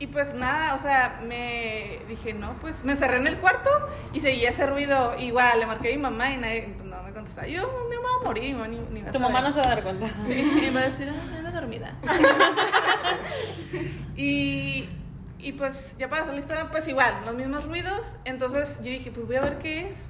y 0.00 0.06
pues 0.08 0.34
nada, 0.34 0.74
o 0.74 0.78
sea, 0.78 1.20
me 1.22 2.00
dije, 2.08 2.34
no, 2.34 2.54
pues 2.60 2.82
me 2.84 2.92
encerré 2.92 3.18
en 3.18 3.28
el 3.28 3.38
cuarto 3.38 3.70
y 4.12 4.20
seguía 4.20 4.50
ese 4.50 4.66
ruido. 4.66 5.16
Igual, 5.18 5.60
le 5.60 5.66
marqué 5.66 5.88
a 5.88 5.92
mi 5.92 5.98
mamá 5.98 6.30
y 6.30 6.36
nadie 6.36 6.74
no 7.18 7.24
contestaba. 7.24 7.46
Yo 7.46 7.60
día 7.60 7.68
me 7.90 7.96
voy 7.96 8.06
a 8.20 8.24
morir, 8.24 8.56
ni, 8.56 9.00
ni 9.00 9.10
Tu 9.10 9.20
mamá 9.20 9.40
no 9.40 9.52
se 9.52 9.60
va 9.60 9.66
a 9.66 9.68
dar 9.68 9.82
cuenta. 9.82 10.08
Sí, 10.26 10.40
y 10.40 10.66
me 10.66 10.70
va 10.70 10.80
a 10.80 10.86
decir, 10.86 11.08
ah, 11.10 11.36
anda 11.36 11.50
dormida. 11.50 11.94
y, 14.16 14.88
y 15.38 15.52
pues 15.52 15.96
ya 15.98 16.08
para 16.08 16.22
hacer 16.22 16.34
la 16.34 16.40
historia, 16.40 16.70
pues 16.70 16.88
igual, 16.88 17.12
los 17.26 17.34
mismos 17.34 17.66
ruidos. 17.66 18.16
Entonces 18.24 18.78
yo 18.78 18.90
dije, 18.90 19.10
pues 19.10 19.26
voy 19.26 19.36
a 19.36 19.40
ver 19.40 19.58
qué 19.58 19.88
es. 19.88 20.08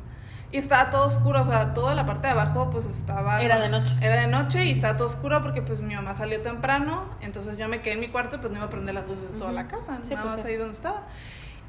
Y 0.50 0.56
estaba 0.56 0.90
todo 0.90 1.06
oscuro, 1.06 1.42
o 1.42 1.44
sea, 1.44 1.74
toda 1.74 1.94
la 1.94 2.06
parte 2.06 2.26
de 2.26 2.32
abajo 2.32 2.70
pues 2.70 2.86
estaba... 2.86 3.42
Era 3.42 3.60
de 3.60 3.68
noche. 3.68 3.94
Era 4.00 4.22
de 4.22 4.28
noche 4.28 4.64
y 4.64 4.70
estaba 4.70 4.96
todo 4.96 5.06
oscuro 5.06 5.42
porque 5.42 5.60
pues 5.60 5.80
mi 5.80 5.94
mamá 5.94 6.14
salió 6.14 6.40
temprano. 6.40 7.06
Entonces 7.20 7.58
yo 7.58 7.68
me 7.68 7.82
quedé 7.82 7.94
en 7.94 8.00
mi 8.00 8.08
cuarto 8.08 8.36
y 8.36 8.38
pues 8.38 8.50
no 8.50 8.58
iba 8.58 8.66
a 8.66 8.70
prender 8.70 8.94
las 8.94 9.06
luces 9.06 9.30
de 9.30 9.38
toda 9.38 9.52
la 9.52 9.68
casa, 9.68 9.98
Sí, 10.08 10.14
nada 10.14 10.22
pues, 10.22 10.36
más 10.36 10.46
sí. 10.46 10.52
ahí 10.52 10.56
donde 10.56 10.74
estaba. 10.74 11.02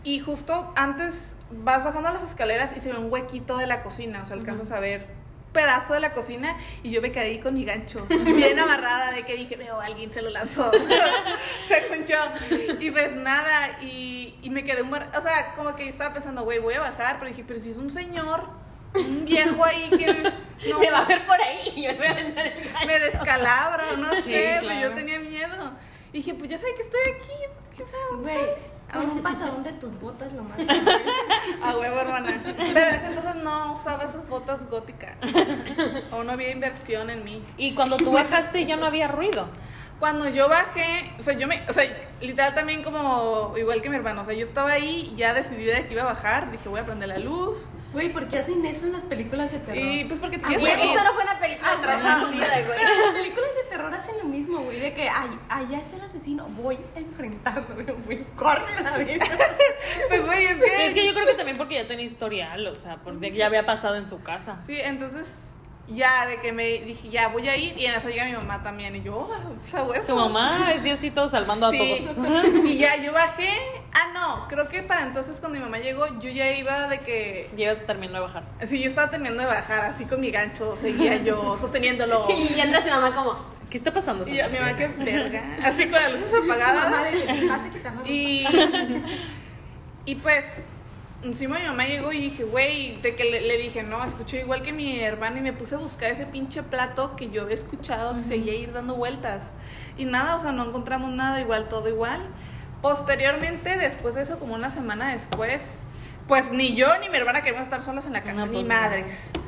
Y 0.05 0.21
justo 0.21 0.71
antes 0.77 1.35
vas 1.51 1.83
bajando 1.83 2.09
las 2.09 2.23
escaleras 2.23 2.73
y 2.77 2.79
se 2.79 2.93
ve 2.93 2.97
un 2.97 3.11
huequito 3.11 3.57
de 3.57 3.67
la 3.67 3.83
cocina, 3.83 4.21
o 4.23 4.25
sea, 4.25 4.37
alcanzas 4.37 4.71
a 4.71 4.79
ver 4.79 5.07
pedazo 5.53 5.93
de 5.95 5.99
la 5.99 6.13
cocina 6.13 6.55
y 6.83 6.91
yo 6.91 7.01
me 7.01 7.11
quedé 7.11 7.23
ahí 7.25 7.39
con 7.39 7.53
mi 7.55 7.65
gancho, 7.65 8.05
bien 8.07 8.59
amarrada 8.59 9.11
de 9.11 9.23
que 9.25 9.35
dije, 9.35 9.55
veo, 9.55 9.79
alguien 9.81 10.13
se 10.13 10.21
lo 10.21 10.29
lanzó, 10.29 10.71
según 11.67 12.05
yo. 12.05 12.17
Y 12.79 12.91
pues 12.91 13.15
nada, 13.15 13.79
y, 13.81 14.35
y 14.41 14.49
me 14.49 14.63
quedé 14.63 14.81
un... 14.81 14.91
bar- 14.91 15.09
O 15.17 15.21
sea, 15.21 15.53
como 15.55 15.75
que 15.75 15.87
estaba 15.89 16.13
pensando, 16.13 16.43
güey, 16.43 16.59
voy 16.59 16.75
a 16.75 16.79
bajar, 16.81 17.17
pero 17.19 17.29
dije, 17.29 17.43
pero 17.47 17.59
si 17.59 17.71
es 17.71 17.77
un 17.77 17.89
señor, 17.89 18.47
un 18.95 19.25
viejo 19.25 19.63
ahí 19.63 19.89
que... 19.89 20.31
No, 20.69 20.77
Me 20.77 20.91
va 20.91 20.99
a 20.99 21.05
ver 21.05 21.25
por 21.25 21.41
ahí 21.41 21.57
y 21.73 21.83
yo 21.83 21.91
le 21.93 21.97
voy 21.99 22.07
a 22.07 22.11
aventar 22.11 22.45
el 22.47 22.63
gancho. 22.65 22.85
me 22.85 22.99
descalabro, 22.99 23.95
no 23.95 24.09
sé, 24.15 24.23
Sí, 24.23 24.23
pero 24.33 24.59
claro. 24.61 24.81
yo 24.81 24.93
tenía 24.93 25.17
miedo. 25.17 25.71
Y 26.11 26.17
dije, 26.17 26.33
pues 26.33 26.49
ya 26.49 26.57
sé 26.57 26.65
que 26.75 26.81
estoy 26.81 26.99
aquí, 27.15 27.31
¿quién 27.77 27.87
sabe? 27.87 28.57
Con 28.91 29.09
un 29.09 29.21
patadón 29.21 29.63
de 29.63 29.71
tus 29.73 29.99
botas 29.99 30.31
lo 30.33 30.43
matas. 30.43 30.65
A 31.63 31.77
huevo, 31.77 31.99
hermana. 31.99 32.41
Pero 32.43 32.79
en 32.87 32.95
ese 32.95 33.07
entonces 33.07 33.35
no 33.35 33.73
usaba 33.73 34.03
esas 34.03 34.27
botas 34.27 34.69
góticas. 34.69 35.15
O 36.11 36.23
no 36.23 36.31
había 36.33 36.49
inversión 36.49 37.09
en 37.09 37.23
mí. 37.23 37.43
Y 37.57 37.73
cuando 37.75 37.97
tú 37.97 38.11
bajaste 38.11 38.65
ya 38.65 38.75
no 38.75 38.85
había 38.85 39.07
ruido. 39.07 39.47
Cuando 39.99 40.29
yo 40.29 40.47
bajé, 40.47 41.11
o 41.19 41.23
sea, 41.23 41.33
yo 41.33 41.45
me, 41.45 41.61
o 41.67 41.73
sea, 41.73 41.83
literal 42.21 42.55
también 42.55 42.81
como, 42.83 43.53
igual 43.57 43.81
que 43.81 43.89
mi 43.89 43.97
hermano, 43.97 44.21
o 44.21 44.23
sea, 44.23 44.33
yo 44.33 44.45
estaba 44.45 44.71
ahí 44.71 45.13
ya 45.17 45.33
decidida 45.33 45.75
de 45.75 45.87
que 45.87 45.93
iba 45.93 46.03
a 46.03 46.05
bajar, 46.05 46.49
dije, 46.51 46.69
voy 46.69 46.79
a 46.79 46.85
prender 46.85 47.09
la 47.09 47.19
luz. 47.19 47.69
Güey, 47.91 48.13
¿por 48.13 48.29
qué 48.29 48.37
hacen 48.37 48.65
eso 48.65 48.85
en 48.85 48.93
las 48.93 49.03
películas 49.03 49.51
de 49.51 49.59
terror? 49.59 49.77
Y 49.77 50.05
pues 50.05 50.17
porque 50.21 50.37
te 50.37 50.45
Ah, 50.45 50.47
quieres 50.47 50.77
Güey, 50.77 50.89
eso 50.89 51.03
no 51.03 51.13
fue 51.13 51.23
una 51.23 51.37
película 51.39 51.71
de 51.71 51.77
terror 51.81 51.99
en 52.05 52.15
su 52.15 52.31
vida, 52.31 52.47
güey. 52.65 52.79
Pero 52.79 53.05
las 53.05 53.13
películas 53.13 53.49
de 53.55 53.63
terror 53.69 53.93
hacen 53.93 54.17
lo 54.19 54.23
mismo, 54.23 54.59
güey, 54.59 54.79
de 54.79 54.93
que 54.93 55.09
ay, 55.09 55.37
allá 55.49 55.79
está 55.79 55.97
el 55.97 56.03
asesino, 56.19 56.45
voy 56.49 56.77
a 56.95 56.99
enfrentarlo, 56.99 57.75
güey, 58.05 58.23
corre 58.35 58.61
la 58.83 58.97
vida. 58.97 59.25
Pues, 60.09 60.25
güey, 60.25 60.45
es 60.45 60.57
Pero 60.59 60.75
que... 60.75 60.87
es 60.87 60.93
que 60.93 61.05
yo 61.05 61.13
creo 61.13 61.25
que 61.25 61.33
también 61.35 61.57
porque 61.57 61.75
ya 61.75 61.87
tenía 61.87 62.05
historial, 62.05 62.67
o 62.67 62.75
sea, 62.75 62.97
porque 62.97 63.31
ya 63.31 63.45
había 63.45 63.65
pasado 63.65 63.95
en 63.95 64.09
su 64.09 64.21
casa. 64.21 64.59
Sí, 64.59 64.77
entonces 64.79 65.35
ya 65.87 66.25
de 66.25 66.39
que 66.39 66.51
me 66.51 66.65
dije, 66.81 67.09
ya 67.09 67.29
voy 67.29 67.47
a 67.47 67.55
ir, 67.55 67.77
y 67.77 67.85
en 67.85 67.93
eso 67.95 68.09
llega 68.09 68.25
mi 68.25 68.33
mamá 68.33 68.61
también, 68.61 68.95
y 68.95 69.01
yo, 69.01 69.29
ah, 69.31 69.49
pues 69.59 69.73
a 69.75 69.83
huevo. 69.83 70.05
Tu 70.05 70.15
mamá 70.15 70.71
es 70.73 70.83
Diosito 70.83 71.27
salvando 71.27 71.71
Sí. 71.71 72.05
a 72.07 72.13
todos. 72.13 72.45
Y 72.65 72.77
ya 72.77 72.97
yo 73.01 73.13
bajé. 73.13 73.49
Ah, 73.93 74.11
no, 74.13 74.47
creo 74.47 74.67
que 74.67 74.83
para 74.83 75.01
entonces 75.03 75.39
cuando 75.39 75.57
mi 75.57 75.63
mamá 75.63 75.77
llegó, 75.79 76.05
yo 76.19 76.29
ya 76.29 76.51
iba 76.53 76.87
de 76.87 76.99
que. 76.99 77.49
Yo 77.57 77.75
terminó 77.85 78.13
de 78.15 78.19
bajar. 78.19 78.43
Sí, 78.65 78.79
yo 78.81 78.87
estaba 78.89 79.09
terminando 79.09 79.41
de 79.43 79.47
bajar, 79.49 79.85
así 79.85 80.05
con 80.05 80.19
mi 80.19 80.29
gancho, 80.31 80.75
seguía 80.75 81.17
yo 81.17 81.57
sosteniéndolo. 81.57 82.25
Y 82.29 82.59
entra 82.59 82.81
su 82.81 82.89
mamá 82.89 83.15
como, 83.15 83.39
¿Qué 83.69 83.77
está 83.77 83.93
pasando? 83.93 84.27
Y 84.27 84.37
yo, 84.37 84.49
mi 84.49 84.57
mamá, 84.57 84.75
qué 84.75 84.87
verga. 84.87 85.57
Así 85.63 85.83
con 85.83 85.93
las 85.93 86.11
luces 86.13 86.31
Mamá 86.31 86.53
apagadas. 86.55 87.13
Y. 88.05 88.45
Y 90.05 90.15
pues. 90.15 90.43
encima 91.23 91.59
mi 91.59 91.65
mamá 91.65 91.85
llegó 91.85 92.11
y 92.11 92.19
dije, 92.19 92.43
güey, 92.45 92.99
de 93.01 93.13
que 93.13 93.25
le, 93.25 93.41
le 93.41 93.57
dije, 93.57 93.83
no, 93.83 94.03
escuché 94.03 94.39
igual 94.39 94.61
que 94.63 94.73
mi 94.73 94.99
hermana 95.01 95.37
y 95.37 95.41
me 95.41 95.53
puse 95.53 95.75
a 95.75 95.77
buscar 95.77 96.09
ese 96.09 96.25
pinche 96.25 96.63
plato 96.63 97.15
que 97.15 97.29
yo 97.29 97.43
había 97.43 97.55
escuchado 97.55 98.15
que 98.15 98.23
seguía 98.23 98.55
ir 98.55 98.71
dando 98.73 98.95
vueltas. 98.95 99.51
Y 99.97 100.05
nada, 100.05 100.35
o 100.35 100.39
sea, 100.39 100.51
no 100.51 100.65
encontramos 100.65 101.11
nada, 101.11 101.39
igual, 101.41 101.67
todo 101.67 101.89
igual. 101.89 102.21
Posteriormente, 102.81 103.77
después 103.77 104.15
de 104.15 104.21
eso, 104.21 104.39
como 104.39 104.55
una 104.55 104.69
semana 104.69 105.11
después, 105.11 105.83
pues 106.27 106.51
ni 106.51 106.75
yo 106.75 106.87
ni 106.99 107.09
mi 107.09 107.17
hermana 107.17 107.41
queríamos 107.41 107.67
estar 107.67 107.81
solas 107.81 108.05
en 108.05 108.13
la 108.13 108.23
casa, 108.23 108.39
No, 108.39 108.45
ni 108.45 108.63
pues, 108.63 109.31
no. 109.33 109.41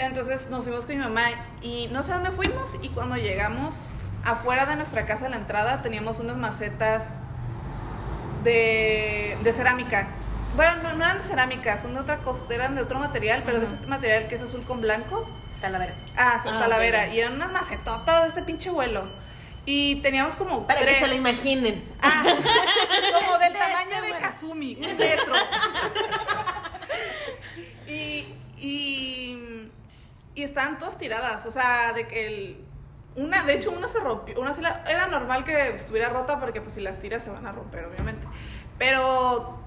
Entonces 0.00 0.48
nos 0.50 0.64
fuimos 0.64 0.86
con 0.86 0.96
mi 0.96 1.02
mamá 1.04 1.26
y 1.60 1.88
no 1.92 2.02
sé 2.02 2.12
dónde 2.14 2.30
fuimos 2.30 2.76
y 2.80 2.88
cuando 2.88 3.16
llegamos 3.16 3.92
afuera 4.24 4.64
de 4.66 4.76
nuestra 4.76 5.04
casa, 5.04 5.26
a 5.26 5.28
la 5.28 5.36
entrada, 5.36 5.82
teníamos 5.82 6.18
unas 6.20 6.38
macetas 6.38 7.18
de, 8.42 9.36
de 9.42 9.52
cerámica. 9.52 10.08
Bueno, 10.56 10.82
no, 10.82 10.94
no 10.94 11.04
eran 11.04 11.18
de 11.18 11.24
cerámica, 11.24 11.76
son 11.78 11.94
de 11.94 12.00
otra 12.00 12.18
cosa, 12.18 12.46
eran 12.50 12.74
de 12.74 12.82
otro 12.82 12.98
material, 12.98 13.42
pero 13.44 13.60
de 13.60 13.66
ese 13.66 13.76
material 13.86 14.26
que 14.26 14.34
es 14.36 14.42
azul 14.42 14.64
con 14.64 14.80
blanco. 14.80 15.28
Talavera. 15.60 15.94
Ah, 16.16 16.40
son 16.42 16.54
Ah, 16.54 16.58
talavera. 16.58 17.08
Y 17.08 17.20
eran 17.20 17.34
unas 17.34 17.52
macetotas 17.52 18.22
de 18.22 18.28
este 18.28 18.42
pinche 18.42 18.70
vuelo. 18.70 19.06
Y 19.66 19.96
teníamos 19.96 20.34
como 20.34 20.66
Para 20.66 20.80
tres. 20.80 20.96
que 20.98 21.04
se 21.04 21.08
lo 21.08 21.14
imaginen. 21.14 21.84
Ah, 22.00 22.24
como 23.20 23.38
del 23.38 23.52
De 23.52 23.58
tamaño 23.58 23.90
este 24.02 24.14
de. 24.14 24.18
Kazumi, 24.18 24.74
un 24.76 24.96
metro. 24.96 25.34
y, 27.86 28.26
y, 28.58 29.19
y 30.40 30.44
estaban 30.44 30.78
todas 30.78 30.96
tiradas, 30.98 31.44
o 31.46 31.50
sea, 31.50 31.92
de 31.92 32.06
que 32.08 32.26
el... 32.26 32.64
Una, 33.16 33.42
de 33.42 33.54
hecho, 33.54 33.70
una 33.72 33.88
se 33.88 33.98
rompió. 34.00 34.40
Una 34.40 34.54
sí 34.54 34.60
la- 34.62 34.82
era 34.88 35.06
normal 35.08 35.44
que 35.44 35.70
estuviera 35.74 36.08
rota 36.08 36.38
porque 36.40 36.60
pues 36.60 36.74
si 36.74 36.80
las 36.80 37.00
tiras 37.00 37.22
se 37.24 37.30
van 37.30 37.46
a 37.46 37.52
romper, 37.52 37.84
obviamente. 37.86 38.26
Pero 38.78 39.58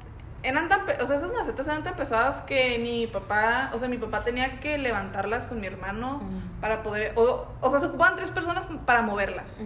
eran 0.44 0.70
tan, 0.70 0.86
pe- 0.86 0.98
o 1.02 1.06
sea, 1.06 1.18
esas 1.18 1.32
macetas 1.34 1.68
eran 1.68 1.84
tan 1.84 1.96
pesadas 1.96 2.42
que 2.42 2.80
mi 2.80 3.06
papá, 3.08 3.70
o 3.74 3.78
sea, 3.78 3.88
mi 3.90 3.98
papá 3.98 4.24
tenía 4.24 4.60
que 4.62 4.78
levantarlas 4.78 5.46
con 5.46 5.60
mi 5.60 5.68
hermano 5.68 6.22
para 6.62 6.84
poder, 6.84 7.12
o, 7.16 7.48
o 7.62 7.70
sea, 7.70 7.80
se 7.80 7.86
ocupaban 7.88 8.16
tres 8.16 8.32
personas 8.32 8.66
para 8.86 9.02
moverlas. 9.02 9.60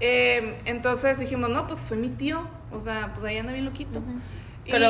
Eh, 0.00 0.60
entonces 0.66 1.18
dijimos, 1.18 1.50
no, 1.50 1.66
pues 1.66 1.80
fue 1.80 1.96
mi 1.96 2.08
tío, 2.10 2.46
o 2.70 2.80
sea, 2.80 3.12
pues 3.14 3.24
ahí 3.26 3.38
anda 3.38 3.52
bien 3.52 3.64
loquito. 3.64 4.00
Pero 4.68 4.88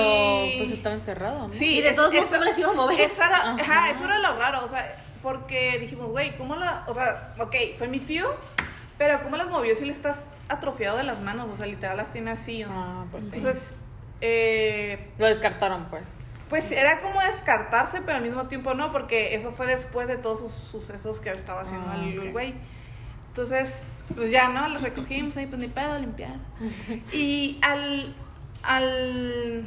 pues 0.58 0.70
estaba 0.70 0.94
encerrado, 0.94 1.48
¿no? 1.48 1.52
Sí, 1.52 1.78
Y 1.78 1.82
de 1.82 1.90
es- 1.90 1.96
todos 1.96 2.12
modos, 2.12 2.28
¿cómo 2.30 2.44
las 2.44 2.58
iba 2.58 2.70
a 2.70 2.72
mover? 2.72 3.00
esa 3.00 3.26
era- 3.26 3.36
Ajá. 3.36 3.56
ajá, 3.60 3.90
eso 3.90 4.04
era 4.04 4.18
lo 4.18 4.36
raro, 4.38 4.64
o 4.64 4.68
sea, 4.68 4.96
porque 5.26 5.76
dijimos, 5.80 6.08
güey, 6.10 6.36
¿cómo 6.36 6.54
la, 6.54 6.84
o 6.86 6.94
sea, 6.94 7.34
ok, 7.40 7.52
fue 7.76 7.88
mi 7.88 7.98
tío, 7.98 8.24
pero 8.96 9.20
¿cómo 9.24 9.36
las 9.36 9.48
movió 9.48 9.74
si 9.74 9.84
le 9.84 9.90
estás 9.90 10.20
atrofiado 10.48 10.98
de 10.98 11.02
las 11.02 11.20
manos? 11.20 11.50
O 11.50 11.56
sea, 11.56 11.66
literal 11.66 11.96
las 11.96 12.12
tiene 12.12 12.30
así. 12.30 12.62
¿no? 12.62 12.70
Ah, 12.72 13.04
pues 13.10 13.24
sí. 13.24 13.30
Entonces, 13.34 13.76
eh, 14.20 15.10
Lo 15.18 15.26
descartaron, 15.26 15.86
pues. 15.86 16.04
pues 16.48 16.70
era 16.70 17.00
como 17.00 17.20
descartarse, 17.20 18.02
pero 18.02 18.18
al 18.18 18.22
mismo 18.22 18.46
tiempo 18.46 18.74
no, 18.74 18.92
porque 18.92 19.34
eso 19.34 19.50
fue 19.50 19.66
después 19.66 20.06
de 20.06 20.16
todos 20.16 20.38
sus 20.38 20.52
sucesos 20.52 21.18
que 21.18 21.30
estaba 21.30 21.62
haciendo 21.62 21.90
Ah, 21.90 21.96
el 21.96 22.30
güey. 22.30 22.54
Entonces, 23.26 23.84
pues 24.14 24.30
ya, 24.30 24.48
¿no? 24.50 24.68
Los 24.68 24.82
recogimos 24.82 25.36
ahí, 25.36 25.46
pues 25.48 25.58
ni 25.58 25.66
pedo, 25.66 25.98
limpiar. 25.98 26.36
Y 27.12 27.58
al, 27.62 28.14
al, 28.62 29.66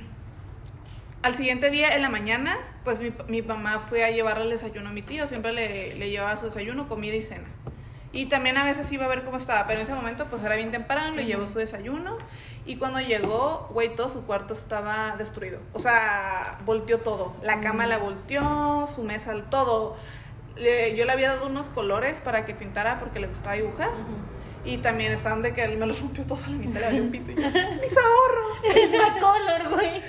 al 1.22 1.34
siguiente 1.34 1.70
día, 1.70 1.90
en 1.96 2.02
la 2.02 2.10
mañana, 2.10 2.56
pues 2.84 3.00
mi, 3.00 3.14
mi 3.28 3.42
mamá 3.42 3.80
fue 3.80 4.04
a 4.06 4.12
llevarle 4.12 4.44
el 4.46 4.50
desayuno 4.52 4.90
a 4.90 4.92
mi 4.94 5.02
tío. 5.02 5.28
Siempre 5.28 5.52
le, 5.52 5.96
le 5.96 6.10
llevaba 6.10 6.38
su 6.38 6.46
desayuno, 6.46 6.88
comida 6.88 7.16
y 7.16 7.22
cena. 7.22 7.48
Y 8.12 8.26
también 8.26 8.58
a 8.58 8.64
veces 8.64 8.92
iba 8.92 9.06
a 9.06 9.08
ver 9.08 9.24
cómo 9.24 9.38
estaba, 9.38 9.68
pero 9.68 9.80
en 9.80 9.84
ese 9.84 9.94
momento 9.94 10.26
pues 10.26 10.42
era 10.44 10.56
bien 10.56 10.72
temprano, 10.72 11.16
le 11.16 11.28
llevó 11.28 11.46
su 11.46 11.60
desayuno 11.60 12.18
y 12.66 12.78
cuando 12.78 13.00
llegó, 13.00 13.70
güey, 13.72 13.96
todo 13.96 14.10
su 14.10 14.26
cuarto 14.26 14.54
estaba 14.56 15.16
destruido. 15.18 15.60
O 15.74 15.80
sea, 15.80 16.58
volteó 16.66 16.98
todo. 17.00 17.36
La 17.44 17.62
cama 17.62 17.86
la 17.86 18.00
volteó, 18.00 18.88
su 18.88 19.04
mesa, 19.04 19.36
todo. 19.52 19.96
Le- 20.56 20.96
yo 20.96 21.06
le 21.06 21.12
había 21.12 21.30
dado 21.30 21.46
unos 21.46 21.70
colores 21.70 22.20
para 22.20 22.48
que 22.48 22.56
pintara 22.56 23.00
porque 23.00 23.20
le 23.20 23.28
gustaba 23.28 23.56
dibujar. 23.58 23.92
Y 24.66 24.78
también 24.78 25.14
estaban 25.14 25.42
de 25.42 25.54
que 25.54 25.64
él 25.64 25.78
me 25.78 25.86
los 25.86 26.00
rompió 26.02 26.24
todos 26.26 26.46
a 26.46 26.50
la 26.50 26.58
mitad, 26.58 26.80
le 26.80 26.86
valió 26.86 27.04
un 27.04 27.12
pito 27.12 27.32
y 27.32 27.36
yo, 27.36 27.42
mis 27.50 27.98
ahorros. 27.98 28.50
Es 28.76 28.92
my 28.92 29.20
color, 29.20 29.70
güey. 29.70 30.04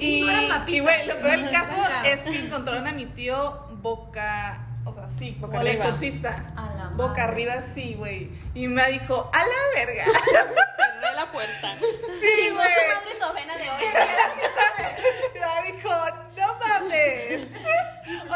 Y, 0.00 0.26
y 0.66 0.80
güey, 0.80 1.06
lo 1.06 1.20
peor 1.20 1.38
del 1.38 1.50
caso 1.50 1.82
es 2.04 2.20
que 2.22 2.38
encontraron 2.40 2.86
a 2.88 2.92
mi 2.92 3.06
tío 3.06 3.68
boca, 3.82 4.66
o 4.84 4.92
sea, 4.92 5.06
sí, 5.08 5.36
Boca 5.38 5.52
como 5.52 5.60
el 5.60 5.68
exorcista. 5.68 6.52
A 6.56 6.70
la 6.74 6.88
boca 6.88 7.08
madre. 7.08 7.22
arriba, 7.22 7.54
sí, 7.74 7.94
güey. 7.94 8.30
Y 8.54 8.66
me 8.66 8.84
dijo, 8.90 9.30
a 9.32 9.38
la 9.38 9.54
verga. 9.74 10.04
Cerré 10.04 11.14
la 11.14 11.30
puerta. 11.30 11.76
Sí, 11.78 12.50
güey. 12.50 12.68
su 12.68 12.94
madre 12.94 13.14
tu 13.18 13.24
avena 13.24 13.56
de 13.56 13.70
hoy. 13.70 13.84
Y 15.34 15.38
me 15.38 15.72
dijo, 15.72 15.90
no 16.36 16.58
mames. 16.82 17.48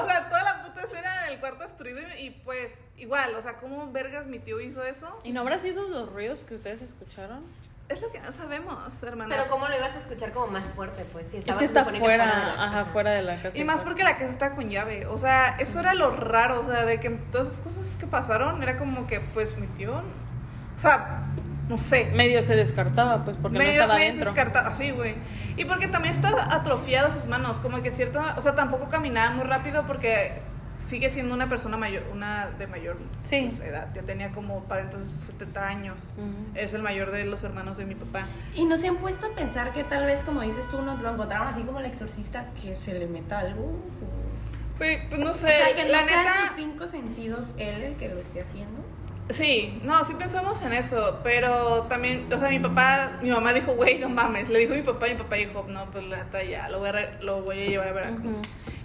O 0.01 0.07
sea, 0.07 0.29
toda 0.29 0.43
la 0.45 0.63
puta 0.63 0.83
escena 0.83 1.25
del 1.25 1.39
cuarto 1.41 1.63
destruido 1.65 2.01
y, 2.19 2.27
y, 2.27 2.31
pues 2.31 2.81
igual, 2.97 3.35
o 3.35 3.43
sea, 3.43 3.57
¿cómo 3.57 3.91
vergas 3.93 4.27
mi 4.27 4.39
tío 4.39 4.61
hizo 4.61 4.83
eso? 4.85 5.09
¿Y 5.25 5.33
no 5.33 5.41
habrá 5.41 5.59
sido 5.59 5.89
los 5.89 6.13
ruidos 6.13 6.41
que 6.41 6.55
ustedes 6.55 6.83
escucharon? 6.83 7.45
Es 7.89 8.03
lo 8.03 8.11
que 8.11 8.19
no 8.19 8.33
sabemos, 8.33 9.01
hermana. 9.05 9.33
Pero 9.37 9.49
¿cómo 9.49 9.69
lo 9.69 9.77
ibas 9.77 9.95
a 9.95 9.99
escuchar 10.01 10.33
como 10.33 10.49
más 10.49 10.73
fuerte, 10.73 11.05
pues? 11.13 11.31
Si 11.31 11.37
Es 11.37 11.43
estaba, 11.43 11.59
que 11.61 11.65
está 11.67 11.85
que 11.85 11.99
fuera, 12.01 12.27
la- 12.27 12.65
ajá, 12.65 12.85
fuera 12.87 13.11
de 13.13 13.23
la 13.23 13.41
casa. 13.41 13.57
Y 13.57 13.63
más 13.63 13.83
porque 13.83 14.03
la 14.03 14.17
casa 14.17 14.31
está 14.31 14.55
con 14.57 14.69
llave. 14.69 15.07
O 15.07 15.19
sea, 15.19 15.57
eso 15.61 15.79
era 15.79 15.95
lo 15.95 16.11
raro. 16.11 16.59
O 16.59 16.65
sea, 16.65 16.85
de 16.85 16.99
que 16.99 17.11
todas 17.11 17.47
esas 17.47 17.61
cosas 17.61 17.97
que 17.97 18.09
pasaron 18.09 18.61
era 18.65 18.77
como 18.77 19.07
que, 19.07 19.21
pues, 19.21 19.57
mi 19.57 19.69
tío. 19.69 19.95
O 19.99 20.79
sea, 20.81 21.23
no 21.69 21.77
sé. 21.79 22.11
Medio 22.15 22.43
se 22.43 22.55
descartaba, 22.57 23.25
pues, 23.25 23.37
porque 23.41 23.59
medio, 23.59 23.73
no 23.73 23.83
estaba 23.83 23.95
medio 23.95 24.11
adentro. 24.11 24.33
descartado, 24.33 24.71
así, 24.71 24.91
güey. 24.91 25.15
Y 25.57 25.65
porque 25.65 25.89
también 25.89 26.15
está 26.15 26.55
atrofiada 26.55 27.11
sus 27.11 27.27
manos, 27.27 27.59
como 27.61 27.83
que 27.83 27.91
cierta, 27.91 28.35
o 28.37 28.41
sea, 28.41 28.55
tampoco 28.55 28.89
caminaba 28.89 29.35
muy 29.35 29.45
rápido 29.45 29.85
porque 29.87 30.41
sigue 30.77 31.09
siendo 31.09 31.35
una 31.35 31.49
persona 31.49 31.79
mayor, 31.79 32.03
una 32.13 32.51
de 32.59 32.67
mayor 32.67 32.99
Sí. 33.25 33.47
pues, 33.49 33.61
edad, 33.67 33.89
ya 33.95 34.03
tenía 34.03 34.31
como 34.33 34.63
para 34.65 34.83
entonces 34.83 35.25
70 35.27 35.67
años. 35.67 36.11
Es 36.55 36.75
el 36.75 36.83
mayor 36.83 37.11
de 37.13 37.25
los 37.25 37.43
hermanos 37.45 37.79
de 37.79 37.87
mi 37.87 37.95
papá. 37.95 38.27
Y 38.55 38.67
no 38.67 38.77
se 38.77 38.89
han 38.89 38.97
puesto 38.97 39.27
a 39.27 39.31
pensar 39.35 39.73
que 39.73 39.85
tal 39.85 40.05
vez, 40.05 40.23
como 40.23 40.43
dices 40.43 40.69
tú, 40.69 40.83
nos 40.83 41.01
lo 41.01 41.11
encontraron 41.15 41.49
así 41.49 41.63
como 41.63 41.79
el 41.81 41.87
exorcista, 41.87 42.47
que 42.63 42.77
se 42.77 42.93
le 42.99 43.07
meta 43.07 43.39
algo. 43.39 43.63
o- 43.63 44.77
Güey, 44.79 45.09
pues 45.09 45.19
no 45.19 45.33
sé, 45.33 45.47
o 45.47 45.65
sea, 45.65 45.75
que 45.75 45.85
no 45.85 45.91
la 45.93 46.03
neta 46.03 46.35
sus 46.49 46.57
cinco 46.57 46.87
sentidos 46.87 47.47
él 47.57 47.83
el 47.83 47.97
que 47.97 48.11
lo 48.11 48.21
esté 48.21 48.43
haciendo. 48.43 48.83
Sí, 49.29 49.81
no, 49.83 50.05
sí 50.05 50.15
pensamos 50.15 50.63
en 50.63 50.73
eso, 50.73 51.19
pero 51.25 51.83
también, 51.85 52.33
o 52.33 52.39
sea, 52.39 52.49
mi 52.49 52.61
papá, 52.61 53.19
mi 53.23 53.31
mamá 53.31 53.53
dijo, 53.53 53.73
güey, 53.75 53.99
no 53.99 54.09
mames, 54.09 54.49
le 54.49 54.61
dijo 54.61 54.73
a 54.73 54.77
mi 54.77 54.83
papá 54.83 55.09
y 55.09 55.15
mi 55.15 55.19
papá 55.23 55.35
dijo, 55.35 55.67
no, 55.69 55.85
pues 55.91 56.05
la 56.05 56.19
neta 56.19 56.45
ya, 56.45 56.69
lo 56.69 56.79
voy 56.79 56.91
a, 56.91 56.93
re- 56.93 57.19
lo 57.23 57.43
voy 57.43 57.61
a 57.61 57.67
llevar 57.67 57.89
a 57.89 57.93
Veracruz. 57.93 58.37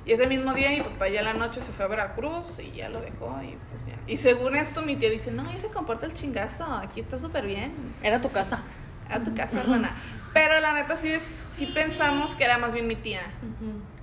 Y 0.03 0.13
ese 0.13 0.25
mismo 0.25 0.51
día 0.55 0.71
mi 0.71 0.81
papá 0.81 1.09
ya 1.09 1.19
en 1.19 1.25
la 1.25 1.33
noche 1.35 1.61
se 1.61 1.71
fue 1.71 1.85
a 1.85 1.87
Veracruz 1.87 2.57
y 2.57 2.71
ya 2.71 2.89
lo 2.89 3.01
dejó 3.01 3.39
y 3.43 3.55
pues 3.69 3.85
ya. 3.85 3.95
Y 4.07 4.17
según 4.17 4.55
esto 4.55 4.81
mi 4.81 4.95
tía 4.95 5.11
dice, 5.11 5.29
no, 5.31 5.43
ya 5.51 5.59
se 5.59 5.67
comporta 5.67 6.07
el 6.07 6.15
chingazo, 6.15 6.65
aquí 6.65 7.01
está 7.01 7.19
súper 7.19 7.45
bien, 7.45 7.71
Era 8.01 8.19
tu 8.19 8.31
casa. 8.31 8.63
a 9.11 9.19
tu 9.19 9.35
casa, 9.35 9.59
hermana. 9.61 9.91
Pero 10.33 10.59
la 10.59 10.73
neta 10.73 10.97
sí, 10.97 11.09
es, 11.09 11.21
sí 11.53 11.67
pensamos 11.67 12.33
que 12.35 12.45
era 12.45 12.57
más 12.57 12.73
bien 12.73 12.87
mi 12.87 12.95
tía, 12.95 13.21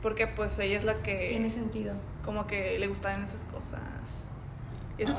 porque 0.03 0.29
pues 0.29 0.57
ella 0.61 0.77
es 0.79 0.85
la 0.85 0.95
Tiene 0.99 1.47
que 1.49 1.51
sentido. 1.51 1.95
como 2.25 2.47
que 2.47 2.79
le 2.79 2.87
gustaban 2.87 3.25
esas 3.25 3.45
cosas. 3.47 3.81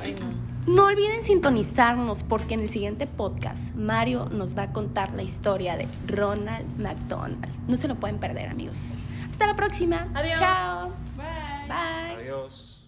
Ay, 0.01 0.15
no. 0.19 0.49
No 0.73 0.85
olviden 0.85 1.23
sintonizarnos 1.23 2.23
porque 2.23 2.53
en 2.53 2.59
el 2.61 2.69
siguiente 2.69 3.07
podcast 3.07 3.73
Mario 3.75 4.25
nos 4.31 4.57
va 4.57 4.63
a 4.63 4.73
contar 4.73 5.13
la 5.13 5.23
historia 5.23 5.77
de 5.77 5.87
Ronald 6.05 6.77
McDonald. 6.77 7.47
No 7.67 7.77
se 7.77 7.87
lo 7.87 7.95
pueden 7.95 8.19
perder, 8.19 8.49
amigos. 8.49 8.91
Hasta 9.31 9.47
la 9.47 9.55
próxima. 9.55 10.07
Adiós. 10.13 10.37
Chao. 10.37 10.89
Bye. 11.15 11.67
Bye. 11.67 12.23
Adiós. 12.23 12.78